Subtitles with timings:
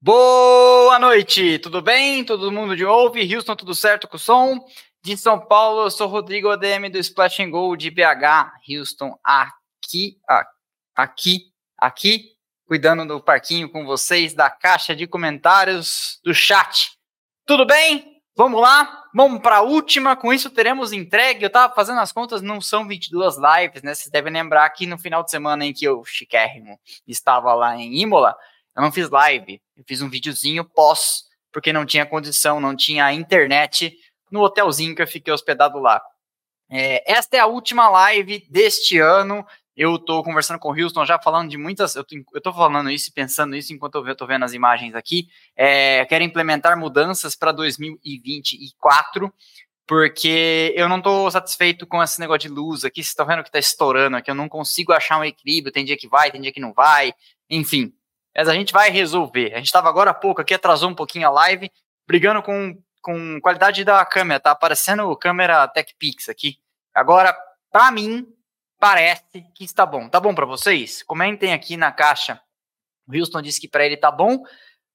[0.00, 2.22] Boa noite, tudo bem?
[2.24, 3.34] Todo mundo de ouve?
[3.34, 4.64] Houston, tudo certo com o som?
[5.02, 10.20] De São Paulo, eu sou Rodrigo ADM do Splash and Go de BH, Houston, aqui,
[10.94, 12.26] aqui, aqui,
[12.64, 16.92] cuidando do parquinho com vocês, da caixa de comentários do chat.
[17.44, 18.22] Tudo bem?
[18.36, 19.02] Vamos lá?
[19.12, 21.42] Vamos para a última, com isso teremos entregue.
[21.42, 23.96] Eu estava fazendo as contas, não são 22 lives, né?
[23.96, 28.00] Vocês devem lembrar que no final de semana em que eu, chiquérrimo, estava lá em
[28.00, 28.36] Imola,
[28.78, 33.12] eu não fiz live, eu fiz um videozinho pós, porque não tinha condição, não tinha
[33.12, 33.92] internet
[34.30, 36.00] no hotelzinho que eu fiquei hospedado lá.
[36.70, 39.44] É, esta é a última live deste ano.
[39.76, 41.96] Eu tô conversando com o Houston já falando de muitas.
[41.96, 42.04] Eu
[42.40, 45.26] tô falando isso e pensando isso enquanto eu, tô vendo as imagens aqui.
[45.56, 49.32] É, quero implementar mudanças para 2024,
[49.88, 53.02] porque eu não tô satisfeito com esse negócio de luz aqui.
[53.02, 54.30] Vocês estão vendo que tá estourando aqui.
[54.30, 55.72] Eu não consigo achar um equilíbrio.
[55.72, 57.12] Tem dia que vai, tem dia que não vai.
[57.50, 57.92] Enfim,
[58.38, 59.52] mas a gente vai resolver.
[59.52, 61.72] A gente estava agora há pouco aqui, atrasou um pouquinho a live,
[62.06, 66.56] brigando com, com qualidade da câmera, tá aparecendo câmera TechPix aqui.
[66.94, 67.36] Agora,
[67.68, 68.32] para mim,
[68.78, 70.08] parece que está bom.
[70.08, 71.02] Tá bom para vocês?
[71.02, 72.40] Comentem aqui na caixa.
[73.08, 74.44] O Houston disse que para ele tá bom.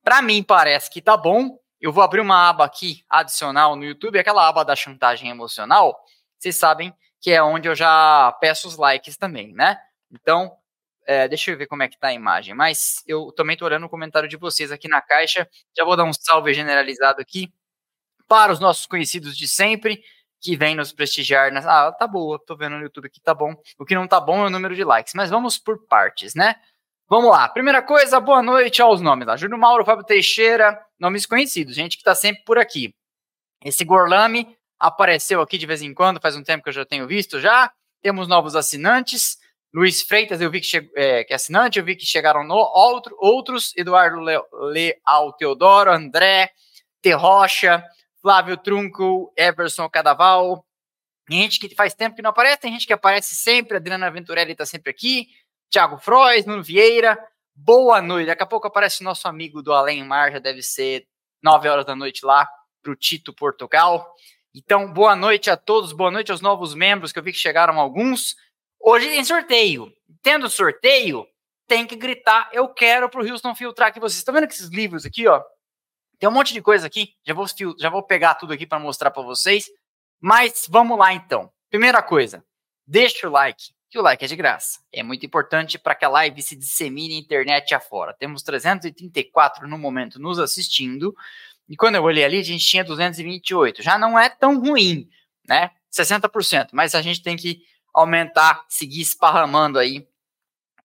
[0.02, 1.60] Para mim parece que tá bom.
[1.82, 6.02] Eu vou abrir uma aba aqui adicional no YouTube, aquela aba da chantagem emocional.
[6.40, 9.78] Vocês sabem que é onde eu já peço os likes também, né?
[10.10, 10.56] Então,
[11.06, 13.86] é, deixa eu ver como é que tá a imagem, mas eu também tô olhando
[13.86, 15.48] o comentário de vocês aqui na caixa.
[15.78, 17.52] Já vou dar um salve generalizado aqui
[18.28, 20.04] para os nossos conhecidos de sempre
[20.42, 21.52] que vêm nos prestigiar.
[21.52, 21.66] Nas...
[21.66, 23.56] Ah, tá boa, tô vendo no YouTube aqui, tá bom.
[23.78, 26.56] O que não tá bom é o número de likes, mas vamos por partes, né?
[27.08, 27.48] Vamos lá.
[27.48, 29.38] Primeira coisa, boa noite aos nomes lá.
[29.38, 32.94] Júnior Mauro, Fábio Teixeira, nomes conhecidos, gente que tá sempre por aqui.
[33.64, 37.08] Esse Gorlame apareceu aqui de vez em quando, faz um tempo que eu já tenho
[37.08, 37.72] visto já.
[38.02, 39.38] Temos novos assinantes.
[39.74, 43.18] Luiz Freitas, eu vi que, é, que é assinante, eu vi que chegaram no outro,
[43.20, 46.52] outros, Eduardo Leal Teodoro, André,
[47.02, 47.14] T.
[47.14, 47.84] Rocha,
[48.22, 50.64] Flávio Trunco, Everson Cadaval,
[51.28, 54.64] gente que faz tempo que não aparece, tem gente que aparece sempre, Adriana Venturelli está
[54.64, 55.28] sempre aqui,
[55.72, 57.18] Thiago Frois, Nuno Vieira,
[57.56, 61.08] boa noite, daqui a pouco aparece nosso amigo do Além Mar, já deve ser
[61.42, 62.48] nove horas da noite lá,
[62.84, 64.14] para o Tito Portugal,
[64.54, 67.80] então boa noite a todos, boa noite aos novos membros, que eu vi que chegaram
[67.80, 68.36] alguns,
[68.86, 69.94] Hoje tem sorteio.
[70.22, 71.26] Tendo sorteio,
[71.66, 74.18] tem que gritar, eu quero pro Houston filtrar aqui vocês.
[74.18, 75.42] Estão vendo que esses livros aqui, ó?
[76.20, 77.14] Tem um monte de coisa aqui.
[77.26, 77.46] Já vou,
[77.80, 79.70] já vou pegar tudo aqui para mostrar para vocês.
[80.20, 81.50] Mas vamos lá então.
[81.70, 82.44] Primeira coisa,
[82.86, 84.82] deixa o like, que o like é de graça.
[84.92, 88.14] É muito importante para que a live se dissemine internet afora.
[88.14, 91.16] Temos 334 no momento nos assistindo.
[91.70, 93.82] E quando eu olhei ali, a gente tinha 228.
[93.82, 95.08] Já não é tão ruim,
[95.48, 95.72] né?
[95.90, 96.70] 60%.
[96.74, 97.62] Mas a gente tem que
[97.94, 100.08] aumentar, seguir esparramando aí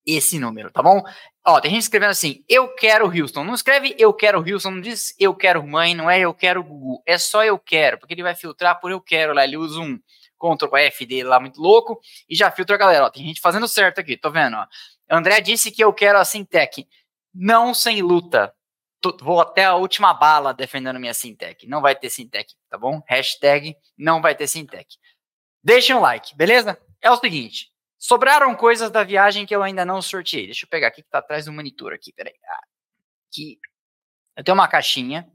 [0.07, 1.03] esse número, tá bom?
[1.47, 3.45] Ó, tem gente escrevendo assim, eu quero Houston.
[3.45, 7.03] Não escreve eu quero Houston, não diz eu quero mãe, não é eu quero Google.
[7.07, 9.45] É só eu quero, porque ele vai filtrar por eu quero lá.
[9.45, 10.01] Ele usa um
[10.39, 13.05] Ctrl F dele lá muito louco e já filtra a galera.
[13.05, 14.67] Ó, tem gente fazendo certo aqui, tô vendo, ó.
[15.11, 16.87] André disse que eu quero a Sintec.
[17.35, 18.55] Não sem luta.
[19.01, 21.67] Tô, vou até a última bala defendendo minha Sintec.
[21.67, 23.03] Não vai ter Sintec, tá bom?
[23.07, 24.97] Hashtag não vai ter Sintec.
[25.63, 26.79] Deixem um like, beleza?
[27.03, 30.47] É o seguinte: sobraram coisas da viagem que eu ainda não sorteei.
[30.47, 32.34] Deixa eu pegar aqui que tá atrás do monitor aqui, peraí.
[33.28, 33.59] Aqui.
[34.36, 35.28] Eu tenho uma caixinha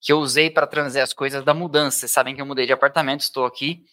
[0.00, 1.98] que eu usei para trazer as coisas da mudança.
[1.98, 3.84] Vocês sabem que eu mudei de apartamento, estou aqui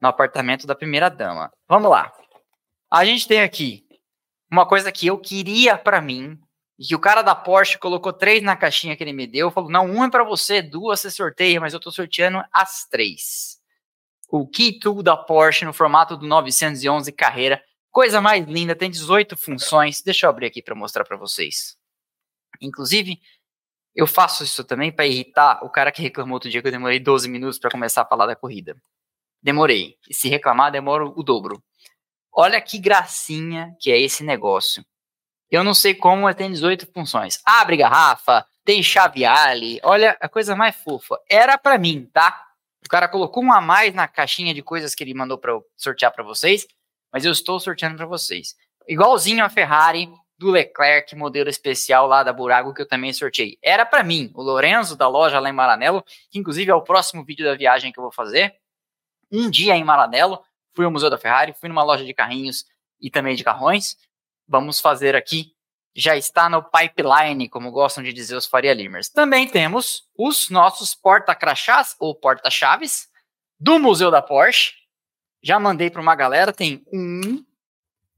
[0.00, 1.52] no apartamento da primeira dama.
[1.68, 2.12] Vamos lá.
[2.90, 3.86] A gente tem aqui
[4.50, 6.40] uma coisa que eu queria para mim,
[6.80, 9.70] e que o cara da Porsche colocou três na caixinha que ele me deu, falou:
[9.70, 13.59] "Não, uma é para você, duas você sorteia, mas eu tô sorteando as três"
[14.30, 17.62] o Key Tool da Porsche no formato do 911 Carreira.
[17.90, 20.00] Coisa mais linda, tem 18 funções.
[20.02, 21.76] Deixa eu abrir aqui para mostrar para vocês.
[22.60, 23.20] Inclusive,
[23.94, 27.00] eu faço isso também para irritar o cara que reclamou outro dia que eu demorei
[27.00, 28.76] 12 minutos para começar a falar da corrida.
[29.42, 29.96] Demorei.
[30.08, 31.62] E se reclamar, demoro o dobro.
[32.32, 34.84] Olha que gracinha que é esse negócio.
[35.50, 37.40] Eu não sei como, mas tem 18 funções.
[37.44, 39.80] Abre garrafa, tem chave Ali.
[39.82, 41.18] Olha a coisa mais fofa.
[41.28, 42.49] Era para mim, tá?
[42.90, 46.24] Cara colocou um a mais na caixinha de coisas que ele mandou para sortear para
[46.24, 46.66] vocês,
[47.12, 48.56] mas eu estou sorteando para vocês.
[48.88, 53.56] Igualzinho a Ferrari do Leclerc, modelo especial lá da Burago, que eu também sorteei.
[53.62, 57.24] Era para mim, o Lorenzo da loja lá em Maranello, que inclusive é o próximo
[57.24, 58.56] vídeo da viagem que eu vou fazer.
[59.30, 60.42] Um dia em Maranello,
[60.74, 62.64] fui ao Museu da Ferrari, fui numa loja de carrinhos
[63.00, 63.96] e também de carrões.
[64.48, 65.52] Vamos fazer aqui
[65.94, 69.08] já está no pipeline, como gostam de dizer os Faria Limers.
[69.08, 73.08] Também temos os nossos porta-crachás ou porta-chaves
[73.58, 74.74] do Museu da Porsche.
[75.42, 77.44] Já mandei para uma galera, tem um.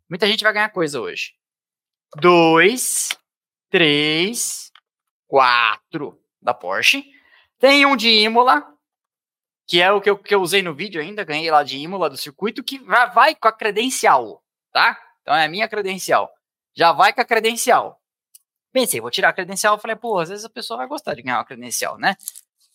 [0.08, 1.32] Muita gente vai ganhar coisa hoje.
[2.16, 3.08] Dois,
[3.70, 4.70] três,
[5.32, 7.04] 4 da Porsche.
[7.58, 8.66] Tem um de Imola,
[9.66, 12.10] que é o que eu, que eu usei no vídeo ainda, ganhei lá de Imola
[12.10, 15.00] do circuito, que vai, vai com a credencial, tá?
[15.22, 16.30] Então é a minha credencial.
[16.74, 18.00] Já vai com a credencial.
[18.72, 19.78] Pensei, vou tirar a credencial.
[19.78, 22.16] Falei, pô, às vezes a pessoa vai gostar de ganhar uma credencial, né?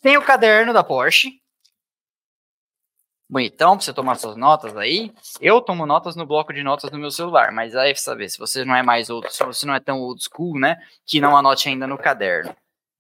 [0.02, 1.42] Tem o caderno da Porsche.
[3.30, 5.14] Bonitão, pra você tomar suas notas aí.
[5.42, 8.64] Eu tomo notas no bloco de notas do meu celular, mas aí saber se você
[8.64, 10.78] não é mais old, se você não é tão old school, né?
[11.06, 12.56] Que não anote ainda no caderno.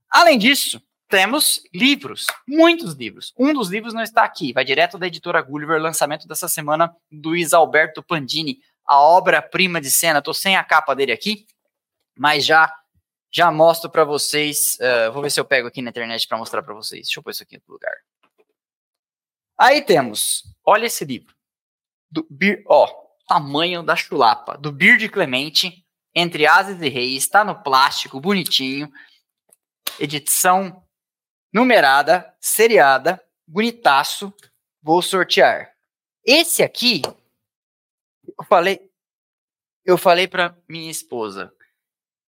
[0.09, 3.33] Além disso, temos livros, muitos livros.
[3.37, 7.35] Um dos livros não está aqui, vai direto da editora Gulliver, lançamento dessa semana do
[7.35, 10.21] Isalberto Pandini, a obra-prima de cena.
[10.21, 11.45] Tô sem a capa dele aqui,
[12.17, 12.73] mas já
[13.29, 14.77] já mostro para vocês.
[14.79, 17.07] Uh, vou ver se eu pego aqui na internet para mostrar para vocês.
[17.07, 17.93] Deixa eu pôr isso aqui em outro lugar.
[19.57, 21.35] Aí temos, olha esse livro.
[22.09, 22.87] Do Bir, ó,
[23.27, 24.57] tamanho da chulapa.
[24.57, 25.85] Do Bir de Clemente,
[26.15, 27.23] Entre Ases e Reis.
[27.23, 28.91] Está no plástico, bonitinho.
[29.99, 30.83] Edição
[31.51, 34.33] numerada, seriada, bonitaço.
[34.81, 35.73] Vou sortear.
[36.23, 37.01] Esse aqui,
[38.39, 38.91] eu falei,
[39.85, 41.53] eu falei para minha esposa,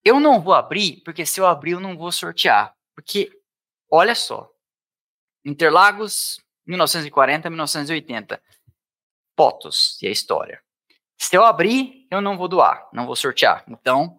[0.04, 2.74] eu não vou abrir, porque se eu abrir eu não vou sortear.
[2.96, 3.32] Porque,
[3.92, 4.50] olha só,
[5.46, 8.42] Interlagos, 1940, 1980.
[9.38, 10.62] Fotos e a história.
[11.18, 13.64] Se eu abrir, eu não vou doar, não vou sortear.
[13.68, 14.18] Então,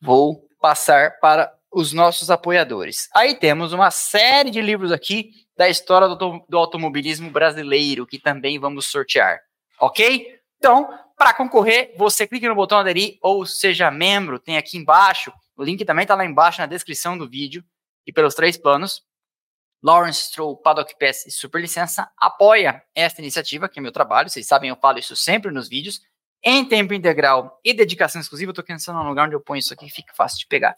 [0.00, 3.08] vou passar para os nossos apoiadores.
[3.14, 8.58] Aí temos uma série de livros aqui da história do, do automobilismo brasileiro, que também
[8.58, 9.40] vamos sortear.
[9.80, 10.40] Ok?
[10.58, 15.32] Então, para concorrer, você clique no botão aderir ou seja membro, tem aqui embaixo.
[15.56, 17.64] O link também está lá embaixo na descrição do vídeo
[18.06, 19.02] e pelos três planos.
[19.82, 24.28] Lawrence Stroll, Paddock Pass e Superlicença apoia esta iniciativa, que é meu trabalho.
[24.28, 26.00] Vocês sabem, eu falo isso sempre nos vídeos.
[26.42, 29.72] Em tempo integral e dedicação exclusiva, eu estou pensando no lugar onde eu ponho isso
[29.72, 30.76] aqui, fica fácil de pegar.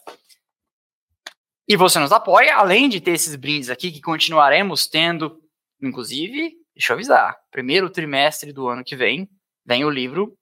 [1.67, 5.39] E você nos apoia, além de ter esses brindes aqui que continuaremos tendo,
[5.81, 9.29] inclusive, deixa eu avisar, primeiro trimestre do ano que vem,
[9.69, 10.35] vem o livro,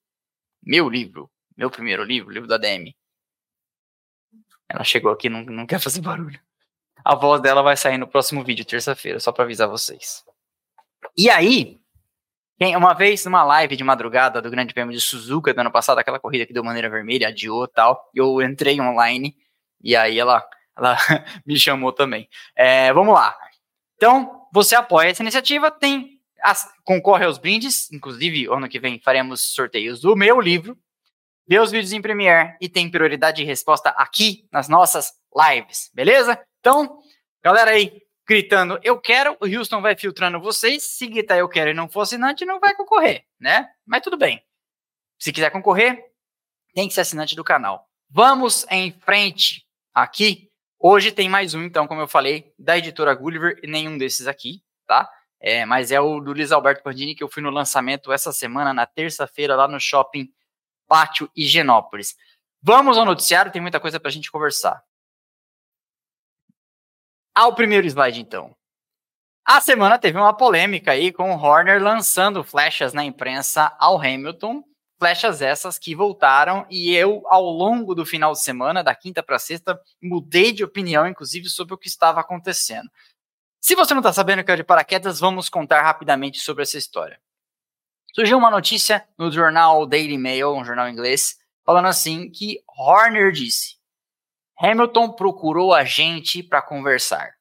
[0.64, 2.96] meu livro, meu primeiro livro, livro da DM.
[4.70, 6.40] Ela chegou aqui, não, não quer fazer barulho.
[7.04, 10.24] A voz dela vai sair no próximo vídeo, terça-feira, só para avisar vocês.
[11.18, 11.78] E aí,
[12.78, 16.22] uma vez numa live de madrugada do Grande Prêmio de Suzuka do ano passado, aquela
[16.22, 19.36] corrida que deu maneira vermelha, adiou e tal, eu entrei online
[19.84, 20.96] e aí ela, ela
[21.46, 22.30] me chamou também.
[22.56, 23.38] É, vamos lá.
[23.98, 29.54] Então, você apoia essa iniciativa, tem as, concorre aos brindes, inclusive ano que vem faremos
[29.54, 30.78] sorteios do meu livro,
[31.48, 36.40] vê os vídeos em Premiere e tem prioridade de resposta aqui nas nossas lives, beleza?
[36.60, 37.00] Então,
[37.44, 41.74] galera aí gritando eu quero, o Houston vai filtrando vocês, se gritar eu quero e
[41.74, 43.70] não for assinante, não vai concorrer, né?
[43.86, 44.44] Mas tudo bem.
[45.18, 46.04] Se quiser concorrer,
[46.76, 47.88] tem que ser assinante do canal.
[48.10, 50.52] Vamos em frente aqui.
[50.80, 54.62] Hoje tem mais um, então, como eu falei, da editora Gulliver e nenhum desses aqui,
[54.86, 55.10] tá?
[55.40, 58.74] É, mas é o do Luiz Alberto Pandini que eu fui no lançamento essa semana,
[58.74, 60.32] na terça-feira, lá no shopping
[60.88, 62.16] Pátio Higienópolis.
[62.62, 64.84] Vamos ao noticiário, tem muita coisa para a gente conversar.
[67.36, 68.56] Ao primeiro slide, então.
[69.46, 74.64] A semana teve uma polêmica aí com o Horner lançando flechas na imprensa ao Hamilton,
[75.00, 79.40] flechas essas que voltaram e eu, ao longo do final de semana, da quinta para
[79.40, 82.90] sexta, mudei de opinião, inclusive, sobre o que estava acontecendo.
[83.68, 87.20] Se você não está sabendo que é de paraquedas, vamos contar rapidamente sobre essa história.
[88.16, 93.76] Surgiu uma notícia no jornal Daily Mail, um jornal inglês, falando assim que Horner disse:
[94.58, 97.34] Hamilton procurou a gente para conversar.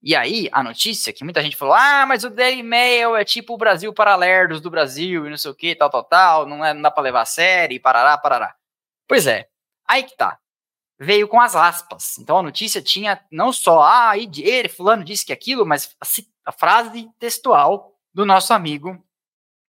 [0.00, 3.54] E aí, a notícia que muita gente falou: ah, mas o Daily Mail é tipo
[3.54, 6.64] o Brasil para lerdos do Brasil e não sei o que, tal, tal, tal, não,
[6.64, 8.54] é, não dá para levar a sério, parará, parará.
[9.08, 9.48] Pois é,
[9.84, 10.38] aí que tá
[11.00, 12.18] veio com as aspas.
[12.18, 16.52] Então a notícia tinha não só, ah, ele, fulano disse que aquilo, mas a, a
[16.52, 19.02] frase textual do nosso amigo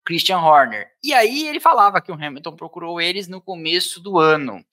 [0.04, 0.90] Christian Horner.
[1.04, 4.64] E aí ele falava que o Hamilton procurou eles no começo do ano,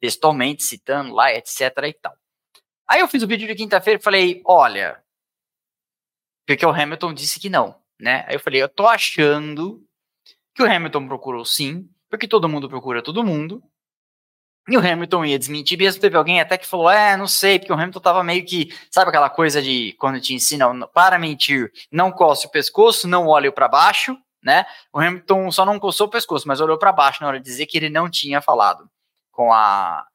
[0.00, 2.16] textualmente citando lá, etc e tal.
[2.88, 5.00] Aí eu fiz o vídeo de quinta-feira e falei, olha,
[6.44, 8.24] porque o Hamilton disse que não, né?
[8.26, 9.84] Aí eu falei, eu tô achando
[10.52, 13.62] que o Hamilton procurou sim, porque todo mundo procura todo mundo,
[14.68, 17.72] e o Hamilton ia desmentir, mesmo teve alguém até que falou, é, não sei, porque
[17.72, 22.10] o Hamilton tava meio que, sabe aquela coisa de quando te ensinam para mentir, não
[22.10, 24.66] coce o pescoço, não olhe para baixo, né?
[24.92, 27.66] O Hamilton só não coçou o pescoço, mas olhou para baixo na hora de dizer
[27.66, 28.90] que ele não tinha falado
[29.30, 30.06] com a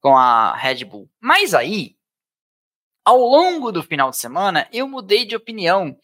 [0.00, 1.08] com a Red Bull.
[1.20, 1.96] Mas aí,
[3.04, 5.96] ao longo do final de semana, eu mudei de opinião,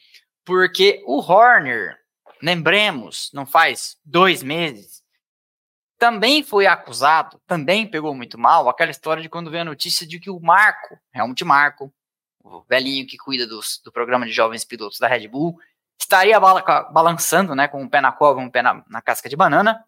[0.45, 1.97] porque o Horner,
[2.41, 5.03] lembremos, não faz dois meses,
[5.99, 10.21] também foi acusado, também pegou muito mal, aquela história de quando veio a notícia de
[10.21, 11.93] que o Marco, Helmut Marco,
[12.43, 15.59] o velhinho que cuida dos, do programa de jovens pilotos da Red Bull,
[15.99, 19.85] estaria balançando, né, com um pé na cova, um pé na, na casca de banana,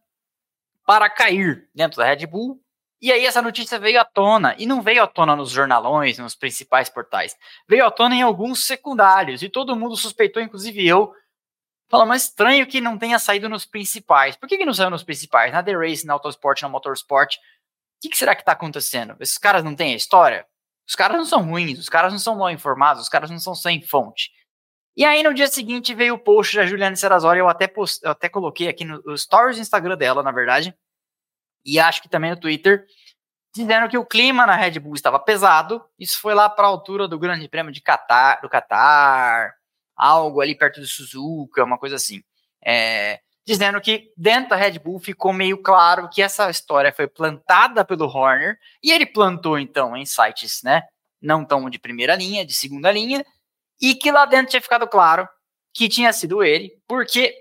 [0.85, 2.61] para cair dentro da Red Bull.
[3.01, 6.35] E aí essa notícia veio à tona, e não veio à tona nos jornalões, nos
[6.35, 7.37] principais portais,
[7.69, 11.15] veio à tona em alguns secundários, e todo mundo suspeitou, inclusive eu,
[11.91, 14.37] Fala, mas estranho que não tenha saído nos principais.
[14.37, 15.53] Por que, que não saiu nos principais?
[15.53, 17.35] Na The Race, na Autosport, na Motorsport.
[17.35, 17.39] O
[18.01, 19.17] que, que será que está acontecendo?
[19.19, 20.47] Esses caras não têm a história?
[20.89, 23.57] Os caras não são ruins, os caras não são mal informados, os caras não são
[23.57, 24.31] sem fonte.
[24.97, 28.11] E aí, no dia seguinte, veio o post da Juliana Serrazori, eu até, post, eu
[28.13, 30.75] até coloquei aqui no, no stories do Instagram dela, na verdade,
[31.65, 32.87] e acho que também no Twitter,
[33.55, 35.85] dizendo que o clima na Red Bull estava pesado.
[35.99, 39.55] Isso foi lá para a altura do Grande Prêmio de Qatar, do Qatar,
[40.01, 42.23] algo ali perto de Suzuka, uma coisa assim.
[42.65, 47.85] É, dizendo que dentro da Red Bull ficou meio claro que essa história foi plantada
[47.85, 50.83] pelo Horner e ele plantou então em sites, né,
[51.21, 53.25] não tão de primeira linha, de segunda linha,
[53.81, 55.29] e que lá dentro tinha ficado claro
[55.75, 57.35] que tinha sido ele, porque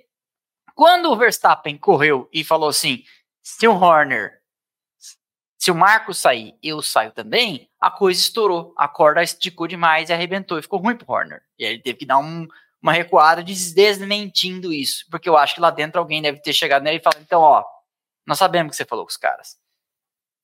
[0.76, 3.04] quando o Verstappen correu e falou assim,
[3.42, 4.39] se o Horner
[5.60, 8.74] se o Marco sair, eu saio também, a coisa estourou.
[8.78, 11.42] A corda esticou demais e arrebentou e ficou ruim pro Horner.
[11.60, 12.48] E aí ele teve que dar um,
[12.82, 15.06] uma recuada desmentindo isso.
[15.12, 17.66] Porque eu acho que lá dentro alguém deve ter chegado nele e falado: então, ó,
[18.26, 19.58] nós sabemos que você falou com os caras.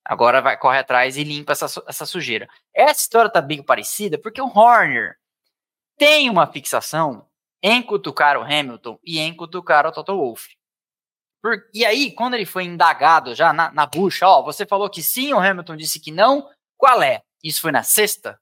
[0.04, 2.50] Agora vai, corre atrás e limpa essa, essa sujeira.
[2.74, 5.16] Essa história tá bem parecida porque o Horner
[5.98, 7.26] tem uma fixação
[7.64, 10.55] em cutucar o Hamilton e em cutucar o Toto Wolff.
[11.46, 15.04] Por, e aí, quando ele foi indagado já na, na bucha, ó, você falou que
[15.04, 17.22] sim, o Hamilton disse que não, qual é?
[17.44, 18.40] Isso foi na sexta?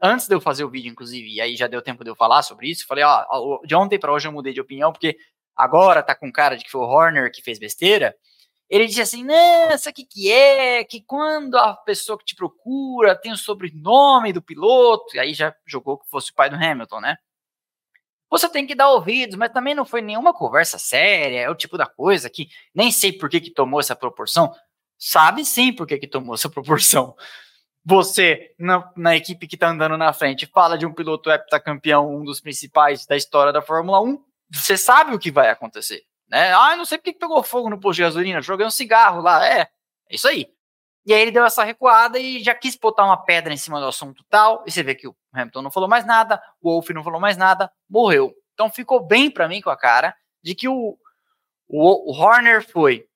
[0.00, 2.40] Antes de eu fazer o vídeo, inclusive, e aí já deu tempo de eu falar
[2.42, 5.18] sobre isso, falei, ó, de ontem para hoje eu mudei de opinião, porque
[5.54, 8.16] agora tá com cara de que foi o Horner que fez besteira.
[8.70, 13.14] Ele disse assim, não, isso aqui que é, que quando a pessoa que te procura
[13.14, 17.00] tem o sobrenome do piloto, e aí já jogou que fosse o pai do Hamilton,
[17.02, 17.18] né?
[18.30, 21.78] Você tem que dar ouvidos, mas também não foi nenhuma conversa séria, é o tipo
[21.78, 24.52] da coisa que nem sei por que, que tomou essa proporção.
[24.98, 27.14] Sabe sim por que, que tomou essa proporção.
[27.84, 32.22] Você, na, na equipe que está andando na frente, fala de um piloto heptacampeão, um
[32.22, 36.02] dos principais da história da Fórmula 1, você sabe o que vai acontecer.
[36.28, 36.52] Né?
[36.52, 39.46] Ah, não sei por que, pegou fogo no posto de gasolina, joguei um cigarro lá.
[39.46, 39.68] É, é
[40.10, 40.46] isso aí.
[41.08, 43.86] E aí ele deu essa recuada e já quis botar uma pedra em cima do
[43.86, 44.62] assunto tal.
[44.66, 47.34] E você vê que o Hamilton não falou mais nada, o Wolff não falou mais
[47.34, 48.34] nada, morreu.
[48.52, 50.98] Então ficou bem para mim com a cara de que o,
[51.66, 53.08] o, o Horner foi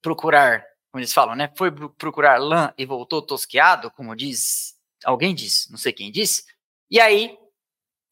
[0.00, 1.52] procurar, como eles falam, né?
[1.56, 6.44] Foi procurar lã e voltou tosqueado, como diz alguém diz, não sei quem disse.
[6.88, 7.36] E aí,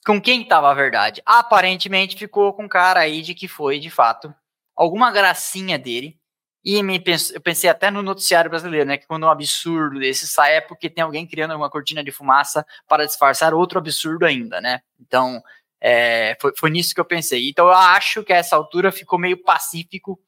[0.05, 1.23] com quem estava a verdade?
[1.25, 4.35] Aparentemente ficou com cara aí de que foi, de fato,
[4.75, 6.19] alguma gracinha dele
[6.65, 7.03] e me
[7.35, 8.97] eu pensei até no noticiário brasileiro, né?
[8.97, 12.65] Que quando um absurdo desse sai é porque tem alguém criando uma cortina de fumaça
[12.89, 14.81] para disfarçar outro absurdo ainda, né?
[14.99, 15.43] Então,
[15.79, 17.51] é, foi, foi nisso que eu pensei.
[17.51, 20.19] Então, eu acho que a essa altura ficou meio pacífico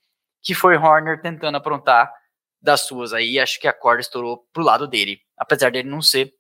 [0.43, 2.13] que foi Horner tentando aprontar
[2.61, 3.41] das suas aí.
[3.41, 6.35] Acho que a corda estourou pro lado dele, apesar dele não ser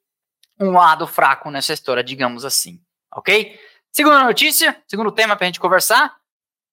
[0.60, 2.78] um lado fraco nessa história, digamos assim.
[3.14, 3.58] Ok?
[3.90, 6.14] Segunda notícia, segundo tema pra gente conversar.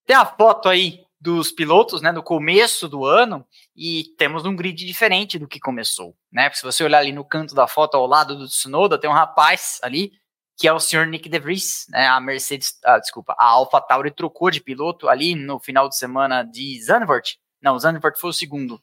[0.04, 4.84] Tem a foto aí dos pilotos, né, no começo do ano, e temos um grid
[4.84, 6.50] diferente do que começou, né?
[6.52, 9.80] se você olhar ali no canto da foto ao lado do Tsunoda, tem um rapaz
[9.82, 10.12] ali
[10.56, 12.06] que é o senhor Nick DeVries, né?
[12.06, 16.80] A Mercedes, ah, desculpa, a AlphaTauri trocou de piloto ali no final de semana de
[16.80, 17.40] Zandvoort.
[17.60, 18.80] Não, Zandvoort foi o segundo.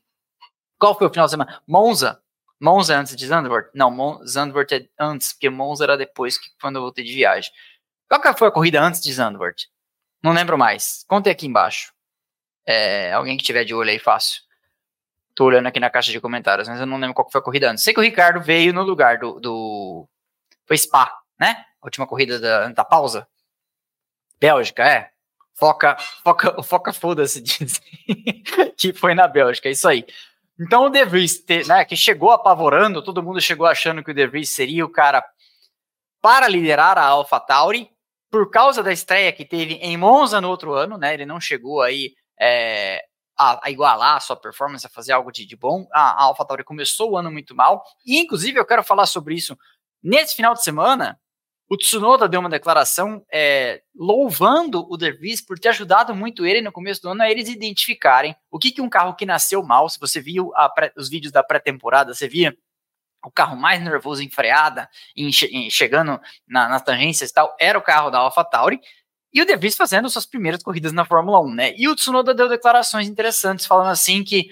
[0.78, 1.62] Qual foi o final de semana?
[1.66, 2.22] Monza.
[2.60, 3.70] Monza antes de Zandvoort?
[3.74, 7.52] Não, Mon Zandvoort é antes, porque Monza era depois que quando eu voltei de viagem.
[8.10, 9.70] Qual que foi a corrida antes de Zandvoort?
[10.22, 11.06] Não lembro mais.
[11.08, 11.94] Conte aqui embaixo.
[12.66, 14.42] É, alguém que tiver de olho aí fácil.
[15.34, 17.72] Tô olhando aqui na caixa de comentários, mas eu não lembro qual foi a corrida
[17.72, 17.84] antes.
[17.84, 19.40] Sei que o Ricardo veio no lugar do.
[19.40, 20.08] do
[20.66, 21.66] foi Spa, né?
[21.82, 23.28] A última corrida da, da pausa.
[24.40, 25.12] Bélgica, é.
[25.54, 27.44] Foca, foca, foca foda-se,
[28.78, 30.06] que foi na Bélgica, é isso aí.
[30.60, 34.28] Então o De Vries, né, que chegou apavorando, todo mundo chegou achando que o De
[34.28, 35.24] Vries seria o cara
[36.22, 37.90] para liderar a AlphaTauri,
[38.30, 41.14] por causa da estreia que teve em Monza no outro ano, né?
[41.14, 43.04] Ele não chegou aí é,
[43.38, 45.88] a, a, igualar a sua performance, a fazer algo de, de bom.
[45.94, 49.56] A, a AlphaTauri começou o ano muito mal, e inclusive eu quero falar sobre isso.
[50.04, 51.20] Nesse final de semana,
[51.70, 56.62] o Tsunoda deu uma declaração é, louvando o De Vries por ter ajudado muito ele
[56.62, 59.88] no começo do ano a eles identificarem o que, que um carro que nasceu mal,
[59.88, 62.54] se você viu pré, os vídeos da pré-temporada, você via
[63.24, 67.78] o carro mais nervoso em freada, em, em, chegando na, nas tangências e tal, era
[67.78, 68.82] o carro da AlphaTauri,
[69.34, 71.74] e o De Vries fazendo suas primeiras corridas na Fórmula 1, né?
[71.78, 74.50] E o Tsunoda deu declarações interessantes, falando assim que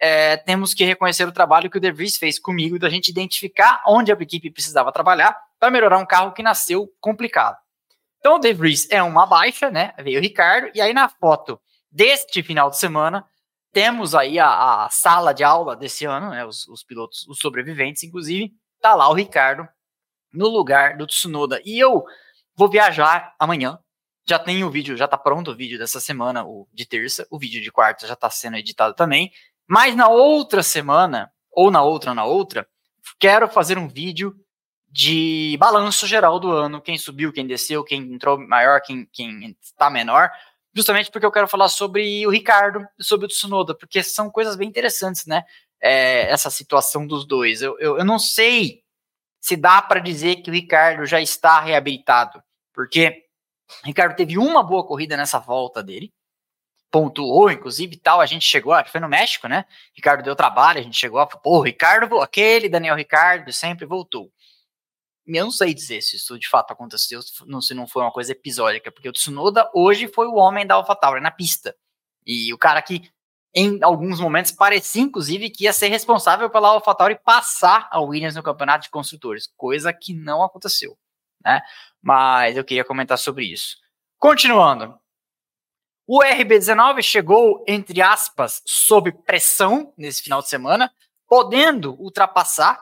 [0.00, 3.82] é, temos que reconhecer o trabalho que o De Vries fez comigo, da gente identificar
[3.86, 7.56] onde a equipe precisava trabalhar para melhorar um carro que nasceu complicado.
[8.18, 9.92] Então o De Vries é uma baixa, né?
[9.98, 11.60] Veio o Ricardo, e aí na foto
[11.90, 13.24] deste final de semana,
[13.72, 16.44] temos aí a, a sala de aula desse ano, né?
[16.44, 19.68] Os, os pilotos, os sobreviventes, inclusive, tá lá o Ricardo
[20.32, 21.60] no lugar do Tsunoda.
[21.64, 22.04] E eu
[22.56, 23.78] vou viajar amanhã.
[24.28, 27.26] Já tem o vídeo, já tá pronto o vídeo dessa semana, o de terça.
[27.30, 29.32] O vídeo de quarta já tá sendo editado também.
[29.66, 32.66] Mas na outra semana, ou na outra, na outra,
[33.18, 34.34] quero fazer um vídeo
[34.88, 39.88] de balanço geral do ano, quem subiu, quem desceu, quem entrou maior, quem, quem está
[39.88, 40.30] menor,
[40.74, 44.54] justamente porque eu quero falar sobre o Ricardo e sobre o Tsunoda, porque são coisas
[44.54, 45.44] bem interessantes, né?
[45.80, 47.62] É, essa situação dos dois.
[47.62, 48.82] Eu, eu, eu não sei
[49.40, 53.24] se dá para dizer que o Ricardo já está reabilitado, porque
[53.84, 56.12] Ricardo teve uma boa corrida nessa volta dele,
[56.90, 59.64] pontuou, inclusive, tal, a gente chegou, foi no México, né?
[59.94, 64.30] Ricardo deu trabalho, a gente chegou, pô, Ricardo, aquele Daniel Ricardo sempre voltou
[65.26, 68.90] eu não sei dizer se isso de fato aconteceu, se não foi uma coisa episódica,
[68.90, 71.76] porque o Tsunoda hoje foi o homem da AlphaTauri na pista.
[72.26, 73.10] E o cara que
[73.54, 78.42] em alguns momentos parecia inclusive que ia ser responsável pela AlphaTauri passar a Williams no
[78.42, 80.96] campeonato de construtores, coisa que não aconteceu,
[81.44, 81.60] né?
[82.00, 83.76] Mas eu queria comentar sobre isso.
[84.18, 84.98] Continuando.
[86.06, 90.92] O RB19 chegou, entre aspas, sob pressão nesse final de semana,
[91.28, 92.78] podendo ultrapassar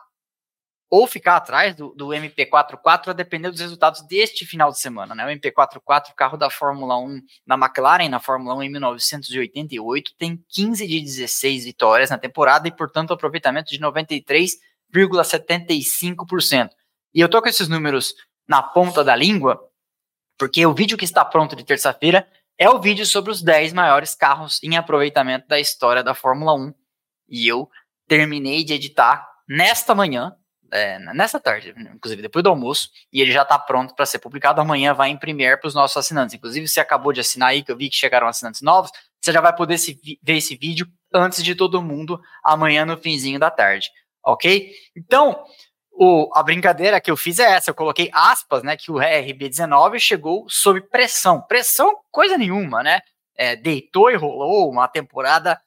[0.90, 5.14] ou ficar atrás do, do MP44 a depender dos resultados deste final de semana.
[5.14, 5.24] Né?
[5.24, 10.84] O MP44, carro da Fórmula 1 na McLaren, na Fórmula 1 em 1988, tem 15
[10.84, 16.70] de 16 vitórias na temporada e, portanto, aproveitamento de 93,75%.
[17.14, 18.16] E eu tô com esses números
[18.50, 19.64] na ponta da língua,
[20.36, 22.28] porque o vídeo que está pronto de terça-feira
[22.58, 26.74] é o vídeo sobre os 10 maiores carros em aproveitamento da história da Fórmula 1.
[27.28, 27.70] E eu
[28.08, 30.34] terminei de editar nesta manhã,
[30.72, 34.60] é, nessa tarde, inclusive depois do almoço, e ele já está pronto para ser publicado.
[34.60, 36.34] Amanhã vai imprimir para os nossos assinantes.
[36.34, 39.40] Inclusive, você acabou de assinar aí, que eu vi que chegaram assinantes novos, você já
[39.40, 43.88] vai poder se, ver esse vídeo antes de todo mundo amanhã no finzinho da tarde,
[44.24, 44.72] ok?
[44.96, 45.44] Então,
[46.02, 49.98] o, a brincadeira que eu fiz é essa, eu coloquei aspas, né, que o RB19
[49.98, 51.42] chegou sob pressão.
[51.42, 53.00] Pressão, coisa nenhuma, né?
[53.36, 55.60] É, deitou e rolou uma temporada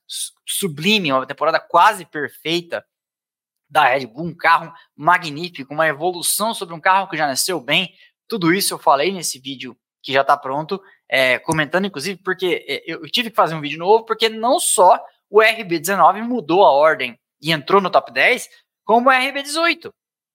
[0.43, 2.83] sublime, uma temporada quase perfeita
[3.69, 7.93] da Red Bull, um carro magnífico, uma evolução sobre um carro que já nasceu bem.
[8.27, 12.83] Tudo isso eu falei nesse vídeo que já está pronto, é, comentando inclusive porque é,
[12.87, 17.19] eu tive que fazer um vídeo novo, porque não só o RB19 mudou a ordem
[17.39, 18.49] e entrou no top 10,
[18.83, 19.91] como o RB18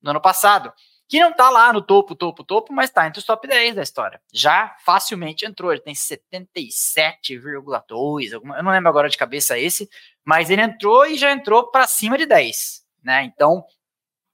[0.09, 0.73] no ano passado,
[1.07, 3.83] que não está lá no topo, topo, topo, mas está entre os top 10 da
[3.83, 4.21] história.
[4.33, 9.89] Já facilmente entrou, ele tem 77,2, eu não lembro agora de cabeça esse,
[10.25, 13.25] mas ele entrou e já entrou para cima de 10 né?
[13.25, 13.65] Então,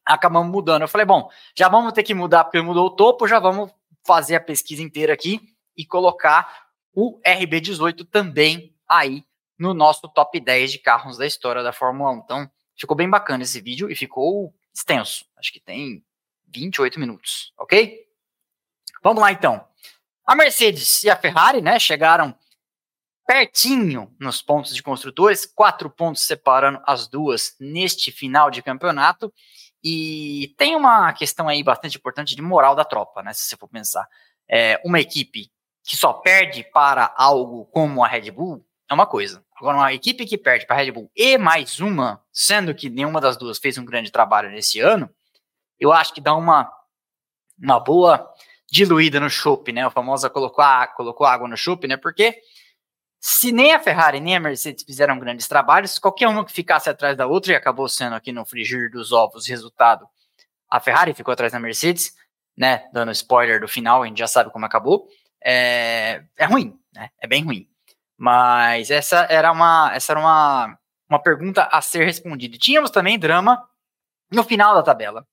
[0.04, 0.82] acabamos mudando.
[0.82, 3.70] Eu falei, bom, já vamos ter que mudar porque mudou o topo, já vamos
[4.04, 5.40] fazer a pesquisa inteira aqui
[5.76, 9.24] e colocar o RB18 também aí
[9.58, 12.16] no nosso top 10 de carros da história da Fórmula 1.
[12.18, 15.24] Então, ficou bem bacana esse vídeo e ficou extenso.
[15.36, 16.04] Acho que tem
[16.48, 18.04] 28 minutos, ok?
[19.02, 19.66] Vamos lá então.
[20.26, 22.34] A Mercedes e a Ferrari, né, chegaram
[23.26, 29.32] pertinho nos pontos de construtores, quatro pontos separando as duas neste final de campeonato.
[29.82, 33.34] E tem uma questão aí bastante importante de moral da tropa, né?
[33.34, 34.08] Se você for pensar.
[34.48, 35.50] É, uma equipe
[35.82, 39.43] que só perde para algo como a Red Bull é uma coisa.
[39.56, 43.20] Agora, uma equipe que perde para a Red Bull e mais uma, sendo que nenhuma
[43.20, 45.08] das duas fez um grande trabalho nesse ano,
[45.78, 46.70] eu acho que dá uma,
[47.58, 48.28] uma boa
[48.70, 49.86] diluída no chopp, né?
[49.86, 50.64] O famoso colocou,
[50.96, 51.96] colocou água no chopp, né?
[51.96, 52.40] Porque
[53.20, 57.16] se nem a Ferrari nem a Mercedes fizeram grandes trabalhos, qualquer uma que ficasse atrás
[57.16, 60.06] da outra, e acabou sendo aqui no frigir dos ovos, resultado,
[60.70, 62.12] a Ferrari ficou atrás da Mercedes,
[62.54, 65.08] né, dando spoiler do final, a gente já sabe como acabou,
[65.42, 67.66] é, é ruim, né, é bem ruim.
[68.16, 72.56] Mas essa era uma, essa era uma, uma pergunta a ser respondida.
[72.58, 73.68] tínhamos também drama
[74.30, 75.26] no final da tabela.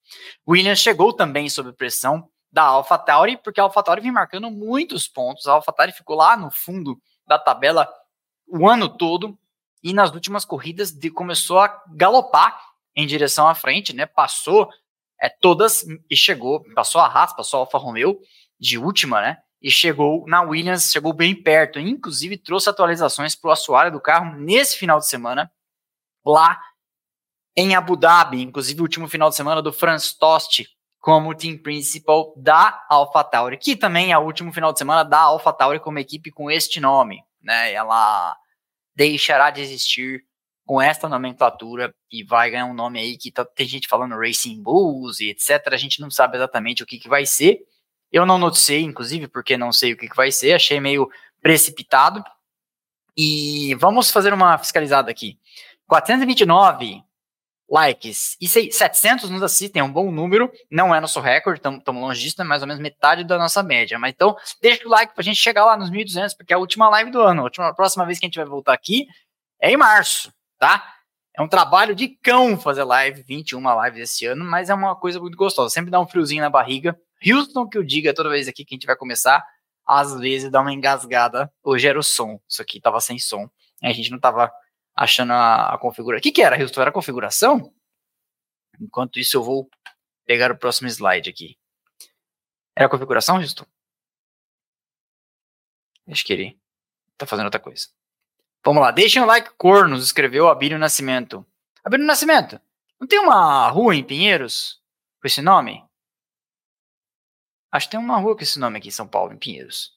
[0.47, 5.53] Williams chegou também sob pressão da AlphaTauri, porque a AlphaTauri vem marcando muitos pontos, a
[5.53, 7.89] AlphaTauri ficou lá no fundo da tabela
[8.47, 9.37] o ano todo
[9.81, 12.59] e nas últimas corridas de, começou a galopar
[12.95, 14.05] em direção à frente, né?
[14.05, 14.69] Passou
[15.19, 18.19] é, todas e chegou, passou a Haas, passou a Alfa Romeo
[18.59, 19.37] de última, né?
[19.61, 24.35] E chegou na Williams, chegou bem perto, inclusive trouxe atualizações para o assoalho do carro
[24.37, 25.51] nesse final de semana,
[26.25, 26.59] lá
[27.55, 30.65] em Abu Dhabi, inclusive o último final de semana do Franz Tost
[30.99, 35.79] como team principal da AlphaTauri, que também é o último final de semana da AlphaTauri
[35.79, 37.73] como equipe com este nome, né?
[37.73, 38.35] Ela
[38.95, 40.23] deixará de existir
[40.65, 44.61] com esta nomenclatura e vai ganhar um nome aí que tá, tem gente falando Racing
[44.61, 45.67] Bulls e etc.
[45.71, 47.59] A gente não sabe exatamente o que, que vai ser.
[48.11, 51.09] Eu não noticiei, inclusive, porque não sei o que, que vai ser, achei meio
[51.41, 52.23] precipitado.
[53.17, 55.37] E vamos fazer uma fiscalizada aqui.
[55.87, 57.03] 429
[57.71, 62.21] likes e 700 nos assistem, é um bom número, não é nosso recorde, estamos longe
[62.21, 63.97] disso, é mais ou menos metade da nossa média.
[63.97, 66.89] Mas então, deixa o like pra gente chegar lá nos 1.200, porque é a última
[66.89, 67.41] live do ano.
[67.41, 69.07] A, última, a próxima vez que a gente vai voltar aqui
[69.61, 70.95] é em março, tá?
[71.33, 75.17] É um trabalho de cão fazer live, 21 lives esse ano, mas é uma coisa
[75.19, 75.73] muito gostosa.
[75.73, 76.99] Sempre dá um friozinho na barriga.
[77.25, 79.45] Houston, que eu diga toda vez aqui que a gente vai começar,
[79.85, 81.51] às vezes dá uma engasgada.
[81.63, 83.49] Hoje era o som, isso aqui tava sem som.
[83.83, 84.51] A gente não tava
[84.95, 86.19] achando a, a configuração.
[86.19, 86.81] O que, que era, Houston?
[86.81, 87.73] Era a configuração?
[88.79, 89.69] Enquanto isso, eu vou
[90.25, 91.57] pegar o próximo slide aqui.
[92.75, 93.65] Era a configuração, Houston?
[96.07, 96.59] Acho que ele
[97.17, 97.87] tá fazendo outra coisa.
[98.63, 101.45] Vamos lá, deixem um like, cornos, escreveu Abílio Nascimento.
[101.83, 102.61] Abílio Nascimento,
[102.99, 104.79] não tem uma rua em Pinheiros
[105.19, 105.83] com esse nome?
[107.71, 109.93] Acho que tem uma rua com esse nome aqui em São Paulo, em Pinheiros.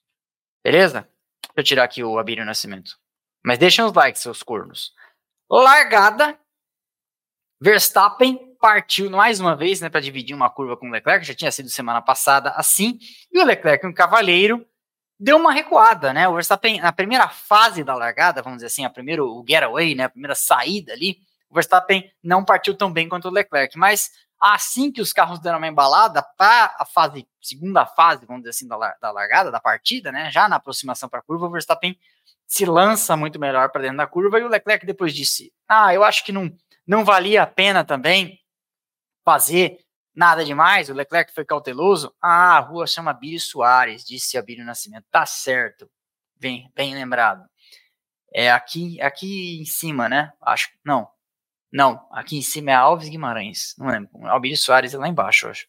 [0.62, 1.08] Beleza?
[1.42, 2.98] Deixa eu tirar aqui o Abílio Nascimento.
[3.44, 4.92] Mas deixem os likes, seus cornos.
[5.50, 6.38] Largada.
[7.60, 11.52] Verstappen partiu mais uma vez, né, para dividir uma curva com o Leclerc, já tinha
[11.52, 12.98] sido semana passada assim,
[13.30, 14.66] e o Leclerc, um cavaleiro,
[15.20, 16.26] deu uma recuada, né?
[16.26, 20.04] O Verstappen, na primeira fase da largada, vamos dizer assim, a primeiro o getaway, né,
[20.04, 21.18] a primeira saída ali,
[21.50, 24.10] o Verstappen não partiu tão bem quanto o Leclerc, mas
[24.52, 28.68] assim que os carros deram uma embalada para a fase, segunda fase, vamos dizer assim,
[28.68, 31.98] da, da largada, da partida, né, já na aproximação para a curva, o Verstappen
[32.46, 36.04] se lança muito melhor para dentro da curva, e o Leclerc depois disse: Ah, eu
[36.04, 36.54] acho que não,
[36.86, 38.38] não valia a pena também
[39.24, 39.78] fazer
[40.14, 40.90] nada demais.
[40.90, 42.14] O Leclerc foi cauteloso.
[42.20, 45.06] Ah, a rua chama Bílio Soares, disse Abílio Nascimento.
[45.10, 45.90] Tá certo,
[46.38, 47.44] bem, bem lembrado.
[48.32, 50.32] É aqui, aqui em cima, né?
[50.42, 51.08] Acho não,
[51.74, 52.06] não.
[52.12, 53.74] Aqui em cima é Alves Guimarães.
[53.76, 54.08] Não lembro.
[54.28, 55.66] Albílio Soares é lá embaixo, acho.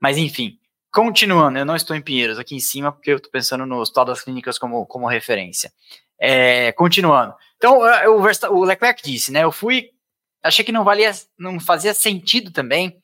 [0.00, 0.58] Mas enfim,
[0.90, 1.58] continuando.
[1.58, 4.22] Eu não estou em Pinheiros aqui em cima porque eu estou pensando no Hospital das
[4.22, 5.70] Clínicas como, como referência.
[6.18, 7.34] É, continuando.
[7.58, 9.44] Então, o, o Leclerc disse, né?
[9.44, 9.90] Eu fui,
[10.42, 12.98] achei que não valia, não fazia sentido também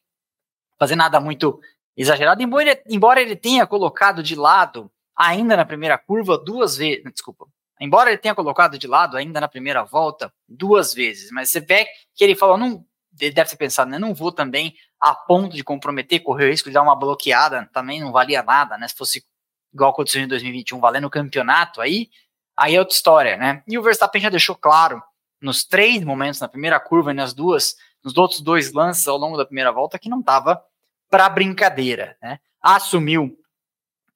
[0.78, 1.60] fazer nada muito
[1.94, 7.04] exagerado, embora ele, embora ele tenha colocado de lado ainda na primeira curva duas vezes,
[7.12, 7.46] desculpa,
[7.80, 11.86] embora ele tenha colocado de lado ainda na primeira volta duas vezes, mas você vê
[12.14, 12.84] que ele falou, não,
[13.20, 16.68] ele deve ter pensado, né, não vou também a ponto de comprometer, correr o risco
[16.68, 19.24] de dar uma bloqueada, também não valia nada, né, se fosse
[19.72, 22.10] igual aconteceu em 2021, valendo o campeonato, aí
[22.60, 23.62] aí é outra história, né?
[23.66, 25.02] E o Verstappen já deixou claro
[25.40, 29.38] nos três momentos, na primeira curva e nas duas, nos outros dois lances ao longo
[29.38, 30.62] da primeira volta, que não estava
[31.08, 32.38] para brincadeira, né?
[32.60, 33.34] Assumiu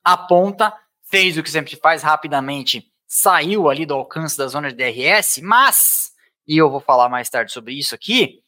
[0.05, 4.77] a ponta, fez o que sempre faz rapidamente, saiu ali do alcance da zona de
[4.77, 6.11] DRS, mas,
[6.49, 8.41] e eu vou falar mais tarde sobre isso aqui,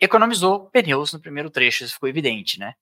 [0.00, 2.74] economizou pneus no primeiro trecho, isso ficou evidente, né?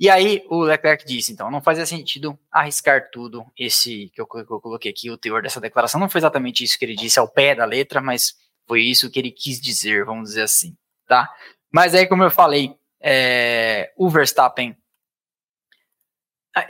[0.00, 3.44] E aí o Leclerc disse, então, não fazia sentido arriscar tudo.
[3.58, 6.78] Esse que eu, que eu, coloquei aqui, o teor dessa declaração, não foi exatamente isso
[6.78, 8.34] que ele disse ao pé da letra, mas
[8.66, 10.74] foi isso que ele quis dizer, vamos dizer assim,
[11.06, 11.28] tá?
[11.70, 14.74] Mas aí, como eu falei, é, o Verstappen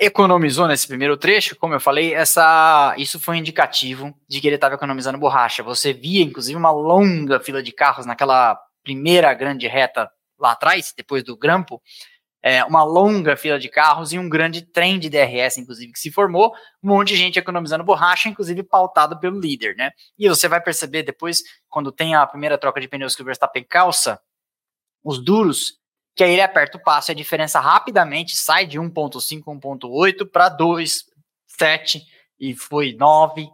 [0.01, 4.55] economizou nesse primeiro trecho, como eu falei, essa, isso foi um indicativo de que ele
[4.55, 5.63] estava economizando borracha.
[5.63, 11.23] Você via, inclusive, uma longa fila de carros naquela primeira grande reta lá atrás, depois
[11.23, 11.83] do grampo,
[12.43, 16.11] é, uma longa fila de carros e um grande trem de DRS, inclusive, que se
[16.11, 19.91] formou, um monte de gente economizando borracha, inclusive pautado pelo líder, né?
[20.19, 23.65] E você vai perceber depois, quando tem a primeira troca de pneus que o Verstappen
[23.65, 24.21] calça,
[25.03, 25.79] os duros,
[26.15, 30.49] que aí ele aperta o passo e a diferença rapidamente sai de 1.5, 1.8 para
[30.49, 31.05] 2,
[31.47, 32.03] 7
[32.39, 33.49] e foi 9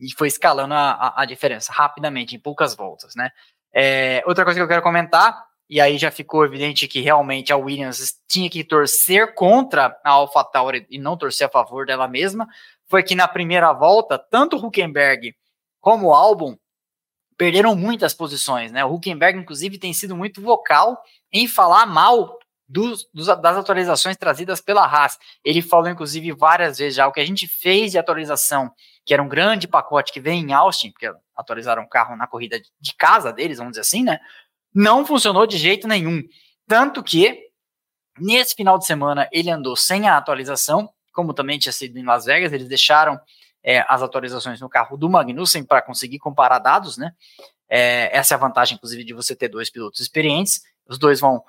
[0.00, 3.30] e foi escalando a, a, a diferença rapidamente, em poucas voltas, né?
[3.74, 7.56] É, outra coisa que eu quero comentar e aí já ficou evidente que realmente a
[7.56, 12.46] Williams tinha que torcer contra a AlphaTauri e não torcer a favor dela mesma,
[12.86, 15.34] foi que na primeira volta, tanto o Huckenberg
[15.80, 16.58] como o Albon
[17.38, 18.84] perderam muitas posições, né?
[18.84, 24.60] O Huckenberg, inclusive, tem sido muito vocal em falar mal dos, dos, das atualizações trazidas
[24.60, 25.18] pela Haas.
[25.44, 28.70] Ele falou, inclusive, várias vezes já o que a gente fez de atualização,
[29.04, 32.60] que era um grande pacote que vem em Austin, porque atualizaram o carro na corrida
[32.80, 34.18] de casa deles, vamos dizer assim, né?
[34.74, 36.22] não funcionou de jeito nenhum.
[36.66, 37.48] Tanto que,
[38.18, 42.24] nesse final de semana, ele andou sem a atualização, como também tinha sido em Las
[42.24, 43.20] Vegas, eles deixaram
[43.62, 47.12] é, as atualizações no carro do Magnussen para conseguir comparar dados, né?
[47.68, 50.62] É, essa é a vantagem, inclusive, de você ter dois pilotos experientes.
[50.86, 51.44] Os dois vão,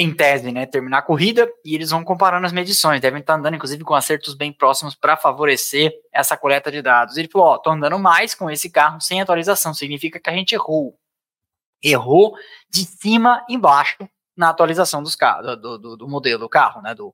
[0.00, 3.00] em tese, né, terminar a corrida e eles vão comparando as medições.
[3.00, 7.16] Devem estar andando, inclusive, com acertos bem próximos para favorecer essa coleta de dados.
[7.16, 10.54] Ele falou: Ó, tô andando mais com esse carro sem atualização, significa que a gente
[10.54, 10.96] errou.
[11.82, 12.36] errou
[12.70, 17.12] de cima embaixo na atualização dos carros, do, do, do, modelo do carro, né, do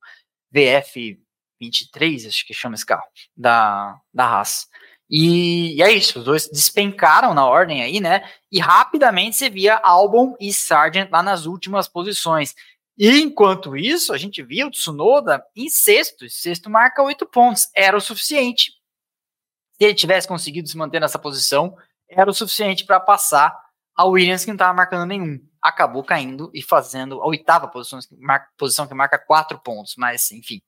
[0.55, 4.68] VF23, acho que chama esse carro, da, da Haas.
[5.16, 8.29] E, e, é isso, os dois despencaram na ordem aí, né?
[8.50, 12.53] E rapidamente você via Albon e Sargent lá nas últimas posições.
[12.98, 16.29] E enquanto isso, a gente via o Tsunoda em sexto.
[16.29, 17.68] Sexto marca oito pontos.
[17.77, 18.72] Era o suficiente.
[19.79, 21.77] Se ele tivesse conseguido se manter nessa posição,
[22.09, 23.57] era o suficiente para passar
[23.94, 25.38] a Williams, que não estava marcando nenhum.
[25.62, 28.00] Acabou caindo e fazendo a oitava posição,
[28.59, 29.94] posição que marca quatro pontos.
[29.96, 30.61] Mas, enfim,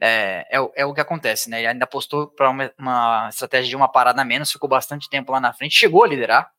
[0.00, 1.58] é, é, é, o que acontece, né?
[1.58, 5.32] Ele ainda apostou para uma, uma, estratégia de uma parada a menos, ficou bastante tempo
[5.32, 6.50] lá na frente, chegou a liderar.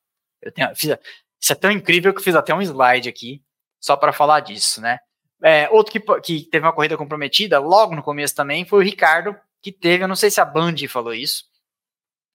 [0.42, 0.98] Eu tenho, fiz,
[1.40, 3.42] isso é tão incrível que eu fiz até um slide aqui
[3.80, 5.00] só para falar disso, né?
[5.42, 9.34] É, outro que, que teve uma corrida comprometida logo no começo também foi o Ricardo,
[9.62, 11.46] que teve, eu não sei se a Band falou isso,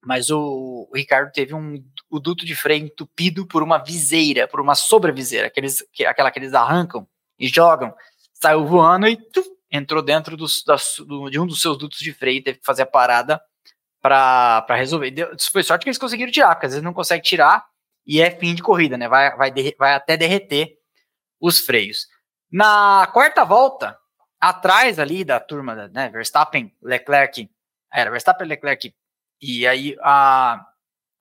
[0.03, 4.61] mas o, o Ricardo teve um, o duto de freio entupido por uma viseira, por
[4.61, 7.07] uma sobreviseira, aqueles, que, aquela que eles arrancam
[7.39, 7.95] e jogam,
[8.33, 10.47] saiu voando e tuf, entrou dentro do,
[11.29, 13.43] de um dos seus dutos de freio, teve que fazer a parada
[14.01, 15.11] para resolver.
[15.11, 17.67] Deu, foi sorte que eles conseguiram tirar, porque às vezes não consegue tirar
[18.07, 19.09] e é fim de corrida, né?
[19.09, 20.79] Vai, vai, vai até derreter
[21.41, 22.07] os freios.
[22.53, 23.99] Na quarta volta,
[24.41, 26.09] atrás ali da turma, né?
[26.09, 27.51] Verstappen, Leclerc,
[27.93, 28.95] era Verstappen, Leclerc,
[29.41, 30.65] e aí a,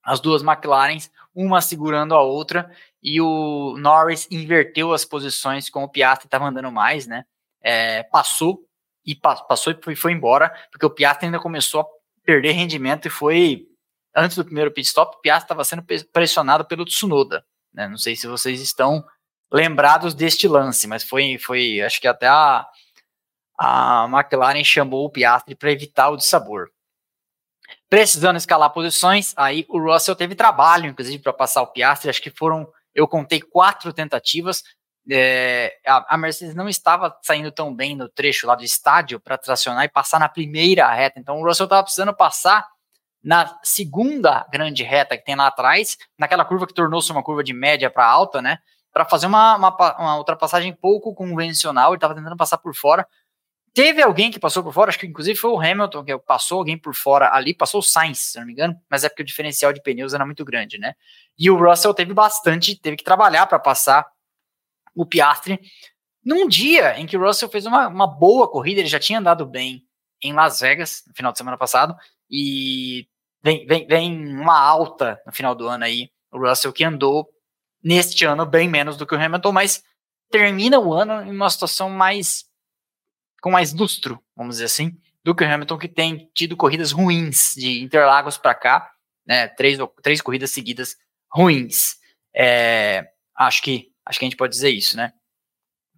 [0.03, 2.69] as duas McLarens, uma segurando a outra,
[3.01, 7.25] e o Norris inverteu as posições com o Piastri estava andando mais, né?
[7.63, 8.59] É, passou
[9.05, 11.85] e passou e foi, embora, porque o Piastri ainda começou a
[12.23, 13.67] perder rendimento e foi
[14.15, 17.45] antes do primeiro pit stop, o Piastri estava sendo pressionado pelo Tsunoda.
[17.73, 17.87] Né?
[17.87, 19.03] Não sei se vocês estão
[19.51, 22.65] lembrados deste lance, mas foi, foi acho que até a,
[23.57, 26.69] a McLaren chamou o Piastri para evitar o dissabor.
[27.89, 32.09] Precisando escalar posições, aí o Russell teve trabalho, inclusive, para passar o Piastri.
[32.09, 34.63] Acho que foram, eu contei quatro tentativas
[35.09, 39.83] é, a, Mercedes não estava saindo tão bem no trecho lá do estádio para tracionar
[39.83, 41.19] e passar na primeira reta.
[41.19, 42.65] Então o Russell estava precisando passar
[43.23, 47.53] na segunda grande reta que tem lá atrás, naquela curva que tornou-se uma curva de
[47.53, 48.59] média para alta, né?
[48.91, 51.91] Para fazer uma, uma, uma, ultrapassagem pouco convencional.
[51.91, 53.07] Ele estava tentando passar por fora.
[53.73, 56.77] Teve alguém que passou por fora, acho que inclusive foi o Hamilton que passou alguém
[56.77, 59.73] por fora ali, passou o Sainz, se não me engano, mas é porque o diferencial
[59.73, 60.93] de pneus era muito grande, né?
[61.39, 64.05] E o Russell teve bastante, teve que trabalhar para passar
[64.95, 65.59] o Piastri,
[66.23, 69.45] num dia em que o Russell fez uma, uma boa corrida, ele já tinha andado
[69.45, 69.85] bem
[70.21, 71.95] em Las Vegas, no final de semana passado,
[72.29, 73.07] e
[73.43, 77.29] vem, vem, vem uma alta no final do ano aí, o Russell que andou
[77.83, 79.83] neste ano bem menos do que o Hamilton, mas
[80.31, 82.45] termina o ano em uma situação mais
[83.41, 87.53] com mais lustro, vamos dizer assim, do que o Hamilton que tem tido corridas ruins
[87.55, 88.89] de Interlagos para cá,
[89.27, 90.95] né, três, três corridas seguidas
[91.29, 91.97] ruins.
[92.33, 95.13] É, acho que Acho que a gente pode dizer isso, né?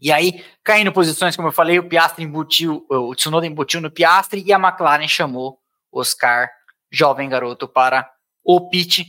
[0.01, 4.43] E aí, caindo posições, como eu falei, o Piastri embutiu, o Tsunoda embutiu no Piastri
[4.45, 5.57] e a McLaren chamou
[5.91, 6.49] Oscar,
[6.91, 8.09] jovem garoto, para
[8.43, 9.05] o pit.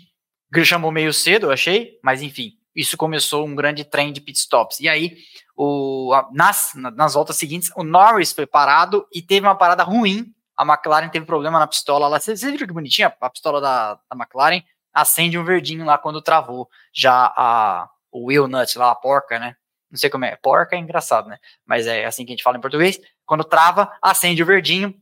[0.64, 4.80] Chamou meio cedo, eu achei, mas enfim, isso começou um grande trem de pit stops.
[4.80, 5.18] E aí,
[5.56, 10.32] o, nas, nas voltas seguintes, o Norris foi parado e teve uma parada ruim.
[10.56, 12.20] A McLaren teve problema na pistola lá.
[12.20, 14.62] Vocês viram que bonitinha a pistola da, da McLaren?
[14.94, 19.56] Acende um verdinho lá quando travou já a, o Will Nut lá, a porca, né?
[19.90, 20.36] Não sei como é.
[20.36, 21.38] Porca é engraçado, né?
[21.64, 22.98] Mas é assim que a gente fala em português.
[23.24, 24.94] Quando trava, acende o verdinho.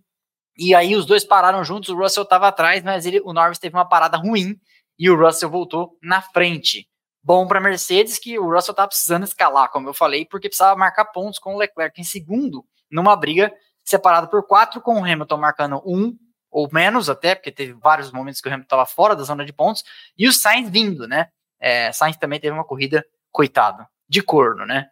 [0.56, 3.74] E aí os dois pararam juntos, o Russell estava atrás, mas ele, o Norris teve
[3.74, 4.56] uma parada ruim
[4.98, 6.88] e o Russell voltou na frente.
[7.22, 11.06] Bom para Mercedes que o Russell estava precisando escalar, como eu falei, porque precisava marcar
[11.06, 15.82] pontos com o Leclerc em segundo, numa briga separada por quatro, com o Hamilton marcando
[15.84, 16.16] um
[16.50, 19.52] ou menos até, porque teve vários momentos que o Hamilton estava fora da zona de
[19.52, 19.82] pontos,
[20.16, 21.28] e o Sainz vindo, né?
[21.66, 24.86] É, Sainz também teve uma corrida, coitado, de corno, né?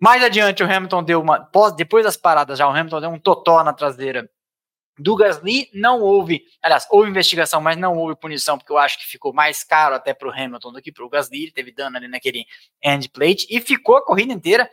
[0.00, 1.46] Mais adiante, o Hamilton deu uma.
[1.76, 4.26] Depois das paradas, já o Hamilton deu um totó na traseira
[4.98, 5.68] do Gasly.
[5.74, 9.62] Não houve, aliás, houve investigação, mas não houve punição, porque eu acho que ficou mais
[9.62, 11.42] caro até para o Hamilton do que para o Gasly.
[11.42, 12.46] Ele teve dano ali naquele
[12.82, 14.66] end plate e ficou a corrida inteira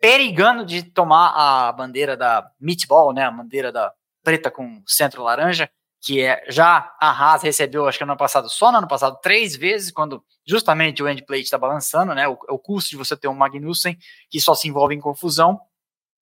[0.00, 3.24] perigando de tomar a bandeira da meatball, né?
[3.24, 5.68] A bandeira da preta com centro laranja
[6.00, 9.18] que é já a Haas recebeu, acho que no ano passado, só no ano passado,
[9.20, 12.26] três vezes, quando justamente o endplate está balançando, né?
[12.26, 13.98] O, o custo de você ter um Magnussen
[14.30, 15.60] que só se envolve em confusão.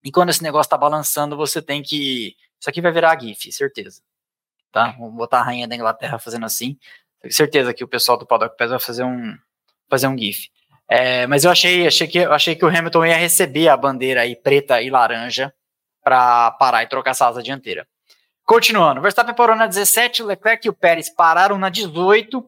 [0.03, 2.35] E quando esse negócio está balançando, você tem que.
[2.59, 4.01] Isso aqui vai virar GIF, certeza.
[4.71, 4.91] Tá?
[4.99, 6.77] Vou botar a rainha da Inglaterra fazendo assim.
[7.21, 9.37] Tenho certeza que o pessoal do Paddock Pass vai fazer um,
[9.89, 10.49] fazer um GIF.
[10.89, 14.35] É, mas eu achei, achei, que, achei que o Hamilton ia receber a bandeira aí
[14.35, 15.53] preta e laranja
[16.03, 17.87] para parar e trocar essa asa dianteira.
[18.49, 22.43] Continuando, Verstappen parou na 17, o Leclerc e o Pérez pararam na 18,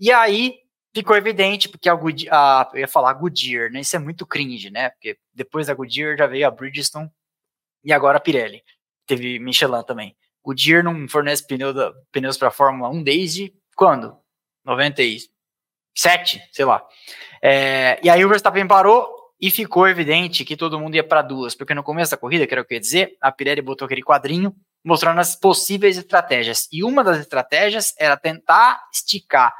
[0.00, 0.54] e aí
[0.94, 3.80] ficou evidente, porque a, Good, a eu ia falar Goodyear, né?
[3.80, 4.88] Isso é muito cringe, né?
[4.88, 7.10] Porque depois da Goodyear já veio a Bridgestone
[7.84, 8.62] e agora a Pirelli.
[9.06, 10.16] Teve Michelin também.
[10.42, 14.16] Goodyear não fornece pneu da, pneus para Fórmula 1 desde quando?
[14.64, 16.82] 97, sei lá.
[17.42, 19.06] É, e aí o Verstappen parou
[19.38, 22.54] e ficou evidente que todo mundo ia para duas, porque no começo da corrida, que
[22.54, 26.68] era o que eu ia dizer, a Pirelli botou aquele quadrinho mostrando as possíveis estratégias.
[26.72, 29.54] E uma das estratégias era tentar esticar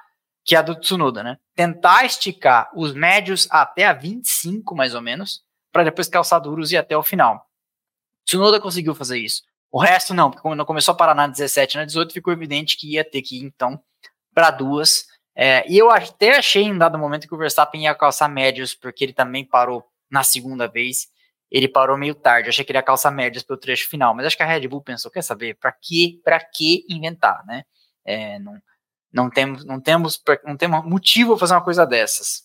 [0.45, 1.39] que é a do Tsunoda, né?
[1.55, 6.77] Tentar esticar os médios até a 25, mais ou menos, para depois calçar duros e
[6.77, 7.47] até o final.
[8.25, 9.43] Tsunoda conseguiu fazer isso.
[9.71, 12.95] O resto não, porque quando começou a parar na 17 na 18, ficou evidente que
[12.95, 13.81] ia ter que ir, então,
[14.35, 15.07] para duas.
[15.35, 19.05] É, e eu até achei em dado momento que o Verstappen ia calçar médios, porque
[19.05, 21.09] ele também parou na segunda vez.
[21.53, 24.37] Ele parou meio tarde, achei que ele ia calçar médios pelo trecho final, mas acho
[24.39, 27.65] que a Red Bull pensou, quer saber, para que, para que inventar, né?
[28.07, 28.59] É, não,
[29.13, 32.45] não temos, não temos, não temos motivo para fazer uma coisa dessas.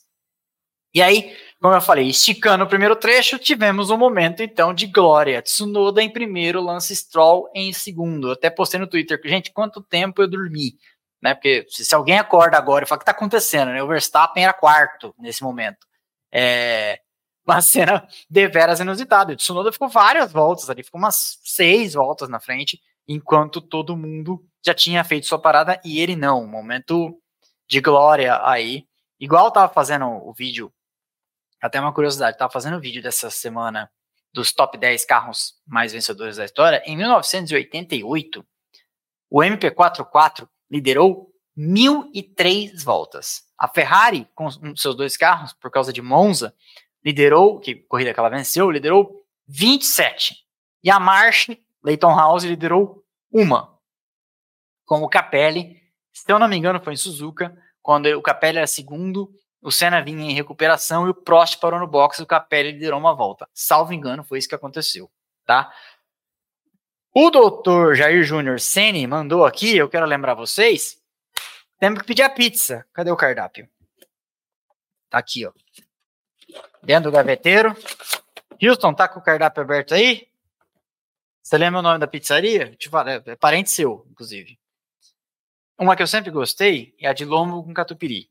[0.93, 5.41] E aí, como eu falei, esticando o primeiro trecho, tivemos um momento então de glória.
[5.41, 8.28] Tsunoda em primeiro, Lance Stroll em segundo.
[8.28, 10.74] Eu até postei no Twitter, gente, quanto tempo eu dormi?
[11.22, 11.34] Né?
[11.34, 13.82] Porque se, se alguém acorda agora e fala o que está acontecendo, né?
[13.82, 15.88] O Verstappen era quarto nesse momento.
[16.32, 17.00] É
[17.51, 19.33] uma cena deveras inusitada.
[19.33, 24.45] O Tsunoda ficou várias voltas ali, ficou umas seis voltas na frente, enquanto todo mundo
[24.65, 26.43] já tinha feito sua parada e ele não.
[26.43, 27.17] Um momento
[27.67, 28.86] de glória aí.
[29.19, 30.71] Igual tava fazendo o vídeo,
[31.62, 33.89] até uma curiosidade, tava fazendo o vídeo dessa semana
[34.33, 36.83] dos top 10 carros mais vencedores da história.
[36.86, 38.45] Em 1988,
[39.29, 43.43] o MP44 liderou 1.003 voltas.
[43.57, 46.53] A Ferrari, com seus dois carros, por causa de Monza,
[47.03, 50.36] liderou, que corrida que ela venceu, liderou 27.
[50.83, 51.49] E a March,
[51.83, 53.77] Leighton House, liderou uma
[54.86, 55.81] com o Capelli.
[56.13, 59.31] Se eu não me engano, foi em Suzuka, quando o Capelli era segundo,
[59.62, 62.99] o Senna vinha em recuperação e o Prost parou no box e o Capelli liderou
[62.99, 63.47] uma volta.
[63.53, 65.10] Salvo engano, foi isso que aconteceu,
[65.45, 65.71] tá?
[67.13, 71.01] O doutor Jair Júnior Sene mandou aqui, eu quero lembrar vocês,
[71.79, 72.86] temos que pedir a pizza.
[72.93, 73.69] Cadê o cardápio?
[75.10, 75.51] Tá aqui, ó.
[76.88, 77.76] Dentro do gaveteiro.
[78.63, 80.30] Houston, tá com o cardápio aberto aí?
[81.43, 82.78] Você lembra o nome da pizzaria?
[82.89, 84.58] Falo, é parente seu, inclusive.
[85.78, 88.30] Uma que eu sempre gostei é a de lombo com catupiry.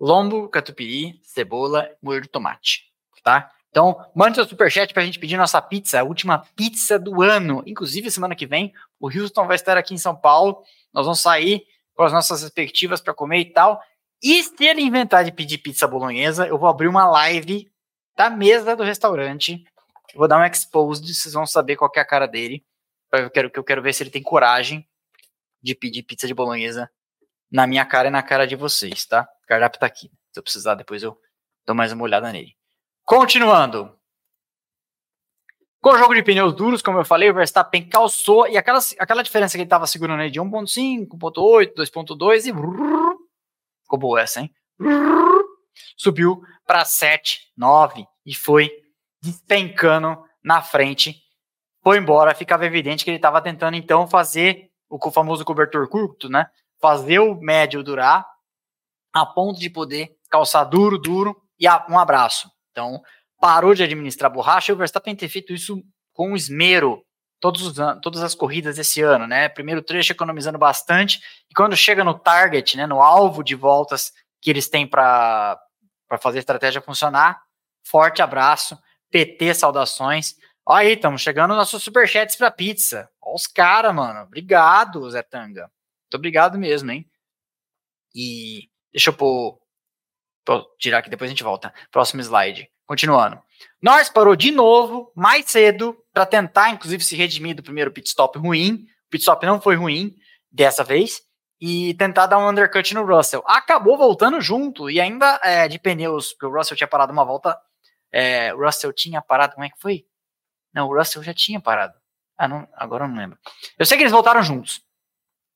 [0.00, 2.90] Lombo, catupiry, cebola, molho de tomate,
[3.22, 3.52] tá?
[3.68, 7.62] Então, mande seu superchat pra gente pedir nossa pizza, a última pizza do ano.
[7.66, 10.62] Inclusive, semana que vem, o Houston vai estar aqui em São Paulo.
[10.90, 13.78] Nós vamos sair com as nossas respectivas para comer e tal.
[14.22, 17.70] E se ele inventar de pedir pizza bolonhesa, eu vou abrir uma live
[18.16, 19.64] da mesa do restaurante.
[20.14, 22.64] Vou dar um exposed, vocês vão saber qual é a cara dele.
[23.12, 24.88] Eu quero, eu quero ver se ele tem coragem
[25.62, 26.90] de pedir pizza de bolonhesa
[27.50, 29.28] na minha cara e na cara de vocês, tá?
[29.44, 30.10] O cardápio tá aqui.
[30.32, 31.18] Se eu precisar, depois eu
[31.66, 32.56] dou mais uma olhada nele.
[33.04, 33.96] Continuando.
[35.80, 39.22] Com o jogo de pneus duros, como eu falei, o Verstappen calçou e aquela, aquela
[39.22, 42.52] diferença que ele estava segurando aí de 1.5, 1.8, 2.2 e
[43.82, 44.50] ficou boa essa, hein?
[45.96, 48.70] Subiu para 7, 9 e foi
[49.22, 51.16] despencando na frente.
[51.82, 56.46] Foi embora, ficava evidente que ele estava tentando então fazer o famoso cobertor curto, né?
[56.80, 58.26] Fazer o médio durar
[59.12, 62.50] a ponto de poder calçar duro, duro e um abraço.
[62.70, 63.00] Então,
[63.40, 65.82] parou de administrar borracha e o Verstappen ter feito isso
[66.12, 67.02] com esmero
[67.40, 69.48] todos os todas as corridas desse ano, né?
[69.48, 74.50] Primeiro trecho economizando bastante e quando chega no target, né, no alvo de voltas que
[74.50, 75.60] eles têm para
[76.18, 77.42] fazer a estratégia funcionar,
[77.84, 78.78] forte abraço,
[79.10, 80.36] PT saudações.
[80.68, 83.10] Aí, estamos chegando nossos superchats para pizza.
[83.22, 84.22] Os caras, mano.
[84.22, 85.62] Obrigado, Zé Tanga.
[85.62, 87.08] Muito obrigado mesmo, hein?
[88.14, 89.58] E deixa eu pôr.
[90.78, 91.72] Tirar aqui, depois a gente volta.
[91.90, 92.70] Próximo slide.
[92.86, 93.42] Continuando.
[93.80, 98.38] Norris parou de novo, mais cedo, para tentar, inclusive, se redimir do primeiro pit stop
[98.38, 98.86] ruim.
[99.06, 100.14] O pit stop não foi ruim
[100.50, 101.22] dessa vez.
[101.66, 103.42] E tentar dar um undercut no Russell.
[103.46, 107.58] Acabou voltando junto e ainda é, de pneus, porque o Russell tinha parado uma volta.
[108.12, 110.04] É, o Russell tinha parado, como é que foi?
[110.74, 111.94] Não, o Russell já tinha parado.
[112.36, 113.38] Ah, não, agora eu não lembro.
[113.78, 114.82] Eu sei que eles voltaram juntos.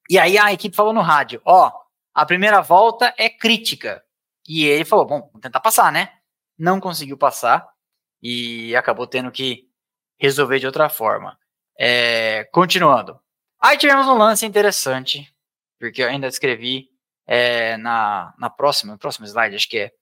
[0.09, 1.71] E aí a equipe falou no rádio: ó,
[2.15, 4.03] a primeira volta é crítica.
[4.49, 6.11] E ele falou: bom, vamos tentar passar, né?
[6.59, 7.69] Não conseguiu passar
[8.23, 9.69] e acabou tendo que
[10.19, 11.39] resolver de outra forma.
[11.79, 13.21] É, continuando.
[13.61, 15.31] Aí tivemos um lance interessante,
[15.79, 16.89] porque eu ainda escrevi
[17.27, 19.93] é, na, na próxima, no próximo slide, acho que é.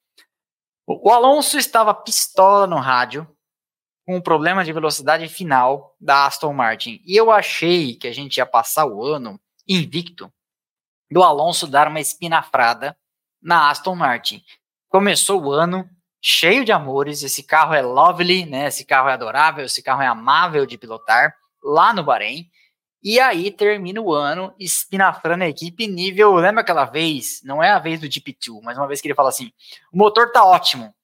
[0.86, 3.26] O, o Alonso estava pistola no rádio
[4.06, 7.02] com um problema de velocidade final da Aston Martin.
[7.04, 10.32] E eu achei que a gente ia passar o ano invicto
[11.10, 12.96] do Alonso dar uma espinafrada
[13.42, 14.42] na Aston Martin.
[14.88, 15.88] Começou o ano
[16.22, 18.66] cheio de amores, esse carro é lovely, né?
[18.66, 22.48] Esse carro é adorável, esse carro é amável de pilotar lá no Bahrein.
[23.02, 27.78] E aí termina o ano espinafrando a equipe nível, lembra aquela vez, não é a
[27.78, 29.52] vez do GP2, mas uma vez que ele fala assim,
[29.92, 30.94] o motor tá ótimo,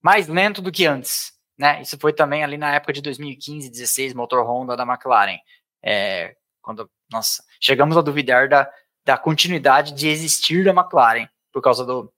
[0.00, 1.82] mais lento do que antes, né?
[1.82, 5.38] Isso foi também ali na época de 2015, 16, motor Honda da McLaren.
[5.82, 8.70] É, quando, nossa, chegamos a duvidar da,
[9.04, 12.12] da continuidade de existir da McLaren por causa do,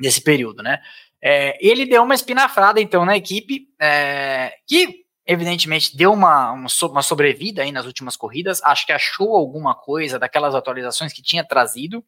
[0.00, 0.82] desse período, né?
[1.22, 7.62] É, ele deu uma espinafrada, então, na equipe, é, que evidentemente deu uma, uma sobrevida
[7.62, 8.62] aí nas últimas corridas.
[8.62, 12.04] Acho que achou alguma coisa daquelas atualizações que tinha trazido.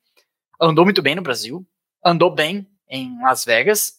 [0.61, 1.67] Andou muito bem no Brasil,
[2.05, 3.95] andou bem em Las Vegas.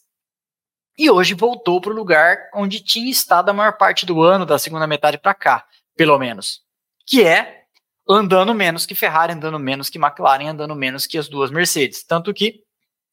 [0.98, 4.58] E hoje voltou para o lugar onde tinha estado a maior parte do ano, da
[4.58, 6.62] segunda metade para cá, pelo menos.
[7.06, 7.66] Que é
[8.10, 12.04] andando menos que Ferrari, andando menos que McLaren, andando menos que as duas Mercedes.
[12.04, 12.64] Tanto que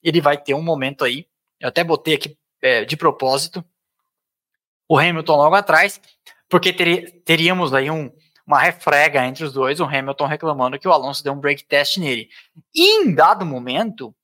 [0.03, 1.27] ele vai ter um momento aí,
[1.61, 3.65] eu até botei aqui é, de propósito,
[4.89, 6.01] o Hamilton logo atrás,
[6.49, 6.73] porque
[7.25, 8.13] teríamos aí um,
[8.47, 11.97] uma refrega entre os dois, o Hamilton reclamando que o Alonso deu um break test
[11.97, 12.29] nele.
[12.75, 14.15] E em dado momento,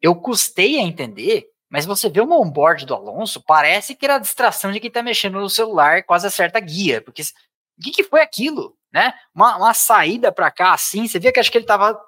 [0.00, 4.20] eu custei a entender, mas você vê o onboard do Alonso, parece que era a
[4.20, 8.04] distração de quem tá mexendo no celular quase acerta a guia, porque o que, que
[8.04, 8.76] foi aquilo?
[8.92, 9.12] Né?
[9.34, 12.00] Uma, uma saída para cá assim, você via que acho que ele tava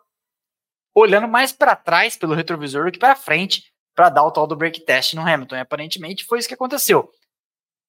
[0.94, 4.56] olhando mais para trás pelo retrovisor do que para frente para dar o tal do
[4.56, 5.56] break test no Hamilton.
[5.56, 7.10] E aparentemente foi isso que aconteceu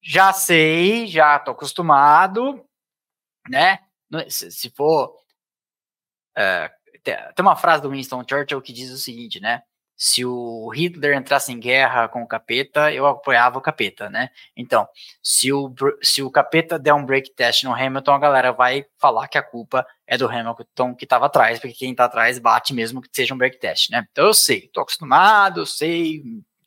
[0.02, 2.64] já sei, já tô acostumado,
[3.48, 3.78] né?
[4.28, 5.14] Se, for.
[6.36, 6.70] É,
[7.02, 9.62] tem uma frase do Winston Churchill que diz o seguinte, né?
[9.96, 14.30] Se o Hitler entrasse em guerra com o capeta, eu apoiava o capeta, né?
[14.56, 14.88] Então,
[15.20, 19.26] se o, se o capeta der um break test no Hamilton, a galera vai falar
[19.26, 23.02] que a culpa é do Hamilton que estava atrás, porque quem está atrás bate mesmo
[23.02, 24.06] que seja um break test, né?
[24.12, 26.22] Então eu sei, tô acostumado, sei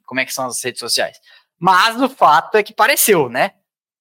[0.06, 1.18] como é que são as redes sociais.
[1.62, 3.52] Mas o fato é que pareceu, né?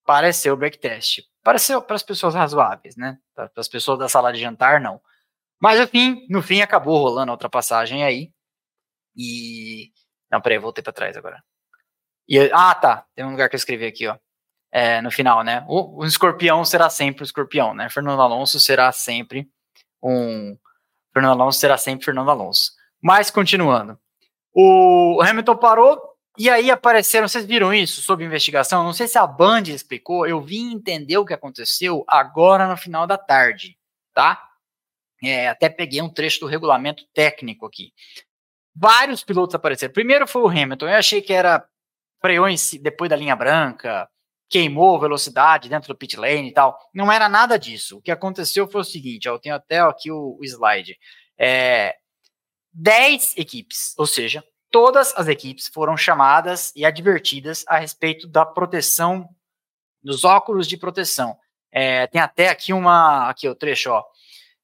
[0.06, 1.20] Pareceu o backtest.
[1.44, 3.18] Pareceu para as pessoas razoáveis, né?
[3.34, 4.98] Para as pessoas da sala de jantar, não.
[5.60, 8.32] Mas no fim, no fim acabou rolando a ultrapassagem aí.
[9.14, 9.92] E.
[10.30, 11.44] Não, peraí, voltei para trás agora.
[12.26, 13.04] E, ah, tá.
[13.14, 14.16] Tem um lugar que eu escrevi aqui, ó.
[14.72, 15.62] É, no final, né?
[15.68, 17.90] O, o escorpião será sempre o escorpião, né?
[17.90, 19.50] Fernando Alonso será sempre
[20.02, 20.56] um.
[21.12, 22.72] Fernando Alonso será sempre Fernando Alonso.
[23.02, 23.98] Mas continuando.
[24.54, 26.09] O Hamilton parou,
[26.40, 28.82] e aí apareceram, vocês viram isso sob investigação?
[28.82, 33.06] Não sei se a Band explicou, eu vim entender o que aconteceu agora no final
[33.06, 33.76] da tarde,
[34.14, 34.42] tá?
[35.22, 37.92] É, até peguei um trecho do regulamento técnico aqui.
[38.74, 39.92] Vários pilotos apareceram.
[39.92, 41.62] Primeiro foi o Hamilton, eu achei que era
[42.22, 42.46] freou
[42.80, 44.08] depois da linha branca,
[44.48, 46.74] queimou velocidade dentro do pit lane e tal.
[46.94, 47.98] Não era nada disso.
[47.98, 50.96] O que aconteceu foi o seguinte, ó, eu tenho até aqui o, slide.
[51.38, 51.96] É,
[52.72, 59.28] 10 equipes, ou seja, todas as equipes foram chamadas e advertidas a respeito da proteção
[60.02, 61.36] dos óculos de proteção.
[61.72, 64.04] É, tem até aqui uma aqui o trecho, ó.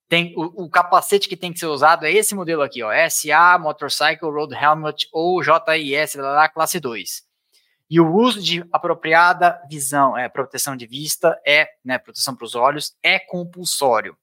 [0.09, 3.59] Tem o, o, capacete que tem que ser usado é esse modelo aqui, ó, SA
[3.59, 7.25] Motorcycle Road Helmet ou JIS, lá, lá, classe 2.
[7.91, 12.55] E o uso de apropriada visão, é proteção de vista, é, né, proteção para os
[12.55, 14.17] olhos, é compulsório.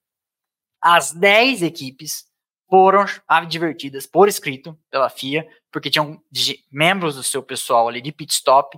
[0.82, 2.26] As 10 equipes
[2.70, 6.22] foram advertidas por escrito pela FIA, porque tinham
[6.72, 8.78] membros do seu pessoal ali de pit stop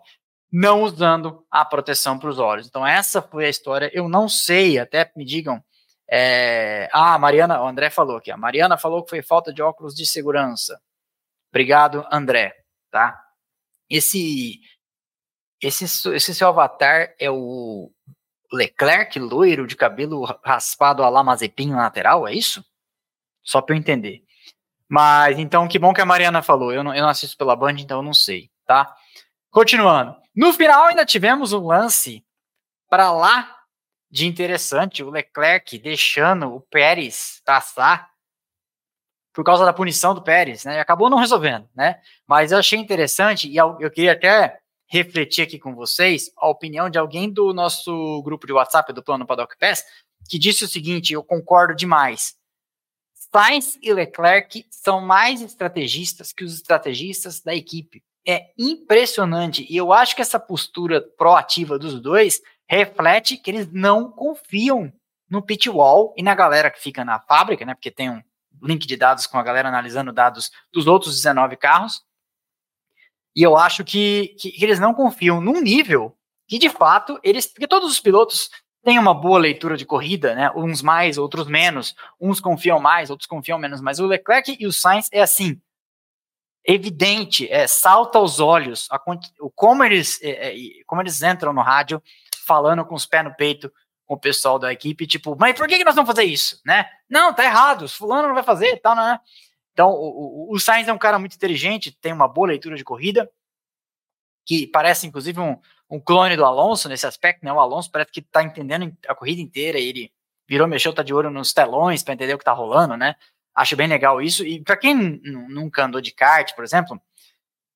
[0.52, 2.66] não usando a proteção para os olhos.
[2.66, 3.92] Então, essa foi a história.
[3.94, 5.62] Eu não sei, até me digam.
[6.10, 6.88] É...
[6.94, 8.32] Ah, a Mariana, o André falou aqui.
[8.32, 10.80] A Mariana falou que foi falta de óculos de segurança.
[11.50, 12.56] Obrigado, André.
[12.90, 13.20] Tá?
[13.90, 14.62] Esse,
[15.62, 17.92] esse, esse seu avatar é o
[18.54, 22.64] Leclerc, loiro, de cabelo raspado a lá lateral, é isso?
[23.44, 24.25] Só para eu entender.
[24.90, 26.72] Mas então, que bom que a Mariana falou.
[26.72, 28.96] Eu não, eu não assisto pela Band, então eu não sei, tá?
[29.50, 30.16] Continuando.
[30.36, 32.24] No final, ainda tivemos um lance
[32.90, 33.56] para lá
[34.12, 35.04] de interessante.
[35.04, 38.10] O Leclerc deixando o Pérez passar
[39.34, 40.80] por causa da punição do Pérez, né?
[40.80, 42.00] Acabou não resolvendo, né?
[42.26, 46.90] Mas eu achei interessante e eu, eu queria até refletir aqui com vocês a opinião
[46.90, 49.84] de alguém do nosso grupo de WhatsApp do Plano Paddock Pass,
[50.30, 52.36] que disse o seguinte: eu concordo demais.
[53.36, 58.02] Sainz e Leclerc são mais estrategistas que os estrategistas da equipe.
[58.26, 59.68] É impressionante.
[59.70, 64.90] E eu acho que essa postura proativa dos dois reflete que eles não confiam
[65.30, 67.74] no pit wall e na galera que fica na fábrica, né?
[67.76, 68.24] Porque tem um
[68.64, 72.06] link de dados com a galera analisando dados dos outros 19 carros.
[73.36, 76.18] E eu acho que, que, que eles não confiam num nível
[76.48, 77.48] que de fato eles.
[77.48, 78.50] Porque todos os pilotos
[78.86, 80.52] tem uma boa leitura de corrida, né?
[80.56, 81.96] Uns mais, outros menos.
[82.22, 83.82] Uns confiam mais, outros confiam menos.
[83.82, 85.60] Mas o Leclerc e o Sainz é assim.
[86.64, 89.00] evidente, é, salta aos olhos a,
[89.56, 92.02] como, eles, é, é como eles entram no rádio
[92.46, 93.74] falando com os pés no peito
[94.06, 96.88] com o pessoal da equipe, tipo, mas por que, que nós vamos fazer isso, né?
[97.10, 99.20] Não, tá errado, fulano não vai fazer, tal, né?
[99.74, 102.84] Então, o, o, o Sainz é um cara muito inteligente, tem uma boa leitura de
[102.84, 103.28] corrida,
[104.46, 105.58] que parece, inclusive, um,
[105.90, 107.52] um clone do Alonso nesse aspecto, né?
[107.52, 110.12] O Alonso parece que tá entendendo a corrida inteira, ele
[110.48, 113.16] virou, mexeu, tá de olho nos telões para entender o que tá rolando, né?
[113.56, 114.46] Acho bem legal isso.
[114.46, 117.02] E para quem nunca andou de kart, por exemplo,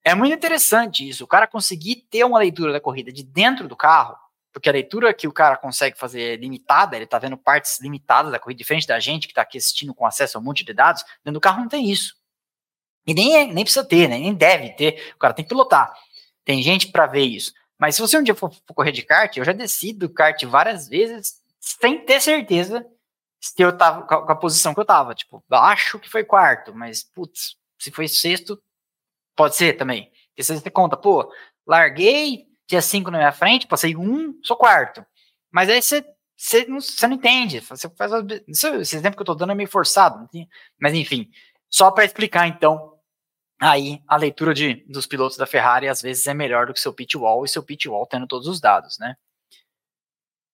[0.03, 1.23] é muito interessante isso.
[1.23, 4.15] O cara conseguir ter uma leitura da corrida de dentro do carro,
[4.51, 8.31] porque a leitura que o cara consegue fazer é limitada, ele tá vendo partes limitadas
[8.31, 10.73] da corrida, diferente da gente que tá aqui assistindo com acesso a um monte de
[10.73, 12.15] dados, dentro do carro não tem isso.
[13.07, 14.19] E nem, é, nem precisa ter, né?
[14.19, 15.13] nem deve ter.
[15.15, 15.91] O cara tem que pilotar.
[16.49, 17.53] Tem gente para ver isso.
[17.77, 20.43] Mas se você um dia for, for correr de kart, eu já desci do kart
[20.45, 22.83] várias vezes sem ter certeza
[23.39, 25.13] se eu tava com a, posição que eu tava.
[25.13, 28.59] Tipo, acho que foi quarto, mas, putz, se foi sexto,
[29.35, 30.11] pode ser também.
[30.29, 31.31] Porque você conta, pô,
[31.67, 35.05] larguei, tinha cinco na minha frente, passei um, sou quarto.
[35.51, 36.03] Mas aí você,
[36.35, 37.59] você, não, você não entende.
[37.59, 38.11] Você faz
[38.47, 40.27] esse exemplo que eu tô dando é meio forçado.
[40.81, 41.29] Mas enfim,
[41.69, 42.98] só para explicar então,
[43.59, 46.93] aí a leitura de, dos pilotos da Ferrari às vezes é melhor do que seu
[46.93, 49.15] pit wall e seu pit wall tendo todos os dados, né?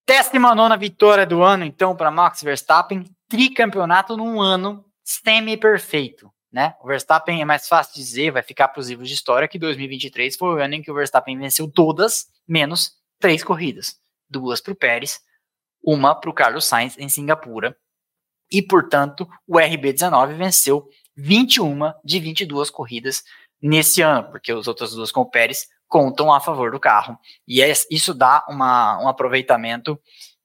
[0.08, 3.04] Décima nona vitória do ano, então, para Max Verstappen.
[3.28, 6.76] Tricampeonato num ano semi-perfeito, né?
[6.82, 10.36] O Verstappen é mais fácil dizer, vai ficar para os livros de história, que 2023
[10.38, 13.96] foi o ano em que o Verstappen venceu todas, menos três corridas.
[14.30, 15.20] Duas para o Pérez,
[15.84, 17.76] uma para o Carlos Sainz em Singapura.
[18.52, 23.24] E, portanto, o RB19 venceu 21 de 22 corridas
[23.62, 27.16] nesse ano, porque as outras duas com o Pérez contam a favor do carro.
[27.48, 30.00] E é, isso dá uma, um aproveitamento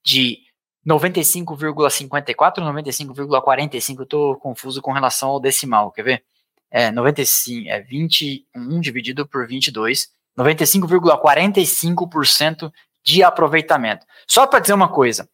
[0.05, 0.39] de
[0.87, 4.03] 95,54, 95,45.
[4.03, 6.23] Estou confuso com relação ao decimal, quer ver?
[6.71, 10.09] É 95, é 21 dividido por 22,
[10.39, 14.05] 95,45% de aproveitamento.
[14.27, 15.27] Só para dizer uma coisa,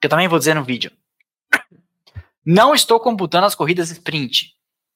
[0.00, 0.92] que eu também vou dizer no vídeo.
[2.44, 4.51] Não estou computando as corridas sprint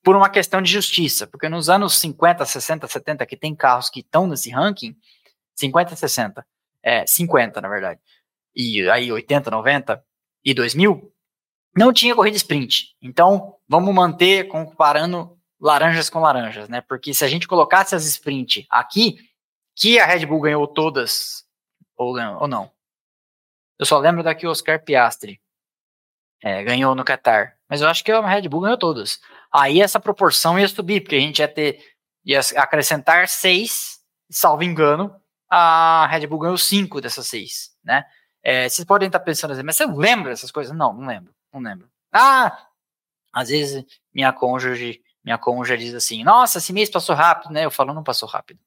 [0.07, 3.99] por uma questão de justiça, porque nos anos 50, 60, 70, que tem carros que
[3.99, 4.97] estão nesse ranking,
[5.57, 6.47] 50, 60,
[6.81, 8.01] é, 50 na verdade,
[8.55, 10.01] e aí 80, 90
[10.45, 11.13] e 2000,
[11.77, 12.95] não tinha corrida sprint.
[13.03, 16.81] Então, vamos manter comparando laranjas com laranjas, né?
[16.83, 19.19] Porque se a gente colocasse as sprint aqui,
[19.75, 21.45] que a Red Bull ganhou todas,
[21.97, 22.71] ou, ou não.
[23.77, 25.41] Eu só lembro daqui o Oscar Piastri.
[26.45, 27.59] É, ganhou no Qatar.
[27.69, 29.21] Mas eu acho que a Red Bull ganhou todas
[29.53, 31.81] aí essa proporção ia subir, porque a gente ia ter,
[32.25, 33.99] ia acrescentar seis,
[34.31, 35.15] salvo engano,
[35.51, 38.05] a Red Bull ganhou cinco dessas seis, né?
[38.43, 40.77] É, vocês podem estar pensando assim, mas você lembra dessas coisas?
[40.77, 41.89] Não, não lembro, não lembro.
[42.13, 42.57] Ah,
[43.33, 43.85] às vezes
[44.15, 47.65] minha cônjuge, minha cônjuge diz assim, nossa, esse mês passou rápido, né?
[47.65, 48.61] Eu falo, não passou rápido.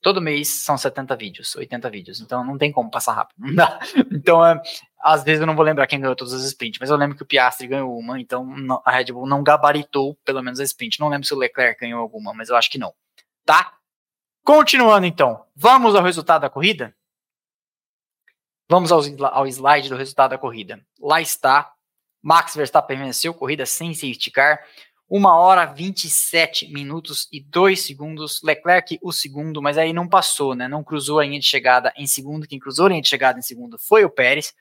[0.00, 3.36] Todo mês são 70 vídeos, 80 vídeos, então não tem como passar rápido.
[3.44, 3.78] Não dá.
[4.10, 4.60] Então, é,
[5.02, 7.22] às vezes eu não vou lembrar quem ganhou todas as sprints, mas eu lembro que
[7.22, 8.46] o Piastri ganhou uma, então
[8.84, 11.00] a Red Bull não gabaritou pelo menos a sprint.
[11.00, 12.94] Não lembro se o Leclerc ganhou alguma, mas eu acho que não.
[13.44, 13.74] Tá?
[14.44, 16.94] Continuando então, vamos ao resultado da corrida?
[18.68, 19.00] Vamos ao,
[19.32, 20.80] ao slide do resultado da corrida.
[21.00, 21.72] Lá está.
[22.22, 24.64] Max Verstappen venceu corrida sem safety car.
[25.14, 28.40] 1 hora 27 minutos e 2 segundos.
[28.42, 30.66] Leclerc o segundo, mas aí não passou, né?
[30.66, 32.48] Não cruzou a linha de chegada em segundo.
[32.48, 34.54] Quem cruzou a linha de chegada em segundo foi o Pérez.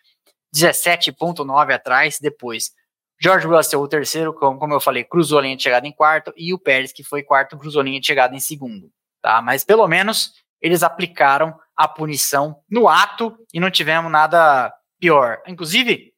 [0.53, 2.19] 17,9 atrás.
[2.19, 2.71] Depois,
[3.17, 6.33] George Russell, o terceiro, como, eu falei, cruzou a linha de chegada em quarto.
[6.35, 8.91] E o Pérez, que foi quarto, cruzou a linha de chegada em segundo.
[9.21, 9.41] Tá?
[9.41, 15.41] Mas pelo menos eles aplicaram a punição no ato e não tivemos nada pior.
[15.47, 16.13] Inclusive,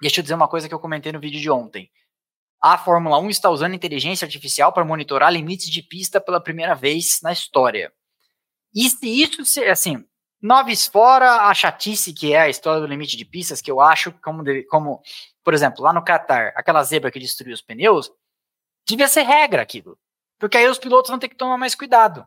[0.00, 1.90] deixa eu dizer uma coisa que eu comentei no vídeo de ontem.
[2.60, 7.20] A Fórmula 1 está usando inteligência artificial para monitorar limites de pista pela primeira vez
[7.22, 7.92] na história.
[8.74, 10.04] E se isso, assim,
[10.40, 14.12] Noves fora a chatice que é a história do limite de pistas, que eu acho
[14.22, 15.02] como, como
[15.42, 18.12] por exemplo, lá no Qatar, aquela zebra que destruiu os pneus,
[18.86, 19.98] devia ser regra aquilo.
[20.38, 22.26] Porque aí os pilotos vão ter que tomar mais cuidado.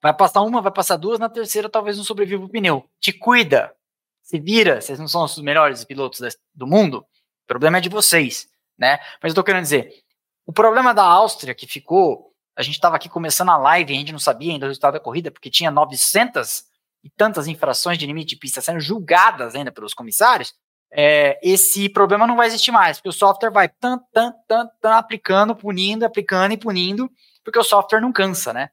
[0.00, 2.88] Vai passar uma, vai passar duas, na terceira talvez não sobreviva o pneu.
[2.98, 3.72] Te cuida.
[4.20, 6.20] Se vira, vocês não são os melhores pilotos
[6.52, 7.06] do mundo.
[7.44, 8.48] O problema é de vocês,
[8.78, 8.98] né?
[9.22, 9.92] Mas eu tô querendo dizer,
[10.46, 13.98] o problema da Áustria que ficou, a gente estava aqui começando a live e a
[13.98, 16.64] gente não sabia ainda o resultado da corrida, porque tinha 900
[17.04, 20.54] e tantas infrações de limite de pista sendo julgadas ainda pelos comissários,
[20.94, 24.94] é, esse problema não vai existir mais, porque o software vai tan, tan, tan, tan,
[24.94, 27.10] aplicando, punindo, aplicando e punindo,
[27.42, 28.70] porque o software não cansa, né?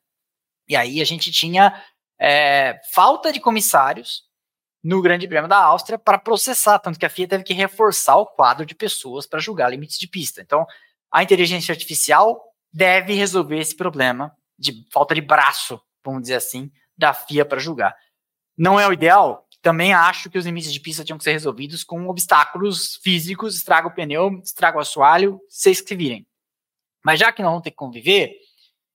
[0.68, 1.82] E aí a gente tinha
[2.20, 4.29] é, falta de comissários
[4.84, 8.26] no Grande Prêmio da Áustria para processar, tanto que a FIA teve que reforçar o
[8.26, 10.42] quadro de pessoas para julgar limites de pista.
[10.42, 10.66] Então,
[11.12, 17.14] a inteligência artificial deve resolver esse problema de falta de braço, vamos dizer assim, da
[17.14, 17.96] FIA para julgar.
[18.58, 19.48] Não é o ideal?
[19.62, 23.88] Também acho que os limites de pista tinham que ser resolvidos com obstáculos físicos, estraga
[23.88, 26.28] o pneu, estraga o assoalho, vocês que se virem.
[27.04, 28.34] Mas já que não vão ter que conviver,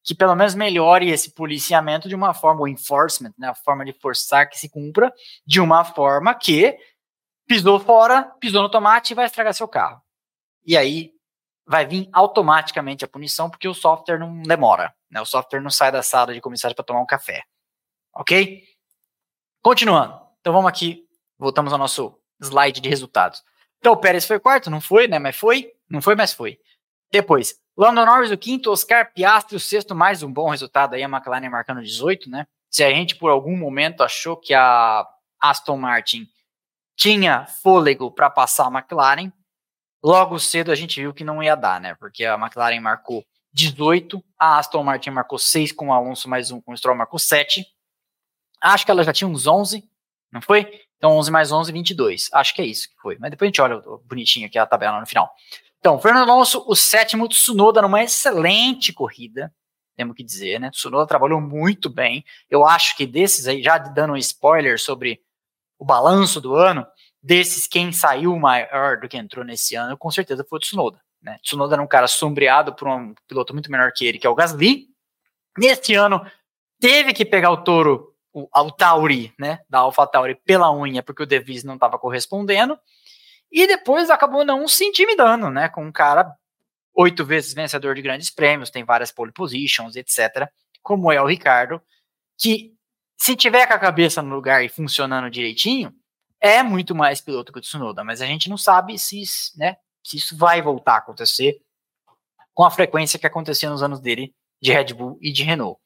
[0.04, 3.92] que pelo menos melhore esse policiamento de uma forma, o enforcement, né, a forma de
[3.94, 5.10] forçar que se cumpra,
[5.46, 6.78] de uma forma que
[7.48, 10.02] pisou fora, pisou no tomate e vai estragar seu carro.
[10.64, 11.12] E aí
[11.66, 14.94] vai vir automaticamente a punição, porque o software não demora.
[15.10, 15.20] Né?
[15.22, 17.42] O software não sai da sala de comissário para tomar um café.
[18.14, 18.62] Ok?
[19.62, 20.20] Continuando.
[20.40, 23.42] Então vamos aqui, voltamos ao nosso slide de resultados.
[23.78, 25.18] Então o Pérez foi quarto, não foi, né?
[25.18, 25.72] Mas foi.
[25.88, 26.58] Não foi, mas foi.
[27.10, 31.08] Depois, Lando Norris o quinto, Oscar Piastri o sexto, mais um bom resultado aí, a
[31.08, 32.46] McLaren marcando 18, né?
[32.70, 35.04] Se a gente por algum momento achou que a
[35.40, 36.28] Aston Martin
[36.96, 39.32] tinha fôlego para passar a McLaren,
[40.04, 41.96] logo cedo a gente viu que não ia dar, né?
[41.96, 46.60] Porque a McLaren marcou 18, a Aston Martin marcou 6 com o Alonso, mais um
[46.60, 47.66] com o Stroll marcou 7.
[48.60, 49.82] Acho que ela já tinha uns 11,
[50.30, 50.80] não foi?
[50.96, 52.30] Então 11 mais 11, 22.
[52.32, 53.18] Acho que é isso que foi.
[53.18, 55.28] Mas depois a gente olha bonitinho aqui a tabela no final.
[55.84, 59.52] Então, Fernando Alonso, o sétimo, Tsunoda numa excelente corrida,
[59.94, 60.70] temos que dizer, né?
[60.70, 62.24] Tsunoda trabalhou muito bem.
[62.48, 65.20] Eu acho que desses aí, já dando um spoiler sobre
[65.78, 66.86] o balanço do ano,
[67.22, 71.02] desses, quem saiu maior do que entrou nesse ano, com certeza foi o Tsunoda.
[71.20, 71.36] Né?
[71.42, 74.34] Tsunoda era um cara sombreado por um piloto muito menor que ele, que é o
[74.34, 74.86] Gasly.
[75.58, 76.24] Neste ano,
[76.80, 81.26] teve que pegar o touro, o, o Tauri, né, da AlphaTauri pela unha, porque o
[81.26, 82.78] De Vries não estava correspondendo.
[83.54, 85.68] E depois acabou não se intimidando, né?
[85.68, 86.36] Com um cara
[86.92, 90.48] oito vezes vencedor de grandes prêmios, tem várias pole positions, etc.
[90.82, 91.80] Como é o Ricardo,
[92.36, 92.74] que
[93.16, 95.94] se tiver com a cabeça no lugar e funcionando direitinho,
[96.40, 99.22] é muito mais piloto que o Tsunoda, mas a gente não sabe se,
[99.56, 101.62] né, se isso vai voltar a acontecer
[102.52, 105.80] com a frequência que acontecia nos anos dele de Red Bull e de Renault.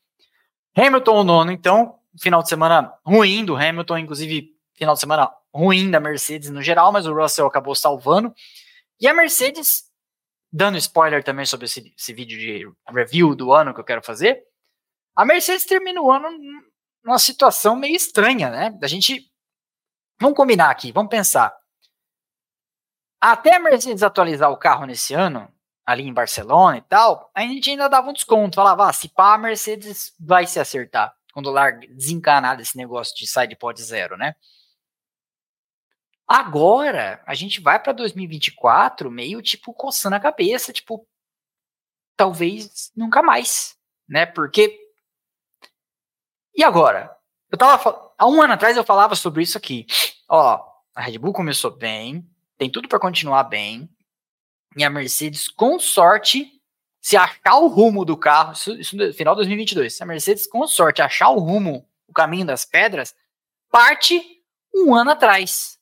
[0.74, 5.90] Hamilton o nono, então, final de semana ruim do Hamilton, inclusive final de semana ruim
[5.90, 8.34] da Mercedes no geral, mas o Russell acabou salvando.
[9.00, 9.84] E a Mercedes,
[10.52, 14.42] dando spoiler também sobre esse, esse vídeo de review do ano que eu quero fazer,
[15.14, 16.28] a Mercedes termina o ano
[17.04, 18.78] numa situação meio estranha, né?
[18.82, 19.30] A gente.
[20.20, 21.56] Vamos combinar aqui, vamos pensar.
[23.20, 25.52] Até a Mercedes atualizar o carro nesse ano,
[25.84, 28.56] ali em Barcelona e tal, a gente ainda dava um desconto.
[28.56, 31.14] Falava, ah, se pá, a Mercedes vai se acertar.
[31.32, 34.34] Quando larga desencanar desse negócio de side pod zero, né?
[36.28, 41.08] Agora, a gente vai para 2024 meio tipo coçando a cabeça, tipo,
[42.16, 43.76] talvez nunca mais,
[44.06, 44.26] né?
[44.26, 44.78] Porque.
[46.54, 47.16] E agora?
[47.50, 48.12] Eu tava.
[48.18, 49.86] Há um ano atrás eu falava sobre isso aqui.
[50.28, 50.62] Ó,
[50.94, 53.88] a Red Bull começou bem, tem tudo para continuar bem,
[54.76, 56.52] e a Mercedes, com sorte,
[57.00, 60.46] se achar o rumo do carro, isso, isso no final de 2022, se a Mercedes,
[60.46, 63.14] com sorte, achar o rumo, o caminho das pedras,
[63.70, 64.20] parte
[64.74, 65.77] um ano atrás.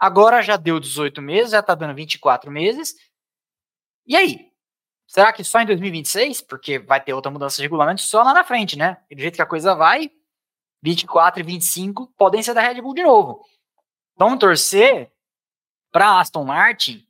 [0.00, 2.94] Agora já deu 18 meses, já está dando 24 meses.
[4.06, 4.50] E aí?
[5.06, 6.40] Será que só em 2026?
[6.40, 8.96] Porque vai ter outra mudança de regulamento só lá na frente, né?
[9.10, 10.10] E do jeito que a coisa vai,
[10.82, 13.44] 24 e 25 podem ser da Red Bull de novo.
[14.16, 15.12] Vamos torcer
[15.92, 17.06] para Aston Martin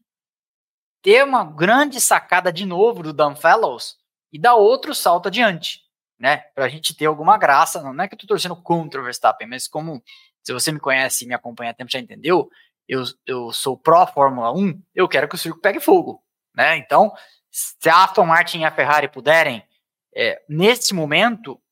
[1.03, 3.97] ter uma grande sacada de novo do Dan Fellows
[4.33, 5.83] e dar outro salto adiante,
[6.19, 6.39] né?
[6.55, 7.81] Para a gente ter alguma graça.
[7.83, 10.03] Não é que eu estou torcendo contra o Verstappen, mas como
[10.43, 12.51] se você me conhece e me acompanha há tempo já entendeu,
[12.91, 16.21] eu, eu sou pró-Fórmula 1, eu quero que o circo pegue fogo.
[16.53, 16.77] Né?
[16.77, 17.15] Então,
[17.49, 19.65] se a Aston Martin e a Ferrari puderem,
[20.13, 21.63] é, nesse momento,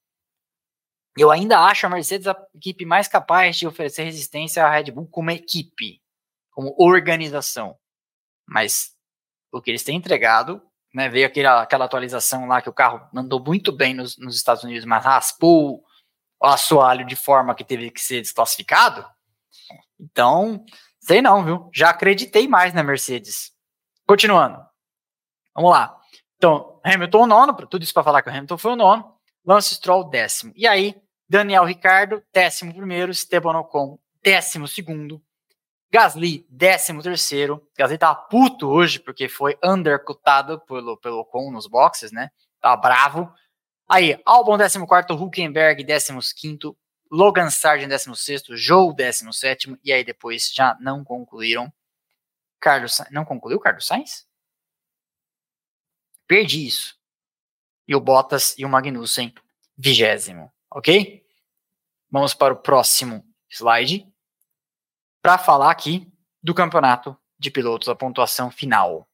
[1.17, 5.09] eu ainda acho a Mercedes a equipe mais capaz de oferecer resistência à Red Bull
[5.09, 6.01] como equipe,
[6.53, 7.77] como organização.
[8.47, 8.95] Mas
[9.51, 10.63] o que eles têm entregado,
[10.95, 14.63] né, veio aquela, aquela atualização lá que o carro andou muito bem nos, nos Estados
[14.63, 15.83] Unidos, mas raspou
[16.41, 19.05] o assoalho de forma que teve que ser desclassificado.
[19.99, 20.65] Então,
[21.09, 21.71] Sei não, viu?
[21.73, 23.51] Já acreditei mais na Mercedes.
[24.07, 24.63] Continuando.
[25.55, 25.99] Vamos lá.
[26.37, 29.15] Então, Hamilton nono, tudo isso para falar que o Hamilton foi o nono.
[29.43, 30.53] Lance Stroll décimo.
[30.55, 30.95] E aí,
[31.27, 33.11] Daniel Ricardo, décimo primeiro.
[33.11, 35.19] Esteban Ocon, décimo segundo.
[35.91, 37.67] Gasly, décimo terceiro.
[37.75, 42.29] Gasly tá puto hoje porque foi undercutado pelo, pelo Ocon nos boxes, né?
[42.61, 43.33] Tá bravo.
[43.89, 45.15] Aí, Albon, décimo quarto.
[45.15, 46.77] Huckenberg, décimo quinto.
[47.11, 51.73] Logan Sargent 16º, Joe 17º, e aí depois já não concluíram.
[52.61, 54.27] Carlos não concluiu Carlos Sainz?
[56.27, 56.99] Perdi isso.
[57.87, 59.35] E o Bottas e o Magnussen,
[59.77, 61.25] vigésimo, ok?
[62.11, 64.07] Vamos para o próximo slide
[65.23, 66.11] para falar aqui
[66.43, 69.09] do campeonato de pilotos, a pontuação final.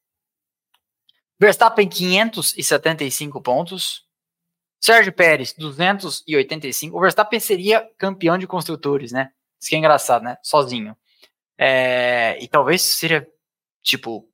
[1.38, 4.03] Verstappen 575 pontos.
[4.84, 6.94] Sérgio Pérez 285.
[6.94, 9.32] O Verstappen seria campeão de construtores, né?
[9.58, 10.36] Isso que é engraçado, né?
[10.42, 10.94] Sozinho.
[11.56, 13.26] É, e talvez seria
[13.82, 14.28] tipo.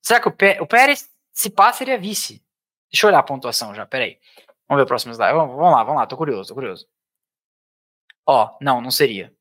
[0.00, 2.42] Será que o, Pé, o Pérez, se passa, seria vice?
[2.90, 4.18] Deixa eu olhar a pontuação já, peraí.
[4.66, 5.36] Vamos ver o próximo slide.
[5.36, 6.88] Vamos, vamos lá, vamos lá, tô curioso, tô curioso.
[8.24, 9.34] Ó, não, não seria.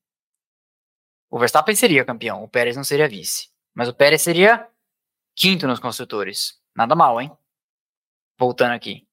[1.30, 3.50] O Verstappen seria campeão, o Pérez não seria vice.
[3.74, 4.68] Mas o Pérez seria
[5.34, 6.62] quinto nos construtores.
[6.76, 7.32] Nada mal, hein?
[8.38, 9.09] Voltando aqui.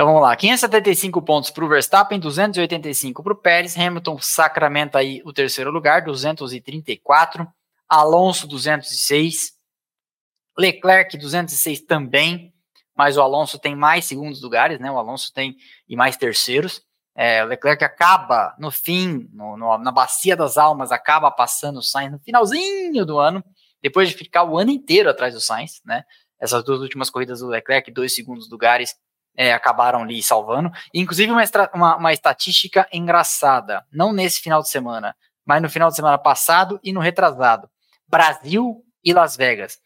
[0.00, 5.20] Então vamos lá, 575 pontos para o Verstappen, 285 para o Pérez, Hamilton sacramenta aí
[5.26, 7.46] o terceiro lugar, 234,
[7.86, 9.52] Alonso 206,
[10.56, 12.50] Leclerc 206 também,
[12.96, 14.90] mas o Alonso tem mais segundos lugares, né?
[14.90, 15.54] O Alonso tem
[15.86, 16.80] e mais terceiros.
[17.14, 21.82] É, o Leclerc acaba no fim, no, no, na bacia das almas, acaba passando o
[21.82, 23.44] Sainz no finalzinho do ano,
[23.82, 26.04] depois de ficar o ano inteiro atrás do Sainz, né?
[26.40, 28.96] Essas duas últimas corridas do Leclerc, dois segundos lugares,
[29.36, 30.70] é, acabaram ali salvando.
[30.92, 31.42] Inclusive, uma,
[31.74, 36.78] uma, uma estatística engraçada, não nesse final de semana, mas no final de semana passado
[36.82, 37.68] e no retrasado.
[38.08, 39.78] Brasil e Las Vegas.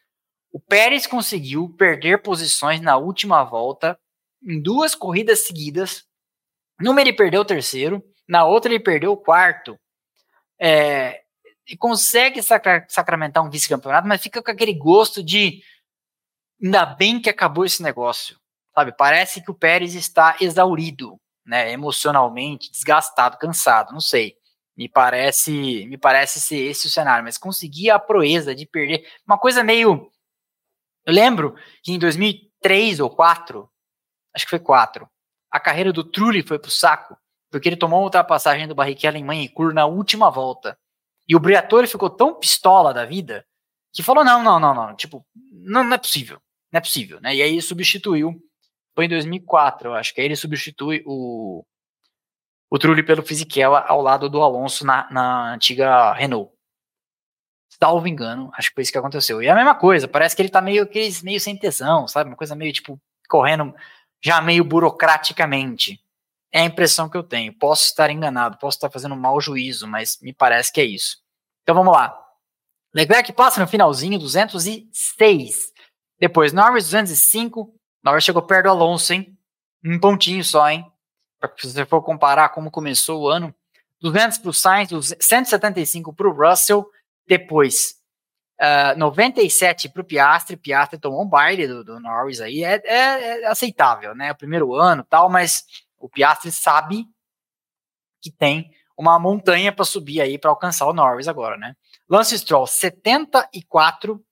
[0.53, 3.99] O Pérez conseguiu perder posições na última volta
[4.43, 6.05] em duas corridas seguidas.
[6.81, 9.79] Numa ele perdeu o terceiro, na outra ele perdeu o quarto.
[10.61, 11.23] É,
[11.67, 15.63] e consegue sacra sacramentar um vice-campeonato, mas fica com aquele gosto de
[16.63, 18.39] ainda bem que acabou esse negócio.
[18.75, 24.37] Sabe, parece que o Pérez está exaurido, né, emocionalmente, desgastado, cansado, não sei.
[24.77, 29.39] Me parece, me parece ser esse o cenário, mas conseguir a proeza de perder uma
[29.39, 30.11] coisa meio
[31.07, 33.71] Eu lembro que em 2003 ou 4,
[34.35, 35.09] acho que foi 4,
[35.51, 37.17] a carreira do Trulli foi pro saco,
[37.51, 40.77] porque ele tomou uma ultrapassagem do Barrichello em Manhicur na última volta.
[41.29, 43.47] E o Briatore ficou tão pistola da vida
[43.93, 46.41] que falou: não, não, não, não, tipo, não, não é possível,
[46.73, 47.37] não é possível, né?
[47.37, 48.43] E aí substituiu
[48.95, 51.65] foi em 2004, eu acho que aí ele substitui o,
[52.71, 56.53] o Trulli pelo Fisichella ao lado do Alonso na, na antiga Renault.
[57.83, 59.43] Salvo engano, acho que foi isso que aconteceu.
[59.43, 60.89] E é a mesma coisa, parece que ele tá meio,
[61.23, 62.31] meio sem tesão, sabe?
[62.31, 63.75] Uma coisa meio, tipo, correndo
[64.23, 66.01] já meio burocraticamente.
[66.51, 67.53] É a impressão que eu tenho.
[67.53, 71.19] Posso estar enganado, posso estar fazendo um mau juízo, mas me parece que é isso.
[71.63, 72.19] Então vamos lá.
[72.95, 75.73] Leclerc passa no finalzinho, 206.
[76.19, 77.75] Depois Norris 205,
[78.05, 79.37] Norris chegou perto do Alonso, hein?
[79.85, 80.85] Um pontinho só, hein?
[81.57, 83.55] Se você for comparar como começou o ano,
[84.01, 84.91] 200 para o Sainz,
[85.21, 86.87] 175 para o Russell,
[87.27, 87.95] depois
[88.61, 93.43] uh, 97 para o Piastri, Piastri tomou um baile do, do Norris aí, é, é,
[93.43, 94.33] é, aceitável, né?
[94.33, 95.65] O primeiro ano tal, mas
[95.99, 97.07] o Piastri sabe
[98.21, 101.75] que tem uma montanha para subir aí para alcançar o Norris agora, né?
[102.09, 104.23] Lance Stroll, 74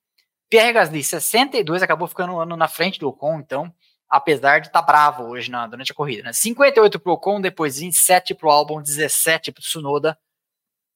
[0.53, 3.73] Pierre Gasly, 62, acabou ficando um ano na frente do Ocon, então,
[4.07, 6.21] apesar de estar tá bravo hoje na, durante a corrida.
[6.21, 6.31] Né?
[6.31, 10.15] 58 para o Ocon, depois 27 para o Albon, 17 para o Tsunoda.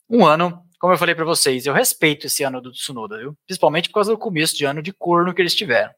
[0.07, 3.35] Um ano, como eu falei para vocês, eu respeito esse ano do Tsunoda, viu?
[3.47, 5.91] Principalmente por causa do começo de ano de corno que eles tiveram.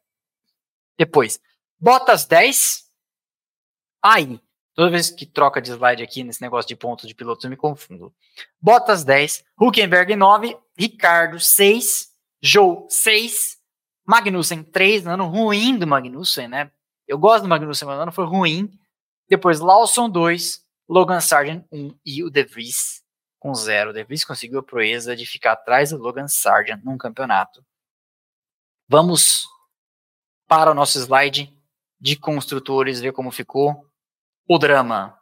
[0.97, 1.37] Depois,
[1.77, 2.85] Bottas 10.
[4.01, 4.39] Aí,
[4.73, 7.57] toda vez que troca de slide aqui nesse negócio de pontos de pilotos, eu me
[7.57, 8.15] confundo.
[8.61, 12.08] Bottas 10, Huckenberg 9, Ricardo 6,
[12.41, 13.57] Joe 6,
[14.05, 16.71] Magnussen 3, ano ruim do Magnussen, né?
[17.07, 18.71] Eu gosto do Magnussen, mas ano foi ruim.
[19.27, 23.03] Depois Lawson 2, Logan Sargent 1 e o De Vries
[23.39, 23.91] com 0.
[23.91, 27.63] O De Vries conseguiu a proeza de ficar atrás do Logan Sargent num campeonato.
[28.87, 29.47] Vamos
[30.47, 31.55] para o nosso slide
[31.99, 33.85] de construtores, ver como ficou
[34.47, 35.15] o drama.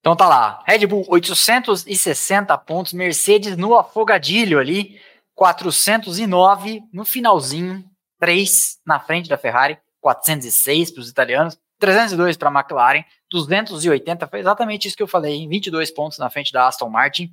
[0.00, 5.00] Então tá lá, Red Bull 860 pontos, Mercedes no afogadilho ali,
[5.38, 7.84] 409 no finalzinho,
[8.18, 14.40] 3 na frente da Ferrari, 406 para os italianos, 302 para a McLaren, 280, foi
[14.40, 17.30] exatamente isso que eu falei, 22 pontos na frente da Aston Martin,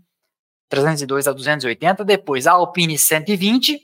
[0.70, 3.82] 302 a 280, depois a Alpine 120,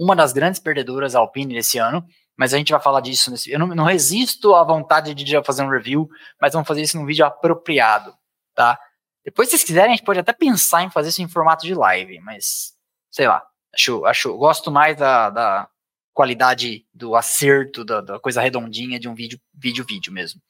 [0.00, 2.04] uma das grandes perdedoras Alpine nesse ano,
[2.36, 5.44] mas a gente vai falar disso nesse Eu não, não resisto à vontade de já
[5.44, 6.08] fazer um review,
[6.40, 8.12] mas vamos fazer isso num vídeo apropriado,
[8.52, 8.76] tá?
[9.24, 11.72] Depois, se vocês quiserem, a gente pode até pensar em fazer isso em formato de
[11.72, 12.72] live, mas
[13.12, 15.68] sei lá, acho, acho, gosto mais da, da
[16.14, 20.40] qualidade do acerto, da, da, coisa redondinha de um vídeo, vídeo, vídeo mesmo.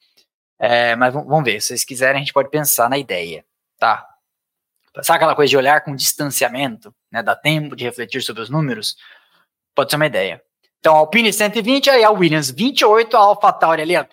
[0.57, 3.45] É, mas vamos ver, se vocês quiserem, a gente pode pensar na ideia,
[3.77, 4.07] tá?
[5.01, 7.21] Sabe aquela coisa de olhar com distanciamento, né?
[7.21, 8.95] Dá tempo de refletir sobre os números?
[9.75, 10.41] Pode ser uma ideia.
[10.79, 14.05] Então, a Alpine 120, aí a Williams 28, a AlphaTauri ali, ó,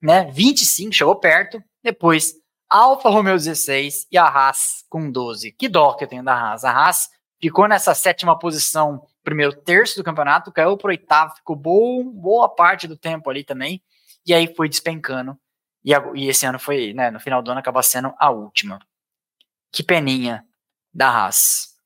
[0.00, 0.24] né?
[0.32, 1.62] 25, chegou perto.
[1.82, 2.34] Depois,
[2.68, 5.52] Alfa Romeo 16 e a Haas com 12.
[5.52, 6.64] Que dó que eu tenho da Haas.
[6.64, 7.10] A Haas
[7.40, 12.88] ficou nessa sétima posição primeiro terço do campeonato, caiu para oitavo, ficou bom, boa parte
[12.88, 13.82] do tempo ali também,
[14.24, 15.38] e aí foi despencando.
[15.84, 18.78] E, e esse ano foi, né, no final do ano, acaba sendo a última.
[19.70, 20.44] Que peninha
[20.92, 21.76] da Haas.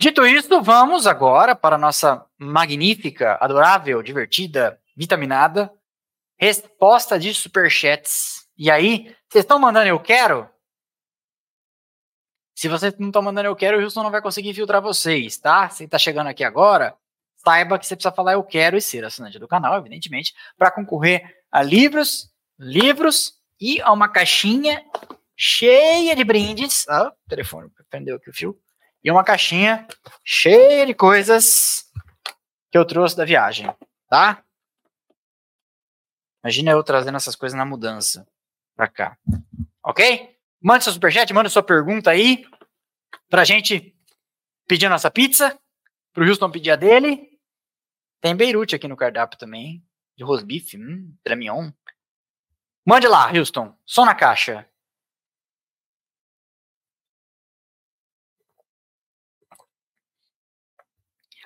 [0.00, 5.70] Dito isso, vamos agora para a nossa magnífica, adorável, divertida, vitaminada
[6.38, 8.46] resposta de superchats.
[8.56, 10.48] E aí, vocês estão mandando eu quero?
[12.58, 15.68] Se vocês não estão mandando eu quero, o Wilson não vai conseguir filtrar vocês, tá?
[15.68, 16.92] Se está chegando aqui agora,
[17.36, 21.40] saiba que você precisa falar eu quero e ser assinante do canal, evidentemente, para concorrer
[21.52, 24.84] a livros, livros e a uma caixinha
[25.36, 26.84] cheia de brindes.
[26.88, 28.58] Ah, o telefone prendeu aqui o fio.
[29.04, 29.86] E uma caixinha
[30.24, 31.84] cheia de coisas
[32.72, 33.72] que eu trouxe da viagem,
[34.08, 34.42] tá?
[36.42, 38.26] Imagina eu trazendo essas coisas na mudança
[38.74, 39.16] pra cá.
[39.80, 40.37] Ok?
[40.60, 42.44] Mande seu superchat, manda sua pergunta aí
[43.28, 43.94] pra gente
[44.66, 45.58] pedir a nossa pizza,
[46.12, 47.28] pro Houston pedir a dele.
[48.20, 49.84] Tem Beirute aqui no cardápio também,
[50.16, 51.70] de rosbife, hum, tramion.
[52.84, 54.68] Mande lá, Houston, só na caixa.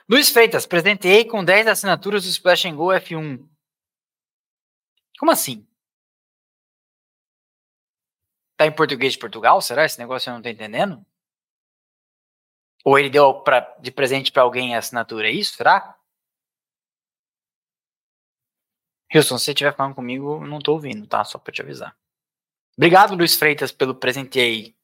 [0.08, 3.46] Luiz Freitas, presenteei com 10 assinaturas do Splash Go F1.
[5.18, 5.66] Como assim?
[8.62, 9.60] Tá em português de Portugal?
[9.60, 11.04] Será esse negócio eu não tô entendendo?
[12.84, 15.56] Ou ele deu pra, de presente para alguém a assinatura, é isso?
[15.56, 15.98] Será?
[19.12, 21.24] Wilson, se você estiver falando comigo, não tô ouvindo, tá?
[21.24, 21.96] Só pra te avisar.
[22.76, 24.76] Obrigado, Luiz Freitas, pelo presente aí.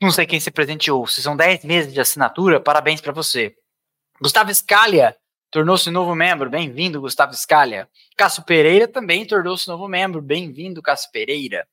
[0.00, 1.06] Não sei quem se presenteou.
[1.06, 3.54] Se são 10 meses de assinatura, parabéns para você.
[4.22, 5.14] Gustavo Scalia
[5.52, 6.48] tornou-se novo membro.
[6.48, 7.86] Bem-vindo, Gustavo Scalia.
[8.16, 10.22] Cássio Pereira também tornou-se novo membro.
[10.22, 11.68] Bem-vindo, Cássio Pereira.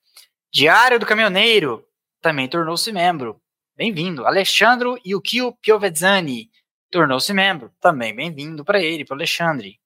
[0.52, 1.88] Diário do Caminhoneiro
[2.22, 3.42] também tornou-se membro.
[3.78, 4.28] Bem-vindo.
[4.28, 6.52] Alexandro Yukio Piovezzani
[6.92, 7.74] tornou-se membro.
[7.80, 9.80] Também bem-vindo para ele, para Alexandre.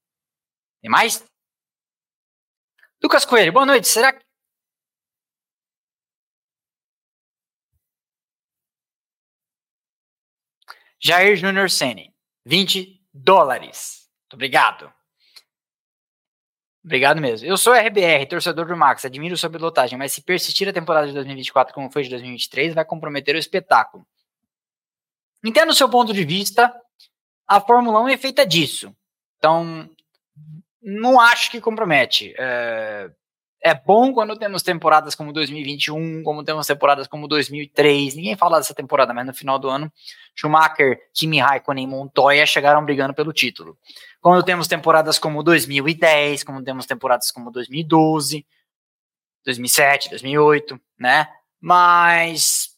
[0.81, 1.23] Tem mais?
[3.01, 3.87] Lucas Coelho, boa noite.
[3.87, 4.25] Será que
[10.99, 12.11] Jair Júnior Sene,
[12.43, 14.09] 20 dólares.
[14.24, 14.91] Muito obrigado.
[16.84, 17.47] Obrigado mesmo.
[17.47, 21.14] Eu sou RBR, torcedor do Max, admiro sua pilotagem, mas se persistir a temporada de
[21.14, 24.05] 2024 como foi de 2023, vai comprometer o espetáculo.
[25.41, 26.74] Entendo o seu ponto de vista,
[27.47, 28.93] a Fórmula 1 é feita disso.
[29.38, 29.89] Então,
[30.82, 32.34] não acho que compromete.
[32.38, 33.09] É,
[33.66, 38.14] é bom quando temos temporadas como 2021, como temos temporadas como 2003.
[38.16, 39.91] Ninguém fala dessa temporada, mas no final do ano,
[40.36, 43.78] Schumacher, Kimi Raikkonen e Montoya chegaram brigando pelo título.
[44.20, 48.45] Quando temos temporadas como 2010, como temos temporadas como 2012,
[49.45, 51.30] 2007, 2008, né?
[51.61, 52.78] Mas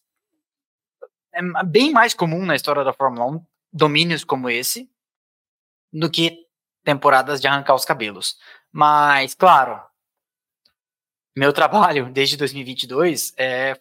[1.34, 4.88] é bem mais comum na história da Fórmula 1 domínios como esse
[5.92, 6.46] do que
[6.84, 8.36] temporadas de arrancar os cabelos.
[8.70, 9.80] Mas, claro,
[11.36, 13.78] meu trabalho desde 2022 é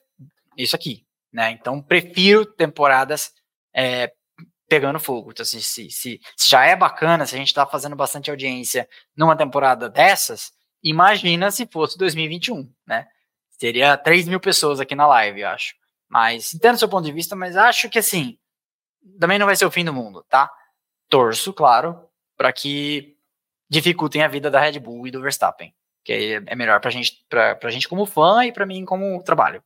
[0.57, 1.51] isso aqui, né?
[1.51, 3.31] Então prefiro temporadas
[3.73, 4.11] é,
[4.67, 5.31] pegando fogo.
[5.31, 9.37] Então, se, se, se, já é bacana, se a gente está fazendo bastante audiência numa
[9.37, 10.51] temporada dessas,
[10.83, 13.07] imagina se fosse 2021, né?
[13.57, 15.75] Teria 3 mil pessoas aqui na live, eu acho.
[16.09, 18.37] Mas entendo seu ponto de vista, mas acho que assim,
[19.17, 20.51] também não vai ser o fim do mundo, tá?
[21.09, 21.97] Torço, claro,
[22.35, 23.15] para que
[23.69, 25.73] dificultem a vida da Red Bull e do Verstappen
[26.05, 29.21] que é, é melhor pra gente, pra, pra gente como fã e pra mim como
[29.23, 29.61] trabalho.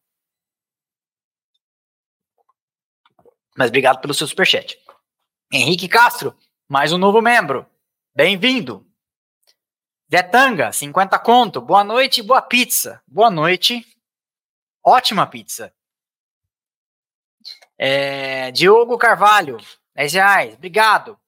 [3.58, 4.80] Mas obrigado pelo seu superchat.
[5.52, 6.34] Henrique Castro,
[6.68, 7.70] mais um novo membro.
[8.16, 8.90] Bem-vindo.
[10.08, 11.60] Detanga, 50 conto.
[11.60, 13.04] Boa noite, boa pizza.
[13.06, 13.86] Boa noite.
[14.82, 15.74] Ótima pizza.
[17.78, 19.58] É, Diogo Carvalho,
[19.94, 20.56] 10 reais.
[20.56, 21.19] Obrigado.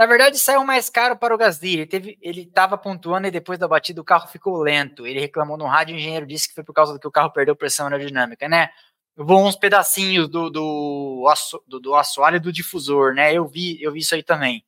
[0.00, 1.86] Na verdade, saiu mais caro para o Gasly.
[2.22, 5.06] Ele estava pontuando e depois da batida o carro ficou lento.
[5.06, 7.30] Ele reclamou no rádio, o engenheiro disse que foi por causa do que o carro
[7.30, 8.70] perdeu pressão aerodinâmica, né?
[9.14, 11.22] Voou uns pedacinhos do, do,
[11.68, 13.34] do, do assoalho do difusor, né?
[13.34, 14.64] Eu vi, eu vi isso aí também.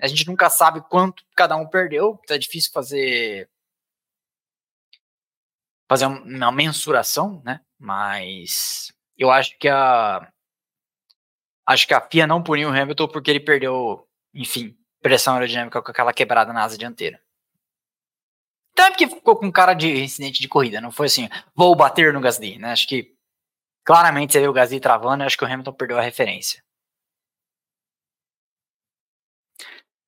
[0.00, 3.48] A gente nunca sabe quanto cada um perdeu, é difícil fazer
[5.88, 7.60] fazer uma mensuração, né?
[7.78, 10.28] Mas eu acho que a
[11.64, 15.90] acho que a FIA não puniu o Hamilton porque ele perdeu enfim, pressão aerodinâmica com
[15.90, 17.20] aquela quebrada na asa dianteira.
[18.72, 22.12] Então é porque ficou com cara de incidente de corrida, não foi assim, vou bater
[22.12, 22.72] no Gasly, né?
[22.72, 23.14] Acho que
[23.84, 26.62] claramente você viu o Gasly travando, acho que o Hamilton perdeu a referência.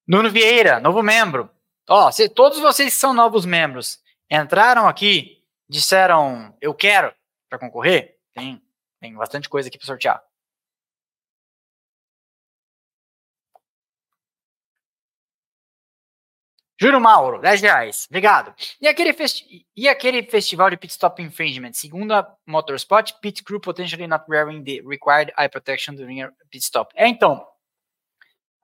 [0.06, 1.50] Nuno Vieira, novo membro.
[1.88, 7.14] Ó, se todos vocês que são novos membros entraram aqui, disseram eu quero
[7.48, 8.62] para concorrer, tem,
[9.00, 10.22] tem bastante coisa aqui para sortear.
[16.80, 18.06] Juro Mauro, 10 reais.
[18.08, 18.54] Obrigado.
[18.80, 19.14] E aquele,
[19.76, 21.72] e aquele festival de pit stop infringement?
[21.72, 22.22] Segundo a
[23.20, 26.92] pit crew potentially not wearing the required eye protection during a pit stop.
[26.96, 27.46] É, então.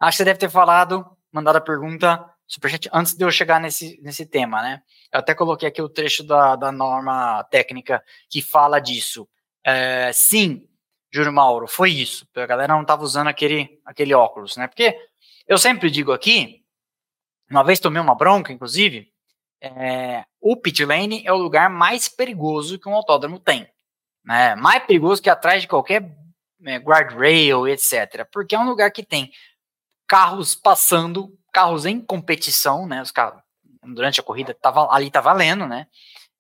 [0.01, 4.01] Acho que você deve ter falado, mandado a pergunta superchat antes de eu chegar nesse,
[4.03, 4.83] nesse tema, né?
[5.13, 9.29] Eu até coloquei aqui o trecho da, da norma técnica que fala disso.
[9.65, 10.67] É, sim,
[11.13, 12.27] Juro Mauro, foi isso.
[12.35, 14.67] A galera não estava usando aquele, aquele óculos, né?
[14.67, 14.97] Porque
[15.47, 16.65] eu sempre digo aqui
[17.51, 19.11] uma vez tomei uma bronca, inclusive.
[19.61, 23.69] É, o pit lane é o lugar mais perigoso que um autódromo tem.
[24.25, 24.55] Né?
[24.55, 26.11] Mais perigoso que atrás de qualquer
[26.65, 28.27] é, guardrail, etc.
[28.33, 29.31] Porque é um lugar que tem
[30.07, 33.01] carros passando, carros em competição, né?
[33.01, 33.41] Os carros,
[33.95, 35.87] durante a corrida tava, ali tá valendo, né?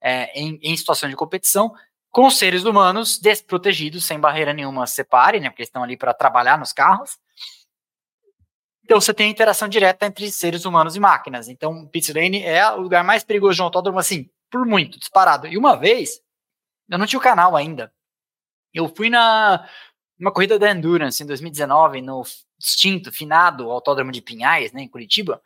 [0.00, 1.72] É, em, em, situação de competição,
[2.10, 5.50] com seres humanos desprotegidos, sem barreira nenhuma separe, né?
[5.50, 7.18] Porque eles estão ali para trabalhar nos carros.
[8.90, 11.46] Então você tem interação direta entre seres humanos e máquinas.
[11.46, 15.46] Então, pit lane é o lugar mais perigoso de um autódromo, assim, por muito, disparado.
[15.46, 16.20] E uma vez,
[16.88, 17.94] eu não tinha o canal ainda.
[18.74, 19.64] Eu fui na
[20.18, 22.24] uma corrida da Endurance em 2019, no
[22.58, 25.40] extinto, finado Autódromo de Pinhais, né, em Curitiba,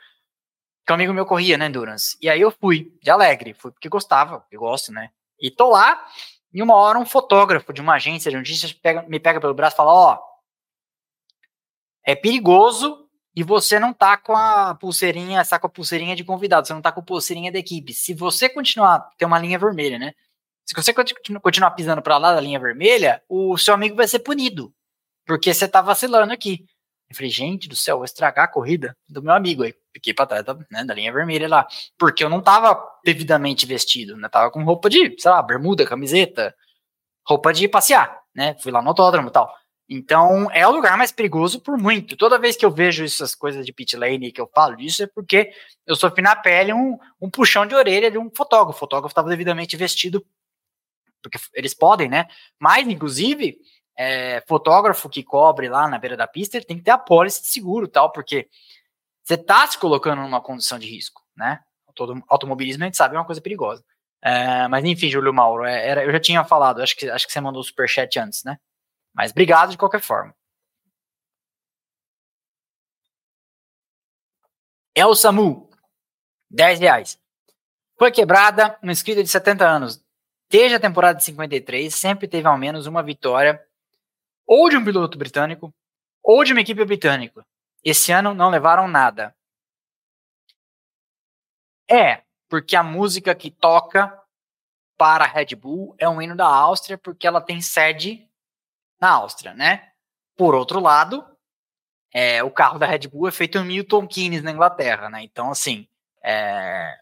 [0.87, 2.17] que um amigo meu corria na Endurance.
[2.23, 5.11] E aí eu fui, de alegre, fui porque gostava, eu gosto, né?
[5.39, 6.03] E tô lá,
[6.51, 9.77] e uma hora um fotógrafo de uma agência de notícias pega, me pega pelo braço
[9.77, 10.25] e fala, ó, oh,
[12.07, 13.04] é perigoso
[13.37, 16.83] e você não tá com a pulseirinha, está com a pulseirinha de convidado, você não
[16.83, 17.93] tá com a pulseirinha da equipe.
[17.93, 20.13] Se você continuar, tem uma linha vermelha, né?
[20.65, 24.73] Se você continuar pisando para lá da linha vermelha, o seu amigo vai ser punido,
[25.27, 26.65] porque você tá vacilando aqui.
[27.09, 29.75] Eu falei, gente do céu, vou estragar a corrida do meu amigo aí.
[29.93, 31.67] Fiquei pra trás da, né, da linha vermelha lá.
[31.99, 34.29] Porque eu não tava devidamente vestido, né?
[34.29, 36.55] Tava com roupa de, sei lá, bermuda, camiseta,
[37.27, 38.57] roupa de passear, né?
[38.61, 39.55] Fui lá no autódromo e tal.
[39.89, 42.17] Então, é o lugar mais perigoso por muito.
[42.17, 45.07] Toda vez que eu vejo essas coisas de pit lane que eu falo disso, é
[45.07, 45.53] porque
[45.87, 48.77] eu sofri na pele um, um puxão de orelha de um fotógrafo.
[48.77, 50.25] O fotógrafo estava devidamente vestido,
[51.23, 52.27] porque eles podem, né?
[52.59, 53.59] Mas, inclusive,
[53.97, 57.43] é, fotógrafo que cobre lá na beira da pista, ele tem que ter a pólice
[57.43, 58.49] de seguro tal, porque
[59.23, 61.61] você está se colocando numa condição de risco, né?
[61.95, 63.85] Todo automobilismo a gente sabe é uma coisa perigosa.
[64.23, 67.33] É, mas enfim, Júlio Mauro, é, era, eu já tinha falado, acho que, acho que
[67.33, 68.59] você mandou o superchat antes, né?
[69.15, 70.35] Mas obrigado de qualquer forma.
[74.95, 75.69] El Samu,
[76.51, 77.21] 10 reais.
[77.99, 80.05] Foi quebrada uma inscrita de 70 anos.
[80.51, 83.65] Desde a temporada de 53, sempre teve ao menos uma vitória
[84.47, 85.75] ou de um piloto britânico
[86.23, 87.45] ou de uma equipe britânica.
[87.83, 89.35] Esse ano não levaram nada.
[91.91, 94.17] É, porque a música que toca
[94.97, 98.29] para a Red Bull é um hino da Áustria, porque ela tem sede
[99.01, 99.89] na Áustria, né?
[100.37, 101.25] Por outro lado,
[102.13, 105.23] é, o carro da Red Bull é feito em Milton Keynes, na Inglaterra, né?
[105.23, 105.87] Então, assim,
[106.23, 106.97] é,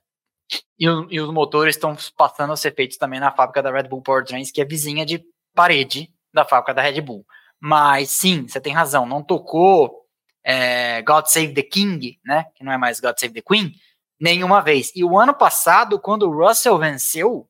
[0.78, 4.02] e, e, os motores estão passando a ser feitos também na fábrica da Red Bull
[4.02, 5.24] Powertrains, que é vizinha de
[5.54, 7.24] parede da fábrica da Red Bull.
[7.60, 10.02] Mas, sim, você tem razão, não tocou
[10.42, 12.46] é, God Save the King, né?
[12.54, 13.72] Que não é mais God Save the Queen,
[14.20, 14.90] nenhuma vez.
[14.94, 17.48] E o ano passado, quando o Russell venceu,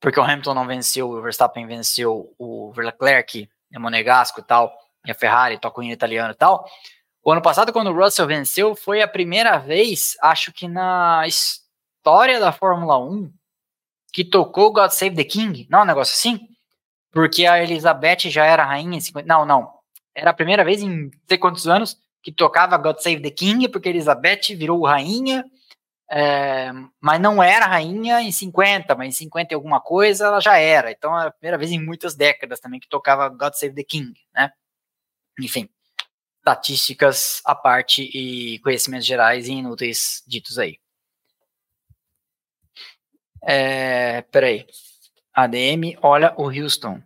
[0.00, 4.72] porque o Hamilton não venceu, o Verstappen venceu o Leclerc, o Monegasco e tal,
[5.04, 6.68] e a Ferrari, toca o italiano e tal.
[7.22, 12.38] O ano passado, quando o Russell venceu, foi a primeira vez, acho que na história
[12.38, 13.32] da Fórmula 1,
[14.12, 15.66] que tocou God Save the King.
[15.68, 16.48] Não, é um negócio assim?
[17.10, 19.26] Porque a Elizabeth já era rainha em 50.
[19.26, 19.72] Não, não.
[20.14, 23.88] Era a primeira vez em sei quantos anos que tocava God Save the King, porque
[23.88, 25.44] a Elizabeth virou rainha
[26.10, 30.56] é, mas não era rainha em 50, mas em 50 e alguma coisa ela já
[30.56, 30.90] era.
[30.90, 34.12] Então é a primeira vez em muitas décadas também que tocava God Save the King,
[34.34, 34.52] né?
[35.40, 35.68] Enfim,
[36.38, 40.78] estatísticas à parte e conhecimentos gerais e inúteis ditos aí.
[43.42, 44.66] É, peraí.
[45.34, 47.02] ADM, olha o Houston.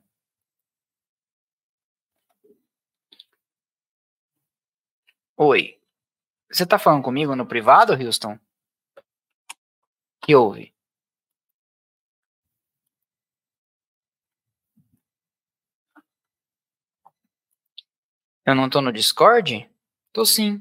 [5.37, 5.79] Oi.
[6.53, 8.39] Você tá falando comigo no privado, Houston?
[10.21, 10.73] Que houve?
[18.45, 19.67] Eu não tô no Discord?
[20.13, 20.61] Tô sim.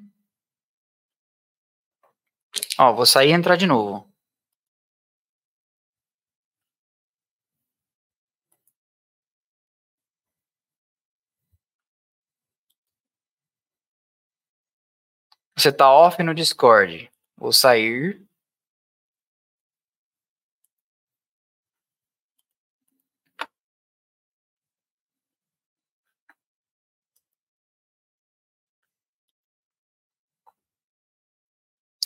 [2.80, 4.10] Ó, vou sair e entrar de novo.
[15.56, 17.12] Você tá off no Discord.
[17.38, 18.26] Vou sair.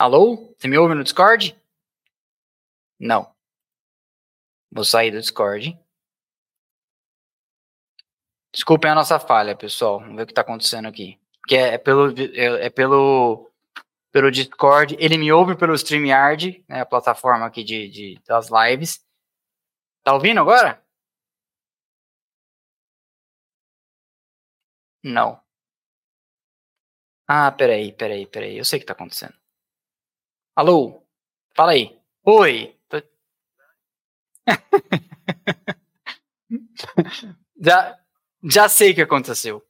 [0.03, 0.53] Alô?
[0.57, 1.57] Você me ouve no Discord?
[2.99, 3.33] Não.
[4.69, 5.79] Vou sair do Discord.
[8.51, 10.01] Desculpem a nossa falha, pessoal.
[10.01, 11.17] Vamos ver o que está acontecendo aqui.
[11.39, 13.49] Porque é, é pelo, é, é, pelo,
[14.11, 14.97] pelo Discord.
[14.99, 19.01] Ele me ouve pelo StreamYard, né, a plataforma aqui de, de, das lives.
[20.03, 20.83] Tá ouvindo agora?
[25.01, 25.41] Não.
[27.27, 28.57] Ah, peraí, peraí, peraí.
[28.57, 29.42] Eu sei o que tá acontecendo.
[30.55, 31.01] Alô?
[31.55, 31.99] Fala aí.
[32.23, 32.75] Oi.
[37.59, 37.99] já,
[38.43, 39.63] já sei o que aconteceu.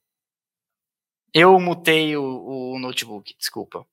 [1.34, 3.86] Eu mutei o, o notebook, desculpa.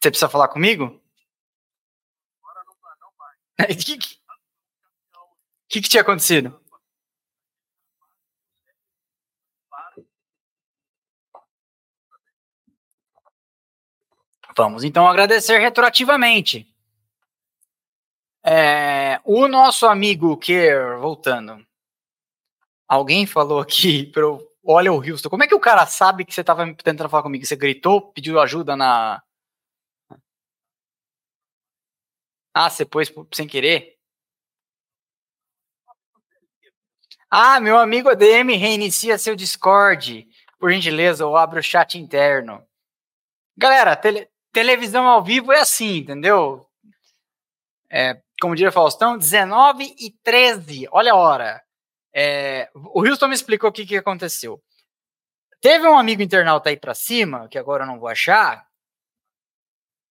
[0.00, 1.00] Você precisa falar comigo?
[3.58, 3.98] O que,
[5.68, 6.60] que, que tinha acontecido?
[14.56, 16.66] Vamos então agradecer retroativamente.
[18.46, 21.66] É, o nosso amigo Kerr, voltando.
[22.86, 25.28] Alguém falou aqui, pro, olha o Houston.
[25.30, 27.44] Como é que o cara sabe que você estava tentando falar comigo?
[27.44, 29.22] Você gritou, pediu ajuda na.
[32.52, 33.96] Ah, você pôs sem querer?
[37.30, 40.28] Ah, meu amigo ADM, reinicia seu Discord.
[40.58, 42.64] Por gentileza, ou abre o chat interno.
[43.56, 46.64] Galera, tele, televisão ao vivo é assim, entendeu?
[47.90, 51.62] É, como diria Faustão, 19 e 13, olha a hora.
[52.14, 54.62] É, o Houston me explicou o que, que aconteceu.
[55.60, 58.66] Teve um amigo internauta aí para cima, que agora eu não vou achar.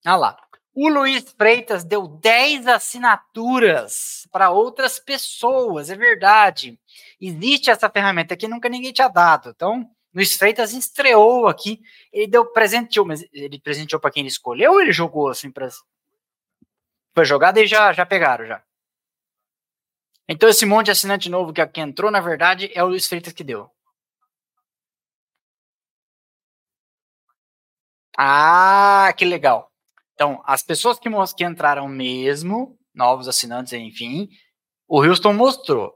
[0.05, 0.37] Olha lá.
[0.75, 6.79] O Luiz Freitas deu 10 assinaturas para outras pessoas, é verdade.
[7.21, 9.51] Existe essa ferramenta que nunca ninguém tinha dado.
[9.51, 11.81] Então, Luiz Freitas estreou aqui.
[12.11, 15.69] Ele deu presenteou, mas ele presenteou para quem ele escolheu ou ele jogou assim para
[17.15, 18.63] foi jogado e já já pegaram já.
[20.27, 23.33] Então esse monte de assinante novo que aqui entrou, na verdade, é o Luiz Freitas
[23.33, 23.69] que deu.
[28.17, 29.71] Ah, que legal.
[30.13, 34.29] Então, as pessoas que, que entraram mesmo, novos assinantes, enfim,
[34.87, 35.91] o Houston mostrou.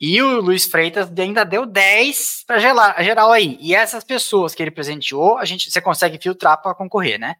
[0.00, 3.58] E o Luiz Freitas ainda deu 10 para geral aí.
[3.60, 7.36] E essas pessoas que ele presenteou, a gente, você consegue filtrar para concorrer, né?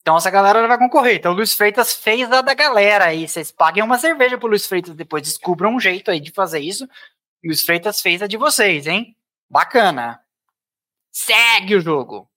[0.00, 1.16] Então essa galera vai concorrer.
[1.16, 3.28] Então o Luiz Freitas fez a da galera aí.
[3.28, 5.24] Vocês paguem uma cerveja pro Luiz Freitas depois.
[5.24, 6.88] Descubram um jeito aí de fazer isso.
[7.44, 9.14] Luiz Freitas fez a de vocês, hein?
[9.50, 10.24] Bacana.
[11.12, 12.30] Segue o jogo.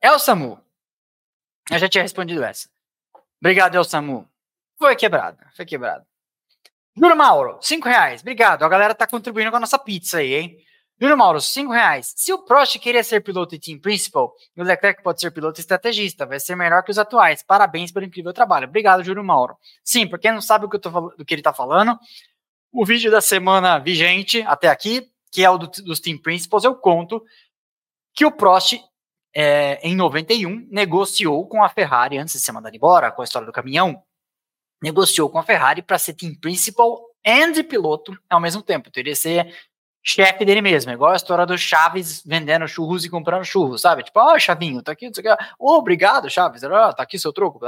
[0.00, 0.58] É o Samu.
[1.70, 2.70] Eu já tinha respondido essa.
[3.40, 4.26] Obrigado, El Samu.
[4.78, 5.38] Foi quebrado.
[5.54, 6.06] Foi quebrado.
[6.98, 8.22] Juro Mauro, 5 reais.
[8.22, 8.62] Obrigado.
[8.62, 10.56] A galera tá contribuindo com a nossa pizza aí, hein?
[10.98, 12.14] Juro Mauro, 5 reais.
[12.16, 16.24] Se o Prost queria ser piloto e team principal, o Leclerc pode ser piloto estrategista.
[16.24, 17.42] Vai ser melhor que os atuais.
[17.42, 18.66] Parabéns pelo incrível trabalho.
[18.66, 19.56] Obrigado, Juro Mauro.
[19.84, 21.98] Sim, pra quem não sabe que, tô, do que ele tá falando,
[22.72, 26.74] o vídeo da semana vigente até aqui, que é o do, dos team principals, eu
[26.74, 27.22] conto
[28.14, 28.80] que o Prost,
[29.34, 33.44] é, em 91, negociou com a Ferrari, antes de ser mandado embora, com a história
[33.44, 34.02] do caminhão,
[34.82, 38.90] negociou com a Ferrari para ser team principal e piloto ao mesmo tempo.
[38.90, 39.54] Que ser
[40.02, 44.04] chefe dele mesmo, igual a história do Chaves vendendo churros e comprando churros, sabe?
[44.04, 45.12] Tipo, ó, oh, Chavinho, tá aqui, não
[45.58, 47.58] Oh, obrigado, Chaves, oh, tá aqui seu troco?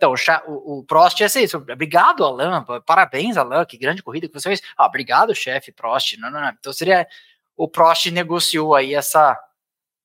[0.00, 0.14] Então,
[0.46, 1.58] o, o Prost ia ser isso.
[1.58, 2.64] Obrigado, Alan.
[2.86, 3.66] Parabéns, Alan.
[3.66, 4.62] Que grande corrida que você fez.
[4.74, 6.16] Ah, obrigado, chefe Prost.
[6.16, 6.48] Não, não, não.
[6.58, 7.06] Então seria.
[7.54, 9.38] O Prost negociou aí essa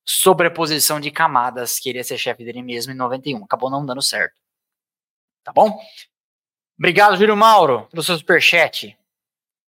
[0.05, 1.79] sobreposição de camadas.
[1.79, 3.45] Queria ser chefe dele mesmo em 91.
[3.45, 4.35] Acabou não dando certo.
[5.45, 5.79] Tá bom?
[6.77, 8.97] Obrigado, Júlio Mauro, pelo seu superchat.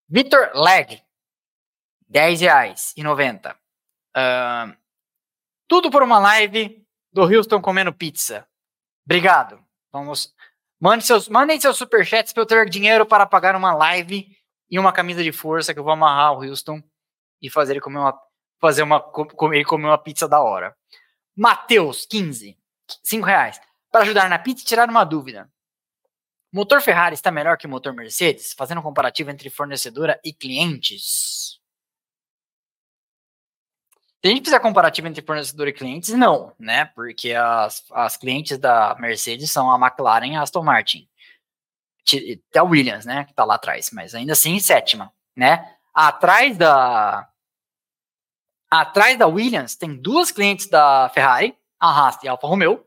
[0.09, 1.01] Vitor Leg,
[2.09, 3.55] 10 reais e 90.
[4.15, 4.77] Uh,
[5.67, 8.47] tudo por uma live do Houston comendo pizza.
[9.05, 9.63] Obrigado.
[9.91, 10.34] Vamos.
[10.79, 14.38] Mande seus, mandem seus superchats para eu ter dinheiro para pagar uma live
[14.69, 16.81] e uma camisa de força que eu vou amarrar o Houston
[17.41, 18.19] e fazer ele comer uma,
[18.59, 20.75] fazer uma, comer, comer uma pizza da hora.
[21.35, 22.57] Matheus, 15.
[23.03, 23.59] 5 reais.
[23.91, 25.49] Para ajudar na pizza e tirar uma dúvida.
[26.57, 28.51] Motor Ferrari está melhor que motor Mercedes?
[28.53, 31.59] Fazendo um comparativo entre fornecedora e clientes.
[34.19, 36.85] Se a gente fizer comparativo entre fornecedor e clientes, não, né?
[36.85, 41.07] Porque as, as clientes da Mercedes são a McLaren e a Aston Martin.
[42.49, 43.25] Até a Williams, né?
[43.25, 45.75] Que tá lá atrás, mas ainda assim sétima, né?
[45.93, 47.29] Atrás da.
[48.71, 52.84] Atrás da Williams tem duas clientes da Ferrari, a Haas e a Alfa Romeo.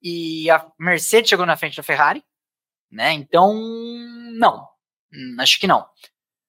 [0.00, 2.24] E a Mercedes chegou na frente da Ferrari,
[2.90, 3.12] né?
[3.12, 3.54] Então,
[4.38, 4.68] não,
[5.12, 5.86] hum, acho que não.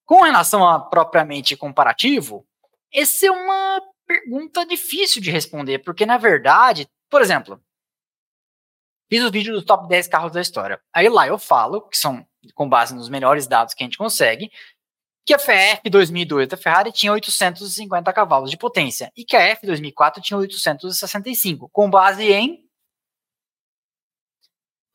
[0.04, 2.46] Com relação a propriamente comparativo,
[2.92, 7.60] essa é uma pergunta difícil de responder, porque na verdade por exemplo,
[9.10, 10.80] fiz o vídeo dos top 10 carros da história.
[10.92, 14.50] Aí lá eu falo, que são com base nos melhores dados que a gente consegue,
[15.26, 19.66] que a FF 2002 da Ferrari tinha 850 cavalos de potência e que a F
[19.66, 22.64] 2004 tinha 865, com base em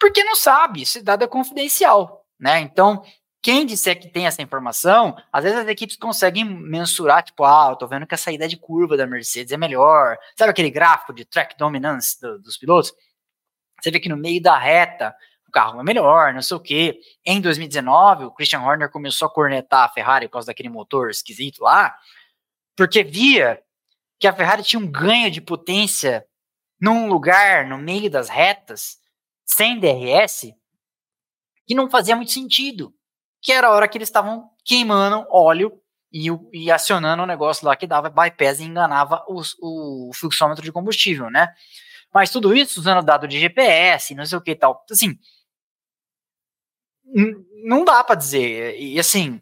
[0.03, 2.59] porque não sabe, esse dado é confidencial, né?
[2.59, 3.01] Então,
[3.41, 7.77] quem disser que tem essa informação, às vezes as equipes conseguem mensurar, tipo, ah, eu
[7.77, 10.17] tô vendo que a saída de curva da Mercedes é melhor.
[10.37, 12.93] Sabe aquele gráfico de track dominance do, dos pilotos?
[13.81, 15.15] Você vê que no meio da reta
[15.47, 16.99] o carro é melhor, não sei o quê.
[17.25, 21.63] Em 2019, o Christian Horner começou a cornetar a Ferrari por causa daquele motor esquisito
[21.63, 21.95] lá,
[22.75, 23.63] porque via
[24.19, 26.25] que a Ferrari tinha um ganho de potência
[26.77, 29.01] num lugar no meio das retas,
[29.45, 30.53] sem DRS,
[31.65, 32.93] que não fazia muito sentido
[33.43, 35.77] que era a hora que eles estavam queimando óleo
[36.11, 40.63] e, e, acionando o um negócio lá que dava bypass e enganava os, o fluxômetro
[40.63, 41.53] de combustível, né?
[42.13, 44.85] Mas tudo isso usando dado de GPS, não sei o que e tal.
[44.89, 45.17] Assim,
[47.65, 48.79] não dá para dizer.
[48.79, 49.41] E assim,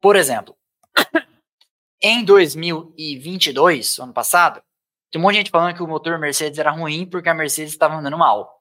[0.00, 0.56] por exemplo,
[2.00, 4.62] em 2022, ano passado,
[5.10, 7.72] tem um monte de gente falando que o motor Mercedes era ruim porque a Mercedes
[7.72, 8.58] estava andando mal.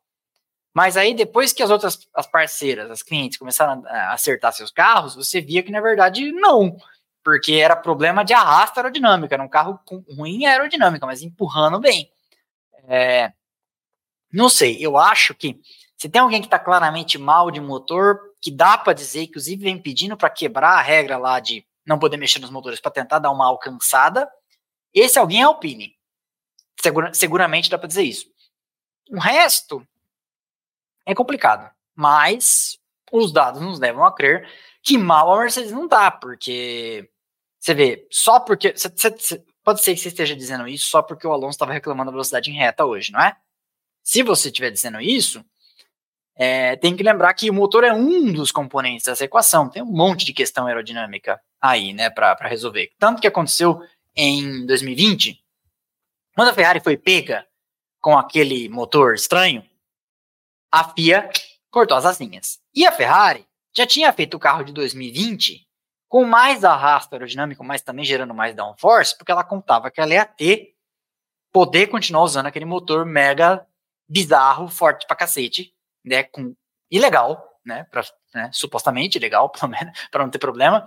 [0.73, 5.15] Mas aí, depois que as outras as parceiras, as clientes, começaram a acertar seus carros,
[5.15, 6.77] você via que, na verdade, não.
[7.23, 9.33] Porque era problema de arrasto aerodinâmica.
[9.33, 12.11] Era um carro com ruim aerodinâmica, mas empurrando bem.
[12.87, 13.33] É,
[14.31, 15.59] não sei, eu acho que
[15.97, 19.81] se tem alguém que está claramente mal de motor, que dá para dizer, inclusive vem
[19.81, 23.31] pedindo para quebrar a regra lá de não poder mexer nos motores para tentar dar
[23.31, 24.29] uma alcançada,
[24.93, 25.96] esse alguém é Alpine.
[26.87, 28.27] Segura, seguramente dá para dizer isso.
[29.11, 29.85] O resto,
[31.05, 31.69] é complicado.
[31.95, 32.77] Mas
[33.11, 34.47] os dados nos levam a crer
[34.83, 37.09] que mal a Mercedes não dá, porque
[37.59, 38.73] você vê, só porque.
[38.77, 42.09] Cê, cê, pode ser que você esteja dizendo isso só porque o Alonso estava reclamando
[42.09, 43.35] da velocidade em reta hoje, não é?
[44.01, 45.43] Se você estiver dizendo isso,
[46.37, 49.69] é, tem que lembrar que o motor é um dos componentes dessa equação.
[49.69, 52.91] Tem um monte de questão aerodinâmica aí, né, para resolver.
[52.97, 53.81] Tanto que aconteceu
[54.15, 55.43] em 2020,
[56.37, 57.47] quando a Ferrari foi pega
[57.99, 59.67] com aquele motor estranho,
[60.71, 61.31] a FIA
[61.71, 62.59] cortou as asinhas.
[62.75, 65.67] E a Ferrari já tinha feito o carro de 2020
[66.07, 70.25] com mais arrasto aerodinâmico, mas também gerando mais downforce, porque ela contava que ela ia
[70.25, 70.75] ter
[71.51, 73.65] poder continuar usando aquele motor mega
[74.07, 75.73] bizarro, forte pra cacete,
[76.05, 76.55] né, com
[76.91, 78.03] ilegal, né, pra,
[78.35, 80.85] né supostamente ilegal, pelo menos, para não ter problema,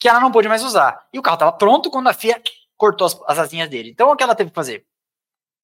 [0.00, 1.06] que ela não pôde mais usar.
[1.12, 2.40] E o carro estava pronto quando a FIA
[2.78, 3.90] cortou as, as asinhas dele.
[3.90, 4.86] Então o que ela teve que fazer?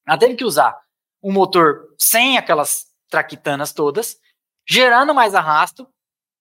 [0.06, 0.78] Ela teve que usar
[1.22, 4.18] um motor sem aquelas traquitanas todas,
[4.68, 5.88] gerando mais arrasto,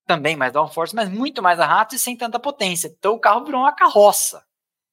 [0.06, 2.88] também mais downforce, mas muito mais arrasto e sem tanta potência.
[2.88, 4.46] Então o carro virou uma carroça,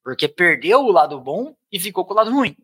[0.03, 2.55] porque perdeu o lado bom e ficou com o lado ruim.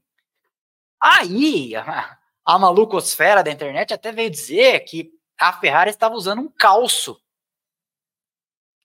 [1.02, 6.50] Aí, a, a malucosfera da internet até veio dizer que a Ferrari estava usando um
[6.50, 7.22] calço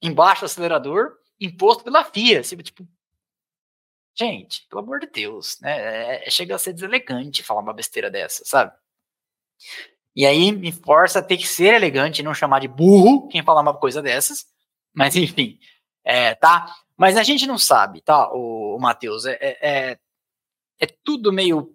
[0.03, 2.43] embaixo do acelerador imposto pela FIA.
[2.43, 2.87] Tipo,
[4.15, 6.25] gente, pelo amor de Deus, né?
[6.27, 8.73] É, chega a ser deselegante falar uma besteira dessa, sabe?
[10.15, 13.43] E aí me força a ter que ser elegante e não chamar de burro quem
[13.43, 14.47] falar uma coisa dessas.
[14.95, 15.59] Mas enfim,
[16.05, 16.75] é, tá?
[16.97, 19.25] Mas a gente não sabe, tá, o, o Matheus?
[19.27, 19.99] É, é, é,
[20.81, 21.75] é tudo meio.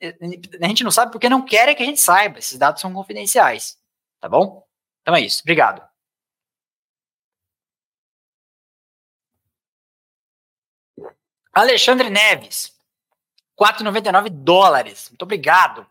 [0.00, 0.16] É,
[0.62, 2.38] a gente não sabe porque não querem que a gente saiba.
[2.38, 3.76] Esses dados são confidenciais.
[4.20, 4.64] Tá bom?
[5.02, 5.42] Então é isso.
[5.42, 5.87] Obrigado.
[11.52, 12.76] Alexandre Neves,
[13.58, 15.08] 4,99 dólares.
[15.10, 15.86] Muito obrigado.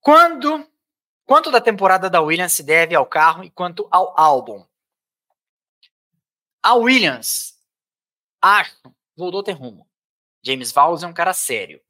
[0.00, 0.66] Quando,
[1.24, 4.64] quanto da temporada da Williams se deve ao carro e quanto ao álbum?
[6.62, 7.58] A Williams,
[8.40, 8.76] acho,
[9.16, 9.88] voltou a ter rumo.
[10.44, 11.80] James Vowles é um cara sério,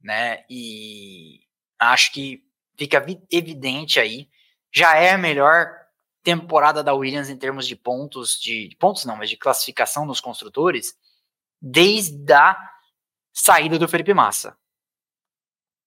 [0.00, 0.44] né?
[0.48, 1.40] E
[1.78, 2.46] acho que
[2.76, 4.28] fica evidente aí.
[4.72, 5.84] Já é a melhor
[6.22, 10.96] temporada da Williams em termos de pontos, de pontos não, mas de classificação nos construtores,
[11.66, 12.54] desde a
[13.32, 14.54] saída do Felipe Massa.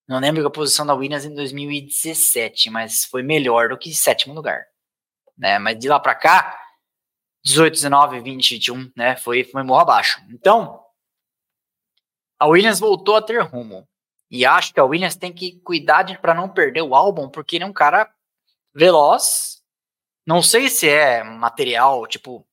[0.07, 4.65] Não lembro a posição da Williams em 2017, mas foi melhor do que sétimo lugar.
[5.37, 5.59] Né?
[5.59, 6.59] Mas de lá para cá,
[7.45, 9.15] 18, 19, 20, 21, né?
[9.17, 10.19] Foi, foi morro abaixo.
[10.31, 10.83] Então,
[12.39, 13.87] a Williams voltou a ter rumo.
[14.31, 17.63] E acho que a Williams tem que cuidar para não perder o álbum, porque ele
[17.65, 18.11] é um cara
[18.73, 19.61] veloz.
[20.25, 22.45] Não sei se é material, tipo.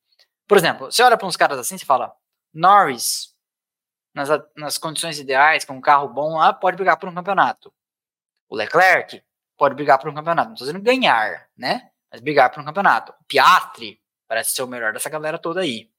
[0.46, 2.14] Por exemplo, você olha para uns caras assim e fala:
[2.54, 3.34] Norris,
[4.14, 7.72] nas, nas condições ideais, com um carro bom lá, pode brigar por um campeonato.
[8.48, 9.22] O Leclerc
[9.56, 10.48] pode brigar por um campeonato.
[10.48, 11.90] Não estou dizendo ganhar, né?
[12.10, 13.12] Mas brigar por um campeonato.
[13.20, 15.90] O Piastri parece ser o melhor dessa galera toda aí.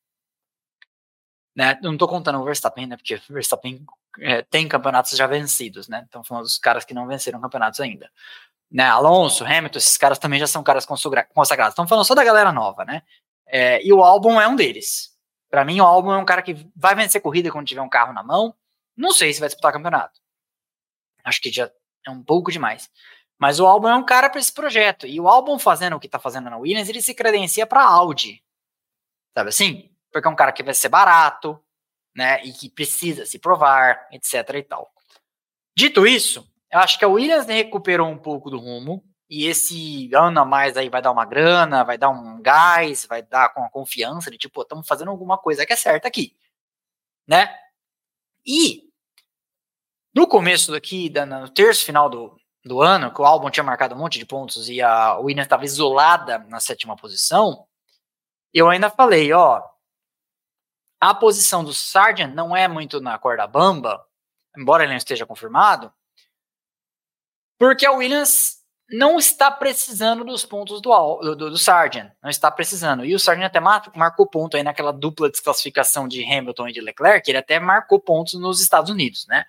[1.56, 1.78] Né?
[1.82, 2.98] Não estou contando o Verstappen, né?
[2.98, 3.86] Porque o Verstappen
[4.20, 6.06] é, têm campeonatos já vencidos, né?
[6.08, 8.10] Então, falando dos caras que não venceram campeonatos ainda.
[8.72, 11.74] Né, Alonso, Hamilton, esses caras também já são caras consagrados.
[11.74, 13.04] Estamos falando só da galera nova, né?
[13.48, 15.15] É, e o álbum é um deles.
[15.50, 18.14] Para mim, o álbum é um cara que vai vencer corrida quando tiver um carro
[18.14, 18.56] na mão.
[18.96, 20.20] Não sei se vai disputar campeonato.
[21.24, 21.72] Acho que já
[22.06, 22.90] é um pouco demais.
[23.38, 25.06] Mas o álbum é um cara para esse projeto.
[25.06, 28.44] E o álbum fazendo o que tá fazendo na Williams, ele se credencia para Audi.
[29.38, 29.92] Sabe assim?
[30.12, 31.62] Porque é um cara que vai ser barato,
[32.16, 32.44] né?
[32.46, 34.92] E que precisa se provar, etc e tal.
[35.78, 39.04] Dito isso, eu acho que a Williams recuperou um pouco do rumo.
[39.30, 43.24] E esse ano a mais aí vai dar uma grana, vai dar um gás, vai
[43.24, 46.36] dar com a confiança de tipo, estamos fazendo alguma coisa que é certa aqui,
[47.28, 47.54] né?
[48.46, 48.84] E
[50.14, 53.98] no começo daqui, no terço final do, do ano, que o álbum tinha marcado um
[53.98, 57.68] monte de pontos e a Williams estava isolada na sétima posição,
[58.54, 59.62] eu ainda falei, ó,
[61.02, 64.08] a posição do Sargent não é muito na corda bamba,
[64.58, 65.94] embora ele não esteja confirmado,
[67.58, 73.04] porque a Williams não está precisando dos pontos do, do, do Sargent, não está precisando.
[73.04, 77.30] E o Sargent até marcou ponto aí naquela dupla desclassificação de Hamilton e de Leclerc,
[77.30, 79.46] ele até marcou pontos nos Estados Unidos, né?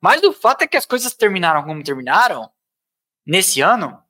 [0.00, 2.50] Mas o fato é que as coisas terminaram como terminaram
[3.26, 4.02] nesse ano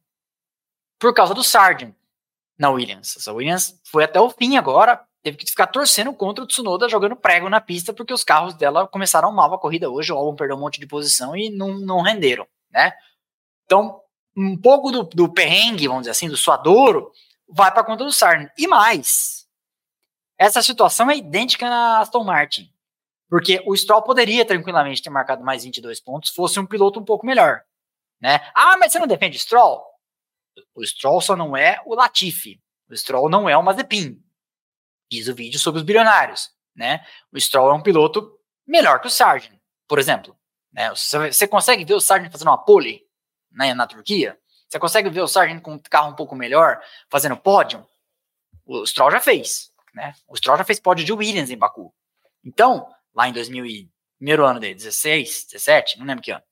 [0.98, 1.94] por causa do Sargent
[2.58, 3.26] na Williams.
[3.26, 7.16] A Williams foi até o fim agora, teve que ficar torcendo contra o Tsunoda jogando
[7.16, 10.56] prego na pista porque os carros dela começaram mal a corrida hoje, o álbum perdeu
[10.56, 12.92] um monte de posição e não, não renderam, né?
[13.64, 14.00] Então,
[14.38, 17.10] um pouco do, do perrengue, vamos dizer assim, do suadouro,
[17.48, 18.50] vai para conta do Sargent.
[18.56, 19.48] E mais,
[20.38, 22.72] essa situação é idêntica na Aston Martin.
[23.28, 27.26] Porque o Stroll poderia tranquilamente ter marcado mais 22 pontos, fosse um piloto um pouco
[27.26, 27.62] melhor.
[28.20, 28.40] Né?
[28.54, 29.84] Ah, mas você não defende Stroll?
[30.74, 32.60] O Stroll só não é o Latifi.
[32.88, 34.22] O Stroll não é o Mazepin.
[35.10, 36.50] Diz o vídeo sobre os bilionários.
[36.76, 37.04] Né?
[37.32, 39.58] O Stroll é um piloto melhor que o Sargent,
[39.88, 40.36] por exemplo.
[40.72, 40.90] Né?
[40.90, 43.07] Você consegue ver o Sargent fazendo uma pole
[43.50, 44.38] né, na Turquia?
[44.68, 46.80] Você consegue ver o Sargent com um carro um pouco melhor,
[47.10, 47.86] fazendo pódio?
[48.66, 49.72] O Stroll já fez.
[49.94, 50.14] Né?
[50.28, 51.92] O Stroll já fez pódio de Williams em Baku.
[52.44, 56.42] Então, lá em 2000 e, primeiro ano dele, 16, 17, não lembro que ano.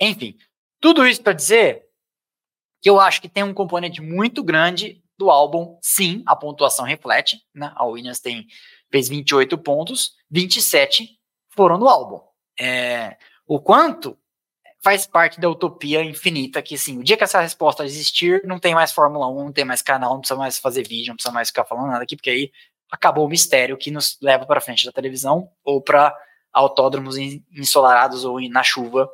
[0.00, 0.36] Enfim,
[0.80, 1.86] tudo isso para dizer
[2.80, 7.36] que eu acho que tem um componente muito grande do álbum, sim, a pontuação reflete,
[7.52, 7.72] né?
[7.74, 8.46] A Williams tem
[8.90, 11.18] fez 28 pontos, 27
[11.50, 12.20] foram no álbum.
[12.58, 14.18] É, o quanto
[14.80, 18.74] faz parte da utopia infinita que, assim, o dia que essa resposta existir, não tem
[18.74, 21.48] mais Fórmula 1, não tem mais canal, não precisa mais fazer vídeo, não precisa mais
[21.48, 22.52] ficar falando nada aqui, porque aí
[22.90, 26.16] acabou o mistério que nos leva para frente da televisão ou para
[26.52, 29.08] autódromos ensolarados ou na chuva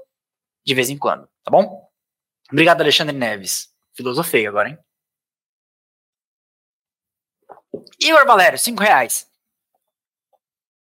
[0.64, 1.88] de vez em quando, tá bom?
[2.50, 3.72] Obrigado, Alexandre Neves.
[3.94, 4.78] Filosofei agora, hein?
[8.00, 9.28] Igor Valério, cinco reais.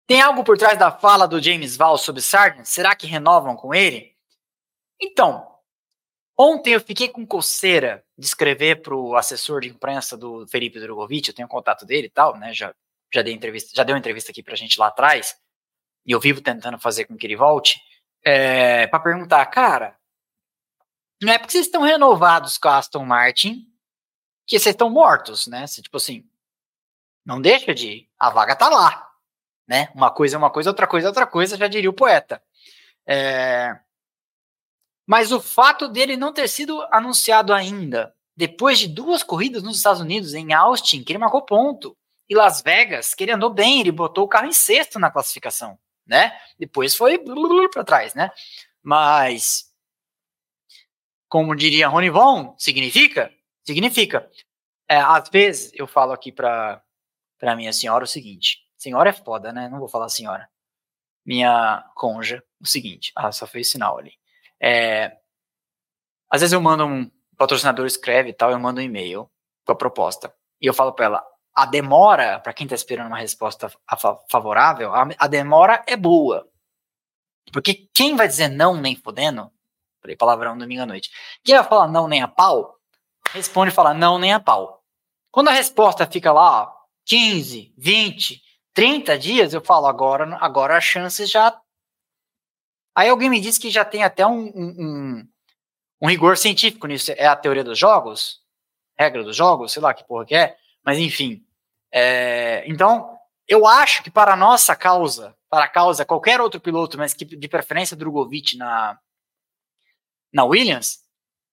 [0.07, 2.67] Tem algo por trás da fala do James Val sobre Sargent?
[2.67, 4.12] Será que renovam com ele?
[5.03, 5.53] Então,
[6.39, 11.29] Ontem eu fiquei com coceira de escrever para o assessor de imprensa do Felipe Drogovic,
[11.29, 12.53] eu tenho contato dele e tal, né?
[12.55, 12.75] Já,
[13.13, 15.37] já dei entrevista, já deu entrevista aqui para a gente lá atrás,
[16.07, 17.81] e eu vivo tentando fazer com que ele volte,
[18.25, 19.97] é, para perguntar, cara,
[21.23, 23.69] não é porque vocês estão renovados com a Aston Martin
[24.47, 25.67] que vocês estão mortos, né?
[25.67, 26.29] Tipo assim,
[27.25, 29.11] não deixa de ir, a vaga tá lá,
[29.69, 29.93] né?
[29.95, 32.43] Uma coisa é uma coisa, outra coisa é outra coisa, já diria o poeta.
[33.07, 33.79] É,
[35.07, 40.01] mas o fato dele não ter sido anunciado ainda, depois de duas corridas nos Estados
[40.01, 41.97] Unidos, em Austin, que ele marcou ponto,
[42.29, 45.79] e Las Vegas, que ele andou bem, ele botou o carro em sexto na classificação,
[46.07, 46.33] né?
[46.59, 47.19] Depois foi
[47.71, 48.31] para trás, né?
[48.83, 49.71] Mas,
[51.29, 53.31] como diria Rony Von, significa?
[53.65, 54.31] Significa.
[54.89, 56.83] É, às vezes eu falo aqui para
[57.39, 59.69] para minha senhora o seguinte: senhora é foda, né?
[59.69, 60.49] Não vou falar senhora.
[61.25, 63.13] Minha conja, o seguinte.
[63.17, 64.13] Ah, só fez sinal ali.
[64.63, 65.17] É,
[66.31, 69.29] às vezes eu mando um patrocinador escreve e tal, eu mando um e-mail
[69.67, 70.33] com a proposta.
[70.61, 71.25] E eu falo para ela,
[71.55, 73.71] a demora, para quem está esperando uma resposta
[74.31, 76.49] favorável, a, a, demora é boa.
[77.53, 79.51] Porque quem vai dizer não nem fodendo,
[80.01, 81.11] falei palavrão domingo à noite,
[81.45, 82.77] quem vai falar não nem a pau,
[83.33, 84.83] responde e fala não nem a pau.
[85.31, 86.73] Quando a resposta fica lá, ó,
[87.07, 91.51] 15, 20, 30 dias, eu falo agora, agora as chances já
[92.95, 95.29] Aí alguém me disse que já tem até um, um,
[96.01, 97.13] um, rigor científico nisso.
[97.13, 98.41] É a teoria dos jogos?
[98.99, 99.73] Regra dos jogos?
[99.73, 100.57] Sei lá que porra que é.
[100.85, 101.43] Mas enfim.
[101.91, 106.99] É, então, eu acho que para a nossa causa, para a causa qualquer outro piloto,
[106.99, 108.99] mas que de preferência Drogovic na,
[110.33, 111.01] na Williams,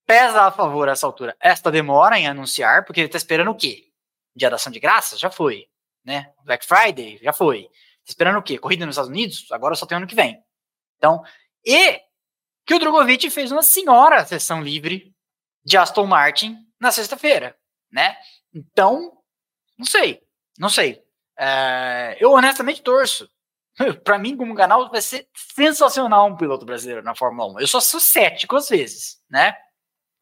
[0.06, 1.36] pesa a favor essa altura.
[1.40, 3.86] Esta demora em anunciar, porque ele está esperando o quê?
[4.36, 5.20] Dia da ação de graças?
[5.20, 5.68] Já foi.
[6.04, 6.32] Né?
[6.44, 7.20] Black Friday?
[7.22, 7.64] Já foi.
[7.64, 7.70] Tá
[8.08, 8.58] esperando o quê?
[8.58, 9.46] Corrida nos Estados Unidos?
[9.52, 10.42] Agora só tem ano que vem.
[11.00, 11.24] Então,
[11.66, 12.00] e
[12.66, 15.12] que o Drogovic fez uma senhora sessão livre
[15.64, 17.58] de Aston Martin na sexta-feira,
[17.92, 18.16] né?
[18.54, 19.18] Então,
[19.78, 20.22] não sei,
[20.58, 21.02] não sei.
[21.38, 23.30] É, eu honestamente torço.
[24.04, 27.60] para mim, como canal, vai ser sensacional um piloto brasileiro na Fórmula 1.
[27.62, 29.56] Eu só sou cético às vezes, né?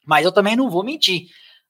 [0.06, 1.28] Mas eu também não vou mentir.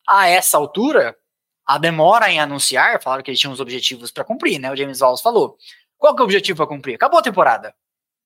[0.07, 1.17] A essa altura,
[1.65, 4.71] a demora em anunciar, falaram que eles tinham os objetivos para cumprir, né?
[4.71, 5.57] O James Wallace falou.
[5.97, 6.95] Qual que é o objetivo para cumprir?
[6.95, 7.73] Acabou a temporada.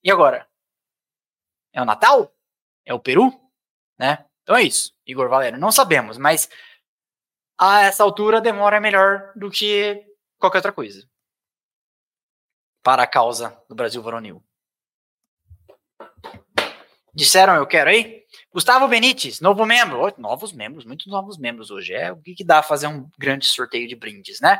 [0.04, 0.48] E agora?
[1.74, 2.34] É o Natal?
[2.86, 3.32] É o Peru?
[3.98, 4.26] Né?
[4.44, 5.60] Então é isso, Igor Valério.
[5.60, 6.50] Não sabemos, mas
[7.58, 10.04] a essa altura demora é melhor do que
[10.40, 11.08] qualquer outra coisa
[12.84, 14.44] para a causa do Brasil varonil.
[17.14, 18.24] Disseram eu quero aí?
[18.54, 20.14] Gustavo Benites, novo membro.
[20.18, 21.94] Novos membros, muitos novos membros hoje.
[21.94, 24.60] É o que, que dá fazer um grande sorteio de brindes, né?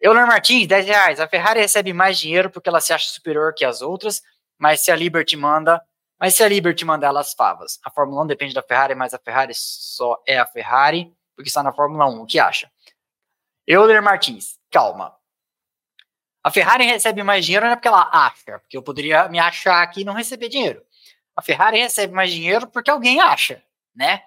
[0.00, 1.20] Euler Martins, 10 reais.
[1.20, 4.22] A Ferrari recebe mais dinheiro porque ela se acha superior que as outras,
[4.58, 5.82] mas se a Liberty manda,
[6.20, 7.80] mas se a Liberty manda elas favas.
[7.82, 11.62] A Fórmula 1 depende da Ferrari, mas a Ferrari só é a Ferrari porque está
[11.62, 12.20] na Fórmula 1.
[12.20, 12.70] O que acha?
[13.66, 15.16] Euler Martins, calma.
[16.44, 19.82] A Ferrari recebe mais dinheiro não é porque ela acha, porque eu poderia me achar
[19.82, 20.82] aqui e não receber dinheiro.
[21.34, 23.62] A Ferrari recebe mais dinheiro porque alguém acha,
[23.94, 24.22] né?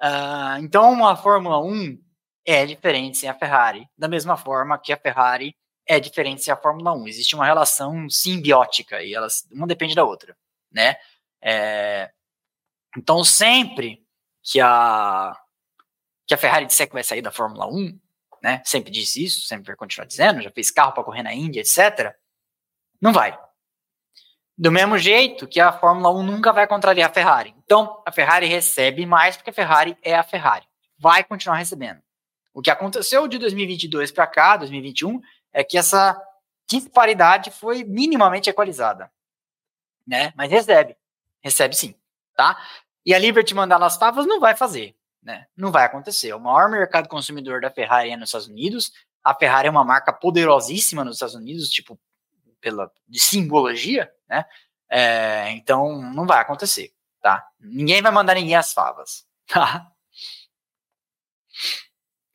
[0.00, 1.98] Uh, então a Fórmula 1
[2.46, 5.54] é diferente sem a Ferrari, da mesma forma que a Ferrari
[5.86, 7.08] é diferente sem a Fórmula 1.
[7.08, 10.36] Existe uma relação simbiótica e elas uma depende da outra,
[10.70, 10.96] né?
[11.42, 12.10] É,
[12.96, 14.04] então sempre
[14.42, 15.36] que a
[16.26, 18.00] que a Ferrari disser que vai sair da Fórmula 1,
[18.42, 18.60] né?
[18.64, 22.14] Sempre disse isso, sempre vai continuar dizendo, já fez carro para correr na Índia, etc.
[23.00, 23.38] Não vai.
[24.58, 27.54] Do mesmo jeito que a Fórmula 1 nunca vai contrariar a Ferrari.
[27.64, 30.66] Então, a Ferrari recebe mais porque a Ferrari é a Ferrari.
[30.98, 32.00] Vai continuar recebendo.
[32.54, 35.20] O que aconteceu de 2022 para cá, 2021,
[35.52, 36.18] é que essa
[36.68, 39.12] disparidade foi minimamente equalizada.
[40.06, 40.32] Né?
[40.34, 40.96] Mas recebe.
[41.46, 41.94] Recebe sim.
[42.34, 42.60] Tá?
[43.04, 44.96] E a Liberty mandar nas favas não vai fazer.
[45.22, 45.46] Né?
[45.56, 46.32] Não vai acontecer.
[46.32, 48.90] O maior mercado consumidor da Ferrari é nos Estados Unidos.
[49.22, 51.98] A Ferrari é uma marca poderosíssima nos Estados Unidos, tipo,
[52.60, 54.44] pela de simbologia, né?
[54.90, 57.46] É, então não vai acontecer, tá?
[57.60, 59.90] Ninguém vai mandar ninguém as favas, tá?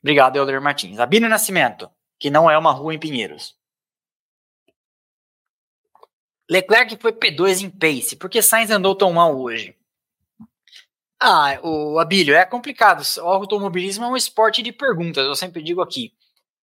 [0.02, 1.00] Obrigado, Elder Martins.
[1.00, 3.58] Abílio Nascimento, que não é uma rua em Pinheiros.
[6.52, 9.74] Leclerc foi P2 em pace, porque Sainz andou tão mal hoje.
[11.18, 13.02] Ah, o Abílio, é complicado.
[13.20, 16.14] O automobilismo é um esporte de perguntas, eu sempre digo aqui.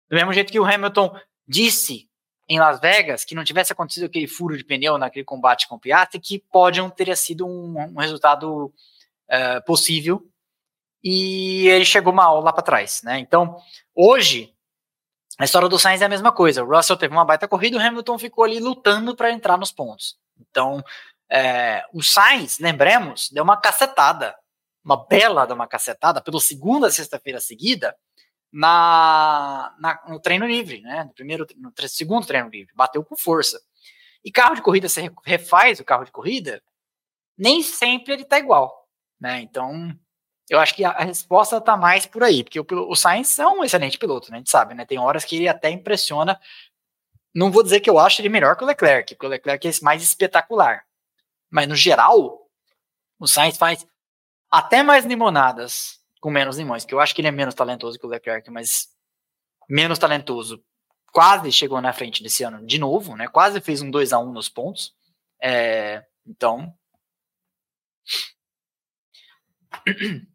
[0.09, 1.15] Do mesmo jeito que o Hamilton
[1.47, 2.09] disse
[2.49, 5.81] em Las Vegas que não tivesse acontecido aquele furo de pneu naquele combate com o
[5.81, 10.27] Piastri, que pode não ter sido um, um resultado uh, possível
[11.03, 13.19] e ele chegou mal lá para trás, né?
[13.19, 13.59] Então,
[13.95, 14.54] hoje,
[15.39, 16.63] a história do Sainz é a mesma coisa.
[16.63, 20.17] O Russell teve uma baita corrida, o Hamilton ficou ali lutando para entrar nos pontos.
[20.39, 20.83] Então,
[21.31, 24.35] é, o Sainz, lembremos, deu uma cacetada
[24.85, 27.97] uma bela de uma cacetada pela segunda sexta-feira seguida
[28.53, 31.05] na, na, no treino livre, né?
[31.05, 33.61] No primeiro, no segundo treino livre, bateu com força.
[34.23, 36.63] E carro de corrida, você refaz o carro de corrida,
[37.37, 38.87] nem sempre ele tá igual,
[39.19, 39.41] né?
[39.41, 39.99] Então,
[40.49, 43.65] eu acho que a, resposta tá mais por aí, porque o, o Sainz é um
[43.65, 44.37] excelente piloto, né?
[44.37, 44.85] A gente sabe, né?
[44.85, 46.39] Tem horas que ele até impressiona.
[47.35, 49.73] Não vou dizer que eu acho ele melhor que o Leclerc, porque o Leclerc é
[49.83, 50.85] mais espetacular.
[51.51, 52.47] Mas no geral,
[53.19, 53.87] o Sainz faz
[54.51, 58.07] até mais limonadas com menos limões, que eu acho que ele é menos talentoso que
[58.07, 58.89] o Leclerc, mas
[59.69, 60.63] menos talentoso.
[61.13, 63.29] Quase chegou na frente desse ano de novo, né?
[63.29, 64.95] Quase fez um 2 a 1 nos pontos.
[65.41, 66.75] É, então.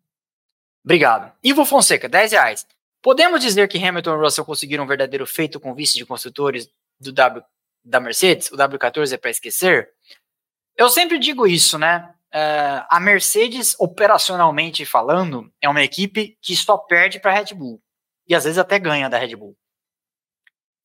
[0.89, 1.31] Obrigado.
[1.43, 2.65] Ivo Fonseca, 10 reais.
[2.99, 6.67] Podemos dizer que Hamilton e Russell conseguiram um verdadeiro feito com vice de construtores
[6.99, 7.45] do W
[7.85, 8.51] da Mercedes?
[8.51, 9.91] O W14 é para esquecer?
[10.75, 12.11] Eu sempre digo isso, né?
[12.33, 17.79] Uh, a Mercedes, operacionalmente falando, é uma equipe que só perde para a Red Bull.
[18.27, 19.55] E às vezes até ganha da Red Bull.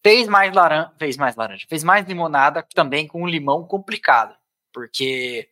[0.03, 4.37] Fez mais laranja, fez mais laranja, fez mais limonada também com um limão complicado,
[4.71, 5.49] porque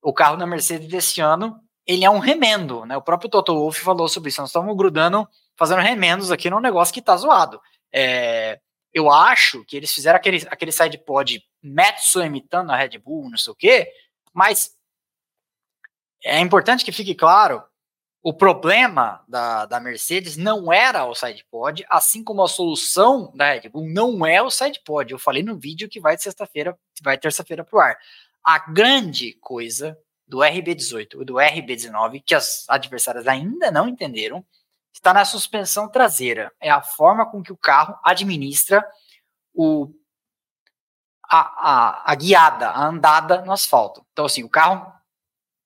[0.00, 2.96] o carro da Mercedes desse ano, ele é um remendo, né?
[2.96, 6.92] O próprio Toto Wolff falou sobre isso, nós estamos grudando, fazendo remendos aqui num negócio
[6.92, 7.60] que tá zoado.
[7.90, 8.60] É,
[8.92, 13.38] eu acho que eles fizeram aquele, aquele side pod Metsu imitando a Red Bull, não
[13.38, 13.90] sei o quê,
[14.34, 14.76] mas
[16.22, 17.62] é importante que fique claro,
[18.22, 23.68] o problema da, da Mercedes não era o sidepod, assim como a solução da Red
[23.70, 25.10] Bull não é o sidepod.
[25.10, 27.96] Eu falei no vídeo que vai sexta-feira, vai terça-feira pro ar.
[28.44, 29.96] A grande coisa
[30.28, 34.44] do RB18 e do RB19, que as adversárias ainda não entenderam,
[34.92, 36.52] está na suspensão traseira.
[36.60, 38.86] É a forma com que o carro administra
[39.54, 39.92] o
[41.30, 44.04] a, a, a guiada, a andada no asfalto.
[44.12, 44.90] Então, assim, o carro,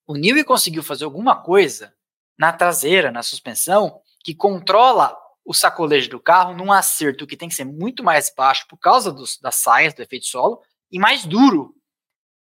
[0.07, 1.95] o Newey conseguiu fazer alguma coisa
[2.37, 7.55] na traseira, na suspensão, que controla o sacolejo do carro num acerto que tem que
[7.55, 10.61] ser muito mais baixo por causa dos, das saias, do efeito solo,
[10.91, 11.75] e mais duro.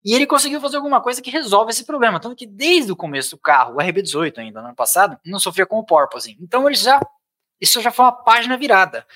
[0.04, 2.18] E ele conseguiu fazer alguma coisa que resolve esse problema.
[2.18, 5.66] Tanto que desde o começo do carro, o RB18 ainda no ano passado, não sofria
[5.66, 6.36] com o porpoising.
[6.40, 7.00] Então ele já.
[7.60, 9.06] Isso já foi uma página virada.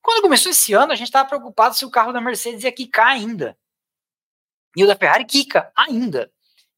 [0.00, 3.06] Quando começou esse ano, a gente estava preocupado se o carro da Mercedes ia quicar
[3.06, 3.56] ainda.
[4.76, 6.30] E o da Ferrari quica ainda.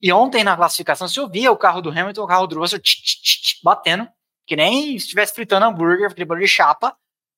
[0.02, 2.96] E ontem na classificação se ouvia o carro do Hamilton, o carro do Russell tch,
[2.96, 4.06] tch, tch, batendo,
[4.46, 6.94] que nem se estivesse fritando hambúrguer, aquele barulho de chapa,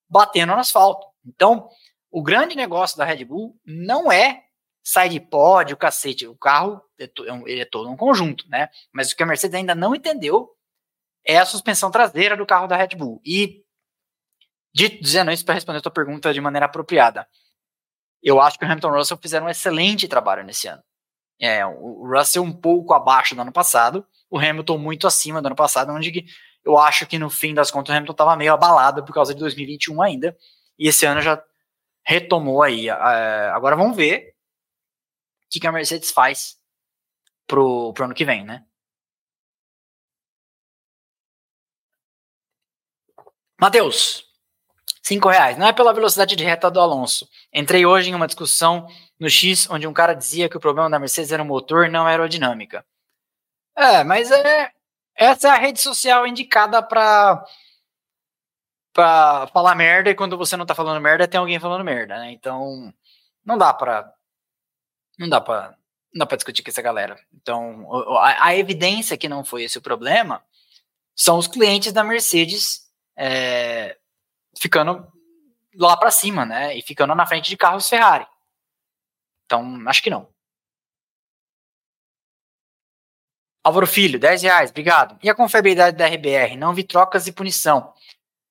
[0.09, 1.07] batendo no asfalto.
[1.25, 1.69] Então,
[2.11, 4.46] o grande negócio da Red Bull não é
[4.87, 6.29] side pod, o cacete.
[6.29, 7.11] O carro é é
[7.47, 8.69] ele é todo um conjunto, né?
[8.93, 10.49] Mas o que a Mercedes ainda não entendeu
[11.27, 13.21] é a suspensão traseira do carro da Red Bull.
[13.27, 13.65] E
[14.73, 17.27] dizendo isso para responder a tua pergunta de maneira apropriada,
[18.23, 20.83] eu acho que o Hamilton Russell fizeram um excelente trabalho nesse ano.
[21.41, 25.57] É, o Russell um pouco abaixo do ano passado, o Hamilton muito acima do ano
[25.57, 26.25] passado, onde
[26.65, 29.41] eu acho que no fim das contas o Hamilton estava meio abalado por causa de
[29.41, 30.37] 2021 ainda,
[30.79, 31.43] e esse ano já
[32.05, 32.89] retomou aí.
[32.89, 34.36] Uh, agora vamos ver o
[35.51, 36.59] que, que a Mercedes faz
[37.47, 38.65] pro, pro ano que vem, né?
[43.59, 44.27] Matheus,
[45.03, 45.57] cinco reais.
[45.57, 47.29] Não é pela velocidade de reta do Alonso.
[47.53, 48.87] Entrei hoje em uma discussão
[49.19, 52.07] no X onde um cara dizia que o problema da Mercedes era o motor, não
[52.07, 52.85] a aerodinâmica.
[53.75, 54.73] É, mas é
[55.15, 57.45] essa é a rede social indicada para
[58.93, 62.33] para falar merda e quando você não tá falando merda tem alguém falando merda, né?
[62.33, 62.93] Então
[63.45, 64.13] não dá para
[65.19, 65.77] não dá para
[66.15, 67.21] não para discutir com essa galera.
[67.35, 70.43] Então a, a, evidência que não foi esse o problema
[71.15, 72.87] são os clientes da Mercedes
[73.17, 73.99] é,
[74.59, 75.07] ficando
[75.75, 76.77] lá para cima, né?
[76.77, 78.27] E ficando na frente de carros Ferrari.
[79.45, 80.29] Então acho que não.
[83.63, 85.19] Álvaro Filho, 10 reais, obrigado.
[85.23, 86.57] E a confiabilidade da RBR?
[86.57, 87.93] Não vi trocas e punição.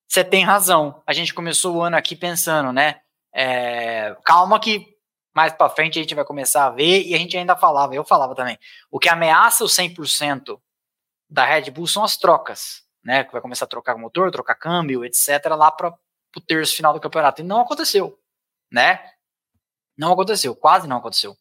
[0.08, 1.02] Você tem razão.
[1.08, 3.02] A gente começou o ano aqui pensando, né?
[3.34, 4.95] É, calma que
[5.36, 8.06] mais para frente a gente vai começar a ver e a gente ainda falava, eu
[8.06, 8.58] falava também,
[8.90, 10.60] o que ameaça o 100%
[11.30, 13.26] da Red Bull são as trocas, né?
[13.26, 15.46] Que vai começar a trocar motor, trocar câmbio, etc.
[15.58, 15.94] lá para
[16.36, 17.42] o terço final do campeonato.
[17.42, 18.18] E não aconteceu,
[18.72, 19.12] né?
[19.98, 21.36] Não aconteceu, quase não aconteceu.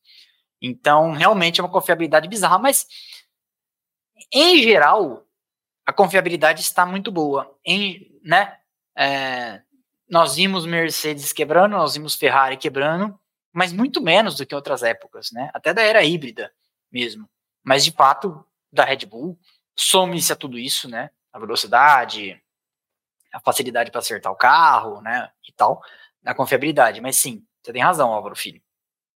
[0.61, 2.87] Então, realmente é uma confiabilidade bizarra, mas
[4.33, 5.25] em geral,
[5.87, 7.57] a confiabilidade está muito boa.
[7.65, 8.59] Em, né?
[8.97, 9.62] É,
[10.09, 13.19] nós vimos Mercedes quebrando, nós vimos Ferrari quebrando,
[13.55, 15.49] mas muito menos do que outras épocas, né?
[15.55, 16.53] Até da era híbrida
[16.91, 17.31] mesmo.
[17.63, 19.39] Mas de fato, da Red Bull,
[19.77, 21.11] some-se a tudo isso, né?
[21.33, 22.43] A velocidade,
[23.33, 25.31] a facilidade para acertar o carro, né?
[25.49, 25.81] E tal,
[26.25, 27.01] a confiabilidade.
[27.01, 28.61] Mas sim, você tem razão, Álvaro Filho.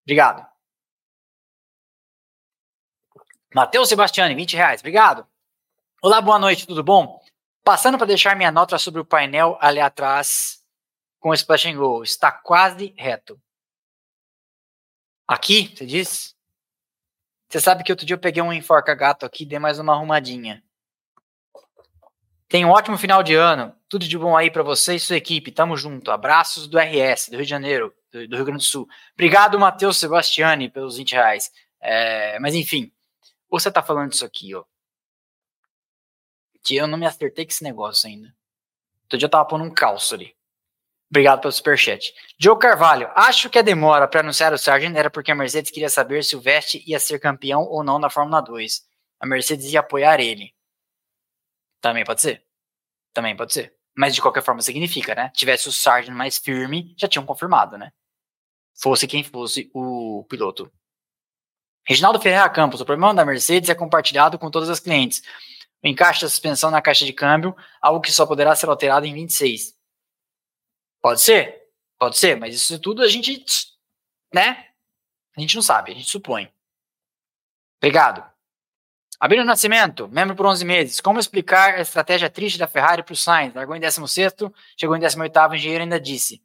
[0.05, 0.47] Obrigado.
[3.53, 4.81] Matheus Sebastiani, 20 reais.
[4.81, 5.27] Obrigado.
[6.01, 7.21] Olá, boa noite, tudo bom?
[7.65, 10.65] Passando para deixar minha nota sobre o painel ali atrás
[11.19, 12.05] com o Splash and Go.
[12.05, 13.41] Está quase reto.
[15.29, 16.35] Aqui, você disse?
[17.49, 19.93] Você sabe que outro dia eu peguei um enforca gato aqui e dei mais uma
[19.93, 20.65] arrumadinha.
[22.49, 23.77] Tenha um ótimo final de ano.
[23.91, 25.53] Tudo de bom aí para você e sua equipe.
[25.53, 26.11] Tamo junto.
[26.11, 28.89] Abraços do RS, do Rio de Janeiro, do, Rio Grande do Sul.
[29.13, 31.53] Obrigado, Matheus Sebastiani, pelos 20 reais.
[31.79, 32.91] É, mas enfim,
[33.51, 34.65] você tá falando disso aqui, ó.
[36.65, 38.35] Que eu não me acertei com esse negócio ainda.
[39.03, 40.35] Outro dia eu tava pondo um calço ali.
[41.11, 42.13] Obrigado pelo superchat.
[42.39, 45.89] Joe Carvalho, acho que a demora para anunciar o Sargent era porque a Mercedes queria
[45.89, 48.83] saber se o Veste ia ser campeão ou não na Fórmula 2.
[49.21, 50.55] A Mercedes ia apoiar ele.
[51.81, 52.45] Também pode ser.
[53.15, 53.75] Também pode ser.
[53.97, 55.31] Mas de qualquer forma significa, né?
[55.35, 57.91] Tivesse o Sargent mais firme, já tinham confirmado, né?
[58.81, 60.71] Fosse quem fosse o piloto.
[61.87, 65.23] Reginaldo Ferreira Campos, o problema da Mercedes é compartilhado com todas as clientes.
[65.83, 69.15] O encaixe da suspensão na caixa de câmbio, algo que só poderá ser alterado em
[69.15, 69.78] 26.
[71.01, 71.63] Pode ser,
[71.99, 73.69] pode ser, mas isso tudo a gente,
[74.33, 74.67] né?
[75.37, 76.53] A gente não sabe, a gente supõe.
[77.81, 78.25] Obrigado.
[79.21, 81.01] Abílio Nascimento, membro por 11 meses.
[81.01, 83.55] Como explicar a estratégia triste da Ferrari para o Sainz?
[83.55, 84.35] Largou em 16,
[84.77, 86.41] chegou em 18, o engenheiro ainda disse: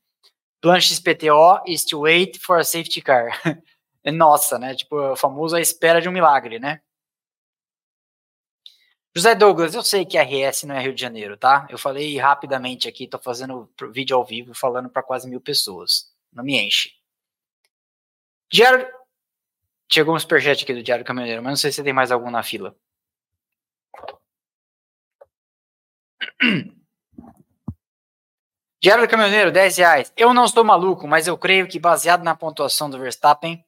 [0.60, 3.32] Plan XPTO is to wait for a safety car.
[4.06, 4.76] Nossa, né?
[4.76, 6.82] Tipo, o famoso a espera de um milagre, né?
[9.16, 11.68] José Douglas, eu sei que RS não é Rio de Janeiro, tá?
[11.70, 16.12] Eu falei rapidamente aqui, tô fazendo vídeo ao vivo falando para quase mil pessoas.
[16.32, 16.92] Não me enche.
[18.52, 18.88] Diário.
[19.92, 22.42] Chegou um superchat aqui do Diário Caminhoneiro, mas não sei se tem mais algum na
[22.42, 22.76] fila.
[28.82, 30.12] Diário do Caminhoneiro, 10 reais.
[30.18, 33.64] Eu não estou maluco, mas eu creio que baseado na pontuação do Verstappen,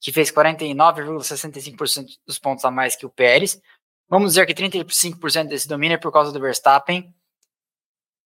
[0.00, 3.60] que fez 49,65% dos pontos a mais que o Pérez.
[4.08, 7.14] Vamos dizer que 35% desse domínio é por causa do Verstappen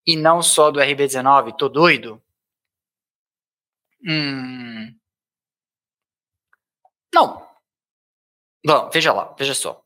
[0.06, 1.56] e não só do RB19.
[1.56, 2.22] Tô doido?
[4.02, 4.94] Hum.
[7.14, 7.48] Não.
[8.64, 9.82] Bom, veja lá, veja só.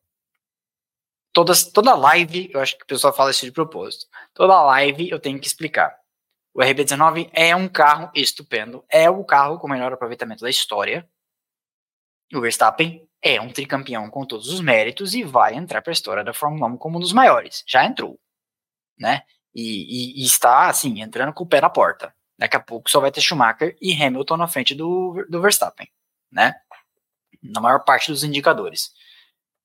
[1.32, 4.06] Todas, toda live, eu acho que o pessoal fala isso de propósito.
[4.32, 5.98] Toda live eu tenho que explicar.
[6.52, 11.08] O RB19 é um carro estupendo, é o carro com o melhor aproveitamento da história.
[12.32, 16.22] O Verstappen é um tricampeão com todos os méritos e vai entrar para a história
[16.22, 17.64] da Fórmula 1 como um dos maiores.
[17.66, 18.20] Já entrou,
[18.98, 19.22] né?
[19.54, 22.14] E, e, e, está, assim, entrando com o pé na porta.
[22.38, 25.88] Daqui a pouco só vai ter Schumacher e Hamilton na frente do, do Verstappen,
[26.30, 26.54] né?
[27.42, 28.90] Na maior parte dos indicadores.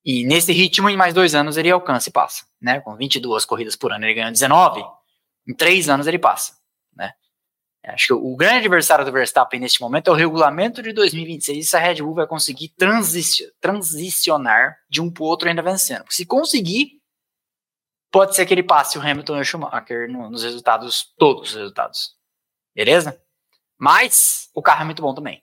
[0.05, 2.79] E nesse ritmo, em mais dois anos, ele alcança e passa, né?
[2.79, 4.81] Com 22 corridas por ano, ele ganha 19.
[5.47, 6.53] Em três anos, ele passa,
[6.95, 7.13] né?
[7.85, 11.77] Acho que o grande adversário do Verstappen neste momento é o regulamento de 2026 se
[11.77, 13.23] a Red Bull vai conseguir transi
[13.59, 16.05] transicionar de um para o outro ainda vencendo.
[16.09, 17.01] Se conseguir,
[18.11, 21.55] pode ser que ele passe o Hamilton e o Schumacher no, nos resultados, todos os
[21.55, 22.15] resultados.
[22.75, 23.19] Beleza?
[23.77, 25.41] Mas o carro é muito bom também.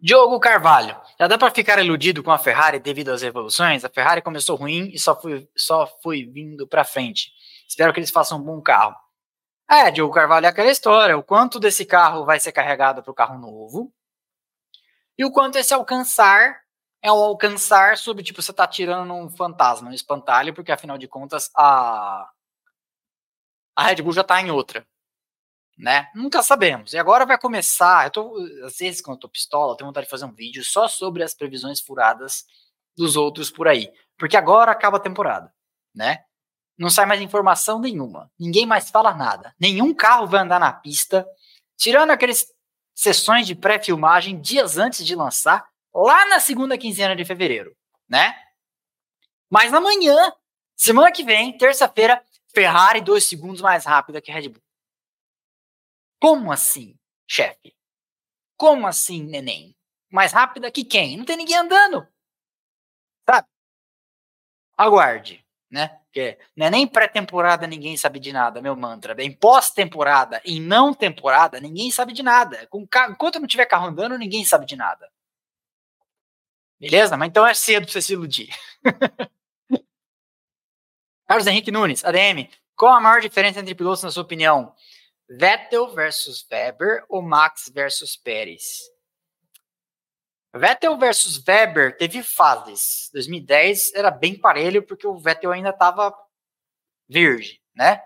[0.00, 1.00] Diogo Carvalho.
[1.18, 3.84] Já dá para ficar iludido com a Ferrari devido às revoluções?
[3.84, 7.32] A Ferrari começou ruim e só foi, só foi vindo para frente.
[7.68, 8.94] Espero que eles façam um bom carro.
[9.70, 11.18] É, Diogo Carvalho é aquela história.
[11.18, 13.92] O quanto desse carro vai ser carregado para o carro novo
[15.18, 16.60] e o quanto esse alcançar
[17.02, 21.08] é um alcançar sobre, tipo, você tá tirando um fantasma, um espantalho, porque afinal de
[21.08, 22.28] contas a,
[23.76, 24.86] a Red Bull já tá em outra
[25.78, 26.08] né?
[26.14, 26.92] Nunca sabemos.
[26.92, 28.06] E agora vai começar.
[28.06, 30.64] Eu tô, às vezes, quando eu tô pistola, eu tenho vontade de fazer um vídeo
[30.64, 32.44] só sobre as previsões furadas
[32.96, 33.92] dos outros por aí.
[34.18, 35.52] Porque agora acaba a temporada,
[35.94, 36.24] né?
[36.76, 38.30] Não sai mais informação nenhuma.
[38.38, 39.54] Ninguém mais fala nada.
[39.58, 41.26] Nenhum carro vai andar na pista,
[41.76, 42.46] tirando aqueles
[42.94, 47.76] sessões de pré-filmagem dias antes de lançar, lá na segunda quinzena de fevereiro,
[48.08, 48.34] né?
[49.48, 50.32] Mas amanhã,
[50.76, 52.22] semana que vem, terça-feira,
[52.52, 54.67] Ferrari dois segundos mais rápida que Red Bull.
[56.20, 56.96] Como assim,
[57.26, 57.74] chefe?
[58.56, 59.74] Como assim, neném?
[60.10, 61.16] Mais rápida que quem?
[61.16, 62.06] Não tem ninguém andando.
[63.28, 63.46] Sabe?
[64.76, 65.88] Aguarde, né?
[66.04, 69.14] Porque não é nem pré-temporada, ninguém sabe de nada, meu mantra.
[69.22, 72.66] Em pós-temporada, em não temporada, ninguém sabe de nada.
[72.68, 75.10] Com carro, enquanto não tiver carro andando, ninguém sabe de nada.
[76.80, 77.16] Beleza?
[77.16, 78.48] Mas então é cedo pra você se iludir.
[81.26, 82.48] Carlos Henrique Nunes, ADM.
[82.74, 84.74] Qual a maior diferença entre pilotos, na sua opinião?
[85.28, 88.90] Vettel versus Weber ou Max versus Pérez?
[90.54, 93.10] Vettel versus Weber teve fases.
[93.12, 96.14] 2010 era bem parelho porque o Vettel ainda estava
[97.08, 98.02] verde, né?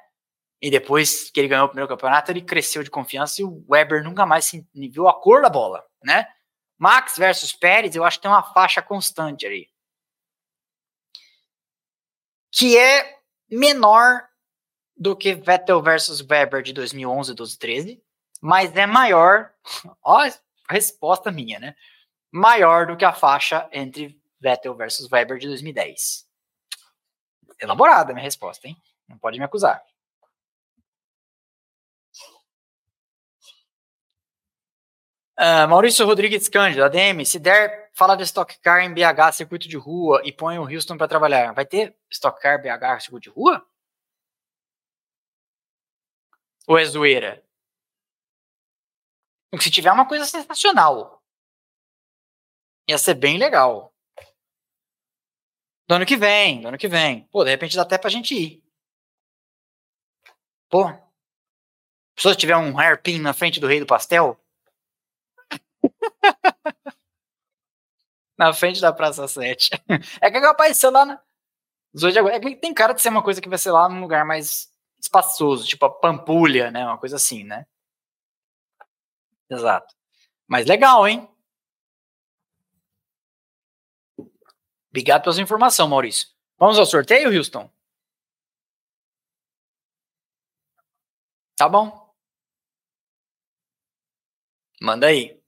[0.61, 4.03] E depois que ele ganhou o primeiro campeonato, ele cresceu de confiança e o Weber
[4.03, 6.27] nunca mais viu a cor da bola, né?
[6.79, 9.69] Max versus Pérez, eu acho que tem uma faixa constante ali.
[12.51, 13.19] Que é
[13.49, 14.29] menor
[15.03, 18.03] do que Vettel versus Weber de 2011, 12, 13,
[18.41, 19.53] mas é maior,
[20.03, 20.31] ó
[20.71, 21.75] resposta minha, né?
[22.31, 26.27] Maior do que a faixa entre Vettel versus Weber de 2010.
[27.61, 28.77] Elaborada a minha resposta, hein?
[29.09, 29.83] Não pode me acusar.
[35.39, 39.77] Uh, Maurício Rodrigues Cândido, ADM, se der, fala de Stock Car em BH, circuito de
[39.77, 41.53] rua, e põe o Houston para trabalhar.
[41.53, 43.67] Vai ter Stock Car BH, circuito de rua?
[46.67, 47.45] Ou é zoeira?
[49.61, 51.23] Se tiver uma coisa sensacional.
[52.89, 53.93] Ia ser bem legal.
[55.87, 57.27] Do ano que vem, do ano que vem.
[57.29, 58.63] Pô, de repente dá até pra gente ir.
[60.71, 60.87] Pô.
[62.19, 64.41] Se tiver um hairpin na frente do rei do pastel.
[68.39, 69.71] na frente da Praça 7.
[70.21, 71.23] É que ser lá na.
[72.33, 74.72] É que tem cara de ser uma coisa que vai ser lá num lugar mais
[75.03, 76.85] espaçoso, tipo a Pampulha, né?
[76.87, 77.67] Uma coisa assim, né?
[79.51, 79.95] Exato.
[80.47, 81.29] Mas legal, hein?
[84.91, 86.29] Obrigado pela sua informação, Maurício.
[86.59, 87.71] Vamos ao sorteio, Houston?
[91.57, 92.13] Tá bom.
[94.81, 95.41] Manda aí.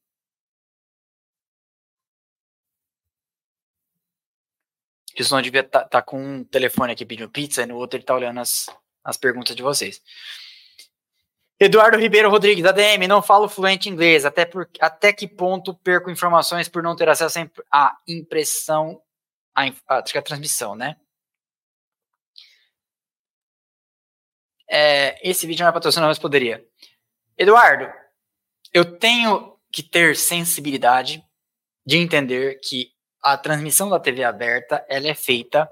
[5.18, 8.04] Houston devia estar tá, tá com um telefone aqui pedindo pizza e no outro ele
[8.04, 8.68] tá olhando as,
[9.04, 10.00] as perguntas de vocês.
[11.60, 16.68] Eduardo Ribeiro Rodrigues, ADM, não falo fluente inglês, até, por, até que ponto perco informações
[16.68, 17.38] por não ter acesso
[17.70, 19.00] à impressão,
[19.54, 20.96] à, acho que é transmissão, né?
[24.68, 26.66] É, esse vídeo não é patrocinado, mas poderia.
[27.38, 27.92] Eduardo,
[28.72, 31.24] eu tenho que ter sensibilidade
[31.86, 35.70] de entender que a transmissão da TV aberta ela é feita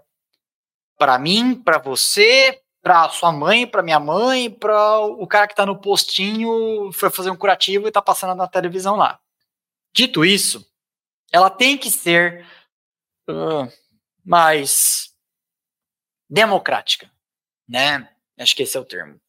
[0.97, 5.65] para mim, para você, para sua mãe, para minha mãe, para o cara que está
[5.65, 9.21] no postinho, foi fazer um curativo e está passando na televisão lá.
[9.95, 10.67] Dito isso,
[11.31, 12.45] ela tem que ser
[13.31, 13.73] uh,
[14.25, 15.15] mais
[16.29, 17.11] democrática,
[17.69, 18.09] né?
[18.39, 19.21] Acho que esse é o termo.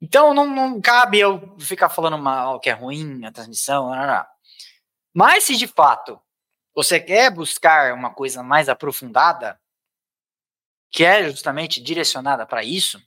[0.00, 4.06] Então não, não cabe eu ficar falando mal que é ruim a transmissão, não, não,
[4.06, 4.26] não.
[5.14, 6.20] Mas se de fato
[6.74, 9.60] você quer buscar uma coisa mais aprofundada,
[10.92, 13.02] que é justamente direcionada para isso,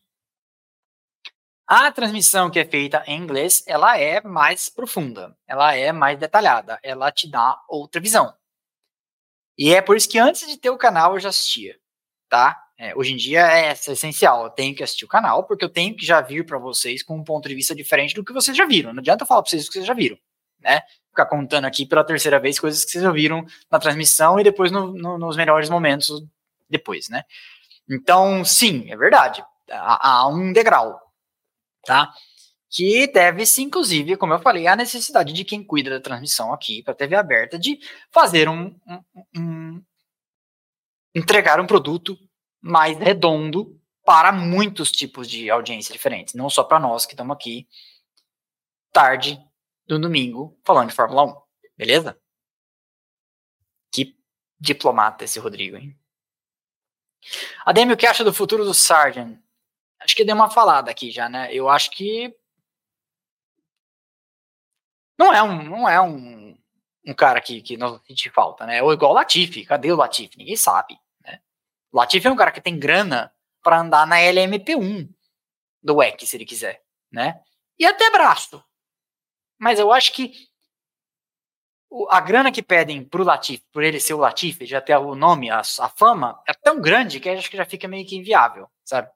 [1.68, 6.80] a transmissão que é feita em inglês, ela é mais profunda, ela é mais detalhada,
[6.84, 8.34] ela te dá outra visão.
[9.57, 11.78] E é por isso que antes de ter o canal eu já assistia,
[12.30, 12.62] tá?
[12.78, 15.95] É, hoje em dia é, essencial, eu tenho que assistir o canal, porque eu tenho
[15.95, 18.66] que já vir para vocês com um ponto de vista diferente do que vocês já
[18.66, 18.91] viram.
[18.94, 20.18] Não adianta eu falar para vocês o que vocês já viram,
[20.60, 20.82] né?
[21.10, 24.72] Ficar contando aqui pela terceira vez coisas que vocês já viram na transmissão e depois
[24.72, 26.22] no, no, nos melhores momentos
[26.70, 27.24] depois, né?
[27.90, 29.44] Então, sim, é verdade.
[29.70, 30.99] Há, há um degrau,
[31.86, 32.14] tá?
[32.70, 36.94] Que deve-se, inclusive, como eu falei, a necessidade de quem cuida da transmissão aqui para
[36.94, 37.80] a TV aberta de
[38.12, 39.03] fazer um, um,
[39.38, 39.84] um
[41.16, 42.18] entregar um produto
[42.62, 47.68] mais redondo para muitos tipos de audiência diferentes, não só para nós que estamos aqui
[48.91, 49.41] tarde
[49.88, 51.36] do domingo falando de Fórmula 1,
[51.78, 52.18] beleza?
[53.91, 54.16] Que
[54.60, 55.98] diplomata esse Rodrigo, hein?
[57.65, 59.39] Ademir, o que acha do futuro do Sargent?
[59.99, 61.53] Acho que deu uma falada aqui já, né?
[61.53, 62.35] Eu acho que
[65.18, 66.57] não é um, não é um,
[67.07, 68.84] um cara que, que não sente falta, né?
[68.84, 69.65] Ou igual o Latifi.
[69.65, 70.38] Cadê o Latifi?
[70.38, 70.97] Ninguém sabe.
[71.95, 73.34] O Latifi é um cara que tem grana
[73.64, 75.10] para andar na LMP1
[75.81, 77.41] do WEC, se ele quiser, né?
[77.80, 78.61] E até braço.
[79.57, 80.34] Mas eu acho que
[82.10, 85.49] a grana que pedem pro Latifi, por ele ser o Latifi, já ter o nome,
[85.49, 89.10] a, a fama, é tão grande que acho que já fica meio que inviável, sabe?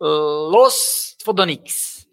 [0.00, 2.08] Los Fodonics.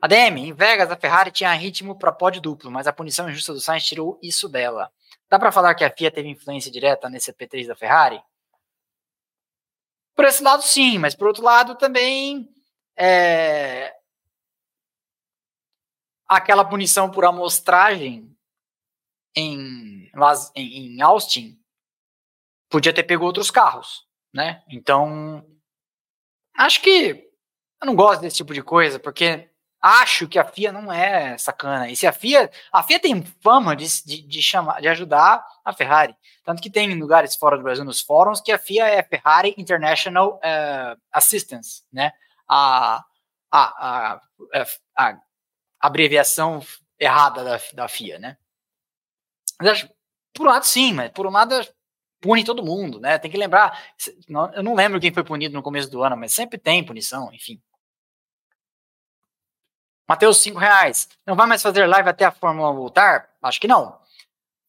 [0.00, 3.60] ADM, em Vegas, a Ferrari tinha ritmo para pódio duplo, mas a punição injusta do
[3.60, 4.90] Sainz tirou isso dela.
[5.28, 8.22] Dá para falar que a FIA teve influência direta nesse P3 da Ferrari?
[10.14, 12.48] Por esse lado, sim, mas por outro lado também
[12.96, 13.92] é...
[16.28, 18.36] aquela punição por amostragem
[19.34, 20.10] em,
[20.54, 21.58] em Austin
[22.68, 24.62] podia ter pego outros carros, né?
[24.68, 25.46] Então,
[26.56, 27.26] acho que
[27.80, 29.48] eu não gosto desse tipo de coisa, porque
[29.80, 31.88] acho que a FIA não é sacana.
[31.88, 32.50] E se a FIA.
[32.72, 36.16] A FIA tem fama de, de, de, chamar, de ajudar a Ferrari.
[36.44, 40.36] Tanto que tem lugares fora do Brasil nos fóruns que a FIA é Ferrari International
[40.36, 42.12] uh, Assistance, né?
[42.48, 43.04] A,
[43.50, 43.60] a,
[44.12, 44.20] a,
[44.96, 45.18] a,
[45.80, 46.60] abreviação
[46.98, 48.36] errada da, da FIA, né?
[49.60, 49.88] Mas,
[50.32, 51.54] por um lado, sim, mas por um lado
[52.20, 53.18] pune todo mundo, né?
[53.18, 53.80] Tem que lembrar.
[54.54, 57.60] Eu não lembro quem foi punido no começo do ano, mas sempre tem punição, enfim.
[60.08, 61.08] Mateus, 5 reais.
[61.26, 63.28] Não vai mais fazer live até a Fórmula 1 voltar?
[63.42, 63.98] Acho que não.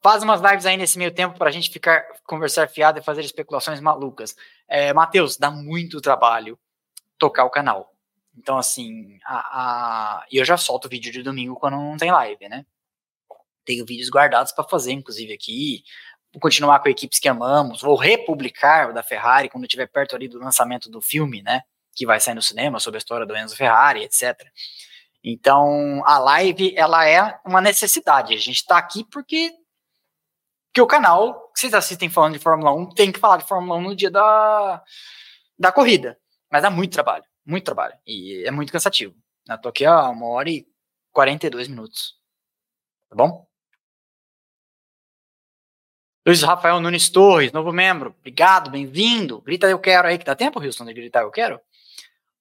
[0.01, 3.21] Faz umas lives aí nesse meio tempo para a gente ficar, conversar fiado e fazer
[3.21, 4.35] especulações malucas.
[4.67, 6.57] É, Matheus, dá muito trabalho
[7.17, 7.93] tocar o canal.
[8.37, 9.37] Então, assim, a,
[10.19, 10.25] a...
[10.31, 12.65] eu já solto vídeo de domingo quando não tem live, né?
[13.65, 15.83] Tenho vídeos guardados para fazer, inclusive aqui.
[16.31, 17.81] Vou continuar com equipes que amamos.
[17.81, 21.63] Vou republicar o da Ferrari quando estiver perto ali do lançamento do filme, né?
[21.95, 24.39] Que vai sair no cinema sobre a história do Enzo Ferrari, etc.
[25.23, 28.33] Então, a live, ela é uma necessidade.
[28.33, 29.51] A gente está aqui porque,
[30.67, 33.81] porque o canal, vocês assistem falando de Fórmula 1, tem que falar de Fórmula 1
[33.81, 34.81] no dia da,
[35.57, 36.17] da corrida.
[36.49, 37.97] Mas dá muito trabalho, muito trabalho.
[38.05, 39.15] E é muito cansativo.
[39.47, 40.67] Eu tô aqui há uma hora e
[41.13, 42.15] 42 minutos.
[43.09, 43.47] Tá bom?
[46.25, 48.13] Luiz Rafael Nunes Torres, novo membro.
[48.19, 49.41] Obrigado, bem-vindo.
[49.41, 51.61] Grita eu quero aí, que dá tempo, Wilson, de gritar eu quero?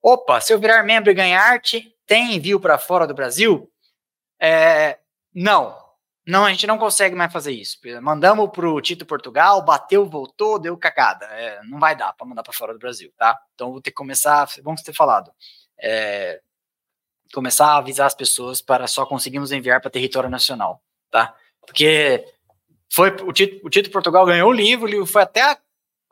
[0.02, 3.70] Opa, se eu virar membro e ganhar arte, tem envio para fora do Brasil?
[4.40, 4.98] É,
[5.32, 5.85] não.
[6.26, 7.78] Não, a gente não consegue mais fazer isso.
[8.02, 11.24] Mandamos para o Tito Portugal, bateu, voltou, deu cagada.
[11.26, 13.38] É, não vai dar para mandar para fora do Brasil, tá?
[13.54, 15.30] Então vou ter que começar, vamos ter falado,
[15.78, 16.40] é,
[17.32, 20.82] começar a avisar as pessoas para só conseguimos enviar para território nacional,
[21.12, 21.32] tá?
[21.64, 22.26] Porque
[22.92, 25.56] foi o Tito, o Tito Portugal ganhou o livro, o livro foi até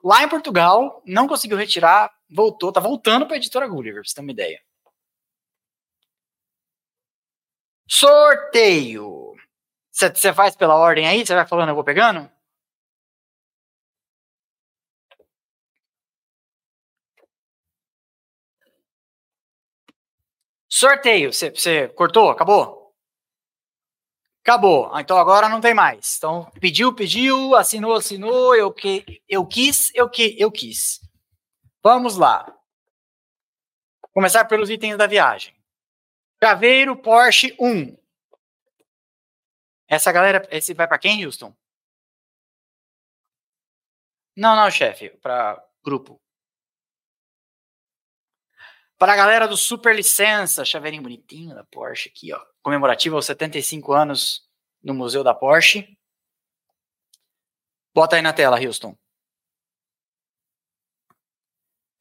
[0.02, 4.14] lá em Portugal, não conseguiu retirar, voltou, tá voltando para a editora Gulliver, para você
[4.14, 4.60] ter uma ideia.
[7.88, 9.33] Sorteio.
[9.94, 11.24] Você faz pela ordem aí?
[11.24, 12.28] Você vai falando, eu vou pegando?
[20.68, 21.32] Sorteio.
[21.32, 22.28] Você cortou?
[22.30, 22.92] Acabou?
[24.42, 24.90] Acabou.
[24.92, 26.16] Ah, então agora não tem mais.
[26.18, 28.54] Então pediu, pediu, assinou, assinou.
[28.54, 31.00] Eu que eu quis, eu que eu quis.
[31.82, 32.44] Vamos lá.
[34.12, 35.54] Começar pelos itens da viagem.
[36.42, 38.03] Chaveiro Porsche 1.
[39.88, 41.54] Essa galera, esse vai para quem, Houston?
[44.36, 46.20] Não, não, chefe, para grupo.
[48.98, 53.92] Para a galera do Super Licença, chaveirinho bonitinho da Porsche aqui, ó, comemorativo aos 75
[53.92, 54.48] anos
[54.82, 55.96] no Museu da Porsche.
[57.94, 58.96] Bota aí na tela, Houston.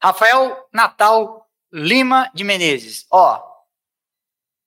[0.02, 3.06] Rafael Natal Lima de Menezes.
[3.10, 3.42] Ó,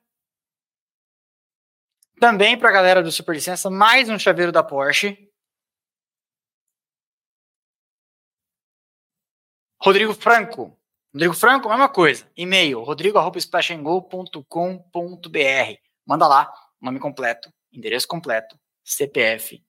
[2.23, 5.29] Também para a galera do Super Licença, mais um chaveiro da Porsche.
[9.77, 10.79] Rodrigo Franco.
[11.13, 12.25] Rodrigo Franco, mesma coisa.
[12.37, 15.79] E-mail, rodrigo.splashandgo.com.br.
[16.05, 16.49] Manda lá,
[16.81, 19.61] nome completo, endereço completo, CPF,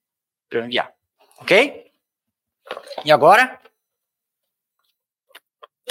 [0.48, 0.94] para eu enviar.
[1.40, 1.90] Ok?
[3.04, 3.60] E agora?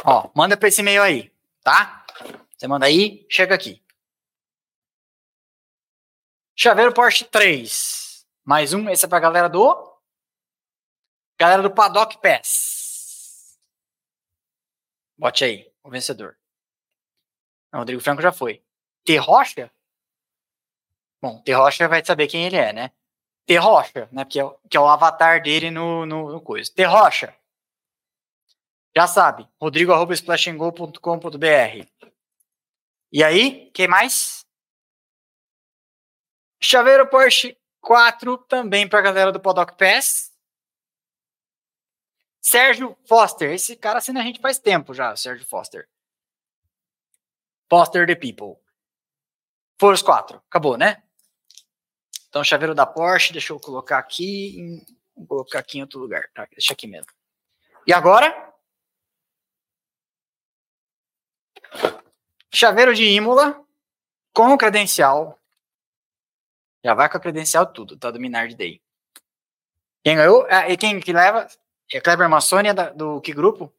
[0.05, 1.29] Ó, manda para esse e-mail aí,
[1.61, 2.05] tá?
[2.55, 3.82] Você manda aí, chega aqui.
[6.55, 8.25] Chaveiro Porsche 3.
[8.45, 9.91] Mais um, esse é pra galera do.
[11.39, 13.57] Galera do Paddock Pass.
[15.17, 16.37] Bote aí, o vencedor.
[17.73, 18.63] O Rodrigo Franco já foi.
[19.03, 19.17] T.
[19.17, 19.71] Rocha?
[21.21, 21.51] Bom, T.
[21.53, 22.91] Rocha vai saber quem ele é, né?
[23.47, 23.57] T.
[23.57, 24.23] Rocha, né?
[24.23, 26.71] Porque é, o, que é o avatar dele no, no, no coisa.
[26.71, 26.85] T.
[26.85, 27.35] Rocha.
[28.95, 29.49] Já sabe.
[29.59, 31.87] rodrigo.splashandgo.com.br
[33.11, 34.42] E aí, quem mais?
[36.63, 40.31] Chaveiro Porsche 4 também para a galera do Podoc Pass.
[42.41, 43.51] Sérgio Foster.
[43.51, 45.89] Esse cara assina a gente faz tempo já, Sérgio Foster.
[47.69, 48.55] Foster the People.
[49.77, 50.41] Foram os quatro.
[50.47, 51.03] Acabou, né?
[52.29, 54.57] Então, chaveiro da Porsche, deixa eu colocar aqui.
[54.57, 54.85] Em,
[55.17, 56.31] vou colocar aqui em outro lugar.
[56.33, 57.11] Tá, deixa aqui mesmo.
[57.85, 58.53] E agora?
[62.53, 63.61] Chaveiro de Imola
[64.33, 65.42] com credencial
[66.83, 68.11] já vai com a credencial tudo, tá?
[68.11, 68.81] Do Minard Day.
[70.03, 70.45] Quem ganhou?
[70.49, 71.47] Ah, e quem que leva?
[71.91, 73.73] É Kleber Massoni, da, do que grupo?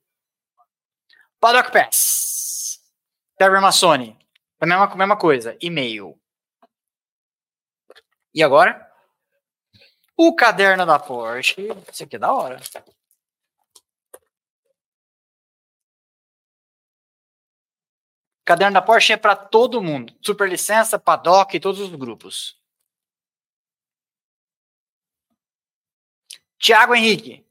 [1.39, 2.81] Paddock Pass.
[3.37, 4.19] Kleber Massoni.
[4.59, 5.57] A mesma, mesma coisa.
[5.61, 6.19] E-mail.
[8.33, 8.91] E agora?
[10.17, 11.69] O caderno da Porsche.
[11.93, 12.59] Isso aqui é da hora.
[18.45, 20.15] Caderno da Porsche é para todo mundo.
[20.23, 22.64] Super licença, paddock, todos os grupos.
[26.65, 27.47] Tiago Henrique,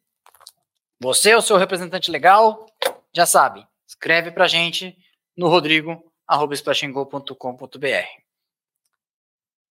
[0.99, 2.65] você é o seu representante legal,
[3.13, 4.97] já sabe, escreve pra gente
[5.37, 6.01] no rodrigo.com.br.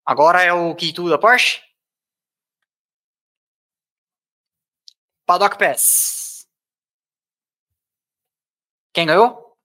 [0.06, 1.60] Agora é o tudo da Porsche?
[5.26, 6.48] Paddock Pass.
[8.92, 9.58] Quem ganhou?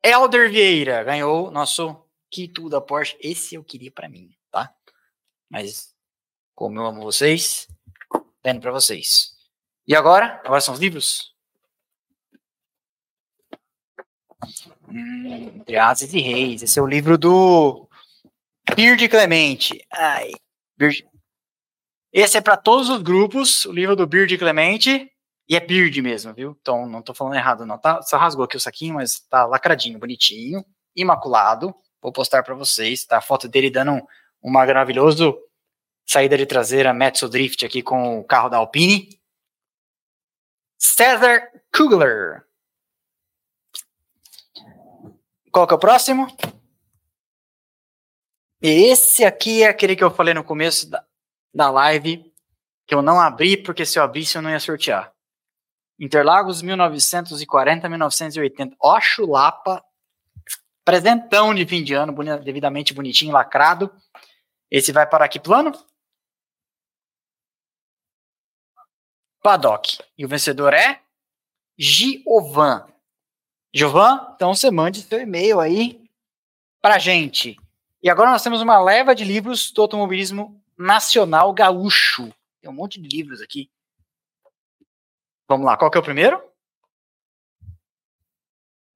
[0.00, 3.18] Elder Vieira ganhou nosso Key da Porsche.
[3.20, 4.72] Esse eu queria para mim, tá?
[5.48, 5.92] Mas
[6.54, 7.66] como eu amo vocês,
[8.44, 9.30] lendo para vocês.
[9.86, 10.40] E agora?
[10.44, 11.34] Agora são os livros?
[14.88, 16.62] Hum, entre Ases e Reis.
[16.62, 17.88] Esse é o livro do
[18.74, 19.84] Beard Clemente.
[19.92, 20.30] Ai,
[20.76, 21.04] Beard.
[22.12, 25.10] Esse é para todos os grupos, o livro do Beard Clemente.
[25.48, 26.56] E é Beard mesmo, viu?
[26.60, 27.78] Então não tô falando errado, não.
[27.78, 30.64] Tá, só rasgou aqui o saquinho, mas tá lacradinho, bonitinho,
[30.94, 31.74] imaculado.
[32.00, 33.18] Vou postar para vocês, tá?
[33.18, 34.02] A foto dele dando um,
[34.44, 35.36] um maravilhoso
[36.10, 39.16] saída de traseira Metso Drift aqui com o carro da Alpine.
[40.76, 42.44] Cesar Kugler.
[45.52, 46.26] Qual que é o próximo?
[48.60, 51.04] Esse aqui é aquele que eu falei no começo da,
[51.54, 52.28] da live,
[52.88, 55.12] que eu não abri, porque se eu abrisse eu não ia sortear.
[55.96, 58.74] Interlagos 1940-1980.
[58.80, 59.80] Ó, chulapa.
[60.84, 62.12] Presentão de fim de ano,
[62.42, 63.88] devidamente bonitinho, lacrado.
[64.68, 65.72] Esse vai para que plano?
[69.42, 69.98] Paddock.
[70.16, 71.00] E o vencedor é
[71.78, 72.86] Giovan.
[73.74, 76.10] Giovan, então você mande seu e-mail aí
[76.80, 77.56] pra gente.
[78.02, 82.32] E agora nós temos uma leva de livros do automobilismo nacional gaúcho.
[82.60, 83.70] Tem um monte de livros aqui.
[85.48, 86.42] Vamos lá, qual que é o primeiro?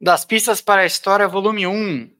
[0.00, 2.14] Das Pistas para a História, volume 1.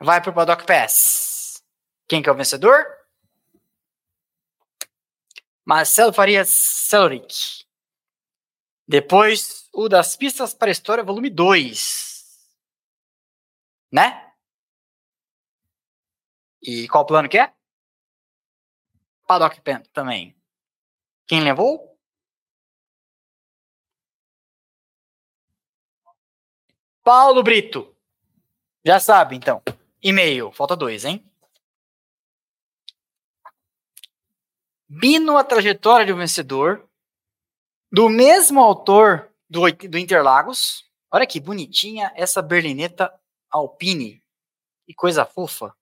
[0.00, 1.62] Vai para o Paddock Pass.
[2.08, 2.84] Quem que é o vencedor?
[5.64, 7.64] Marcelo Farias Celoric.
[8.86, 12.48] Depois, o das Pistas para a História, volume 2.
[13.90, 14.32] Né?
[16.62, 17.52] E qual plano que é?
[19.26, 20.36] Paddock Pen também.
[21.26, 21.98] Quem levou?
[27.02, 27.94] Paulo Brito.
[28.84, 29.62] Já sabe, então.
[30.02, 30.52] E-mail.
[30.52, 31.24] Falta dois, hein?
[34.88, 36.88] Bino, a trajetória de um vencedor,
[37.90, 40.84] do mesmo autor do, do Interlagos.
[41.10, 43.12] Olha que bonitinha essa berlineta
[43.50, 44.22] Alpine.
[44.86, 45.74] Que coisa fofa.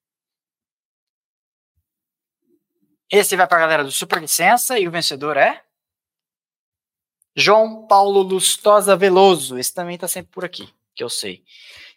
[3.11, 5.63] Esse vai para a galera do Super Licença e o vencedor é
[7.35, 9.57] João Paulo Lustosa Veloso.
[9.57, 11.43] Esse também está sempre por aqui, que eu sei.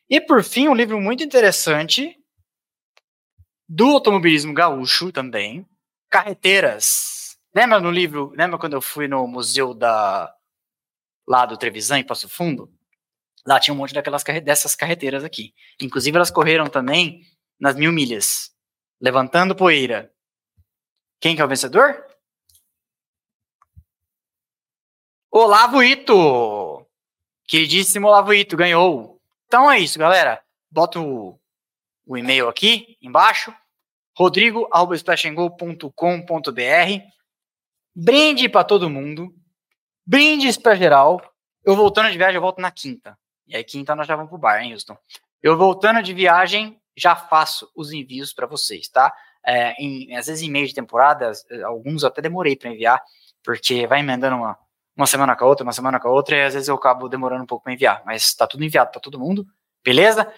[0.08, 2.18] E por fim, um livro muito interessante
[3.68, 5.66] do automobilismo gaúcho também,
[6.16, 7.36] Carreteiras.
[7.55, 10.34] Lembra no livro, lembra quando eu fui no museu da
[11.28, 12.72] lá do Trevisan em Passo Fundo?
[13.47, 15.52] Lá tinha um monte daquelas dessas carreteiras aqui.
[15.78, 17.20] Inclusive elas correram também
[17.60, 18.51] nas mil milhas,
[18.98, 20.10] levantando poeira.
[21.20, 22.02] Quem que é o vencedor?
[25.30, 26.86] Olavo Ito!
[27.47, 29.20] Queridíssimo Olavo Ito, ganhou.
[29.47, 30.43] Então é isso, galera.
[30.70, 31.38] Bota o,
[32.06, 33.55] o e-mail aqui embaixo
[34.16, 37.02] rodrigo.splashandgo.com.br.
[37.94, 39.32] Brinde para todo mundo.
[40.06, 41.20] Brindes para geral.
[41.64, 43.18] Eu voltando de viagem, eu volto na quinta.
[43.47, 44.97] E aí, quinta nós já vamos pro bar, hein, Houston?
[45.43, 49.12] Eu voltando de viagem, já faço os envios para vocês, tá?
[49.44, 51.30] É, em, às vezes em meio de temporada,
[51.64, 53.01] alguns até demorei para enviar,
[53.44, 54.59] porque vai emendando uma,
[54.97, 57.09] uma semana com a outra, uma semana com a outra, e às vezes eu acabo
[57.09, 58.02] demorando um pouco para enviar.
[58.05, 59.47] Mas tá tudo enviado para todo mundo,
[59.84, 60.32] beleza?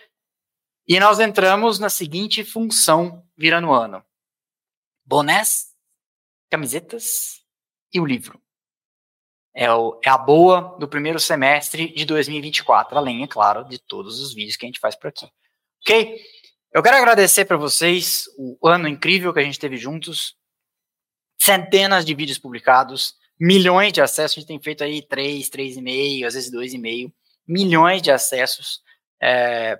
[0.88, 4.02] E nós entramos na seguinte função virando ano:
[5.04, 5.66] bonés,
[6.50, 7.44] camisetas
[7.92, 8.40] e o livro.
[9.54, 14.18] É, o, é, a boa do primeiro semestre de 2024, além, é claro, de todos
[14.18, 15.28] os vídeos que a gente faz por aqui.
[15.82, 16.18] Ok?
[16.72, 20.36] Eu quero agradecer para vocês o ano incrível que a gente teve juntos,
[21.38, 25.82] centenas de vídeos publicados, milhões de acessos, a gente tem feito aí três, três e
[25.82, 27.12] meio, às vezes dois e meio,
[27.46, 28.80] milhões de acessos.
[29.20, 29.78] É,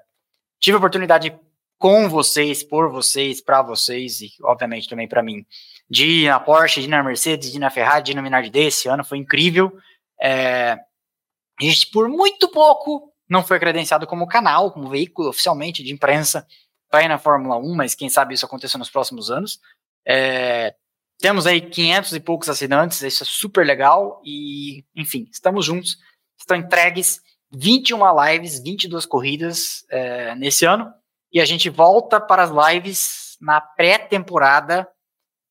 [0.61, 1.39] tive a oportunidade
[1.79, 5.47] com vocês, por vocês, para vocês e obviamente também para mim,
[5.89, 8.23] de ir na Porsche, de ir na Mercedes, de ir na Ferrari, de ir no
[8.23, 9.73] Minardi desse ano, foi incrível.
[10.21, 15.93] É, a gente, por muito pouco, não foi credenciado como canal, como veículo oficialmente de
[15.93, 16.47] imprensa
[16.91, 19.61] para ir na Fórmula 1, mas quem sabe isso aconteça nos próximos anos.
[20.07, 20.75] É,
[21.19, 25.99] temos aí 500 e poucos assinantes, isso é super legal e, enfim, estamos juntos,
[26.39, 27.21] estão entregues
[27.51, 30.93] 21 lives, 22 corridas é, nesse ano.
[31.33, 34.89] E a gente volta para as lives na pré-temporada.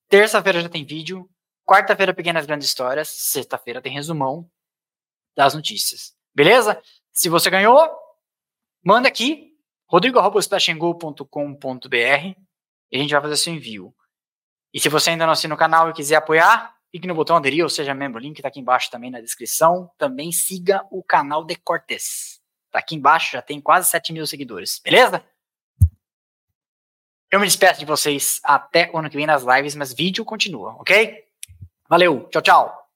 [0.10, 1.30] Terça-feira já tem vídeo.
[1.65, 3.10] Quarta-feira, pequenas grandes histórias.
[3.10, 4.49] Sexta-feira tem resumão
[5.36, 6.15] das notícias.
[6.34, 6.82] Beleza?
[7.11, 7.90] Se você ganhou,
[8.84, 9.53] manda aqui,
[9.90, 12.48] rodrigo.splashandgo.com.br
[12.91, 13.94] e a gente vai fazer seu envio.
[14.74, 17.64] E se você ainda não assina o canal e quiser apoiar, clique no botão aderir,
[17.64, 19.89] ou seja, membro, o link está aqui embaixo também na descrição.
[19.97, 22.41] Também siga o canal de Cortes.
[22.72, 25.23] Tá aqui embaixo, já tem quase 7 mil seguidores, beleza?
[27.31, 30.76] Eu me despeço de vocês até o ano que vem nas lives, mas vídeo continua,
[30.80, 31.26] ok?
[31.89, 32.86] Valeu, tchau, tchau.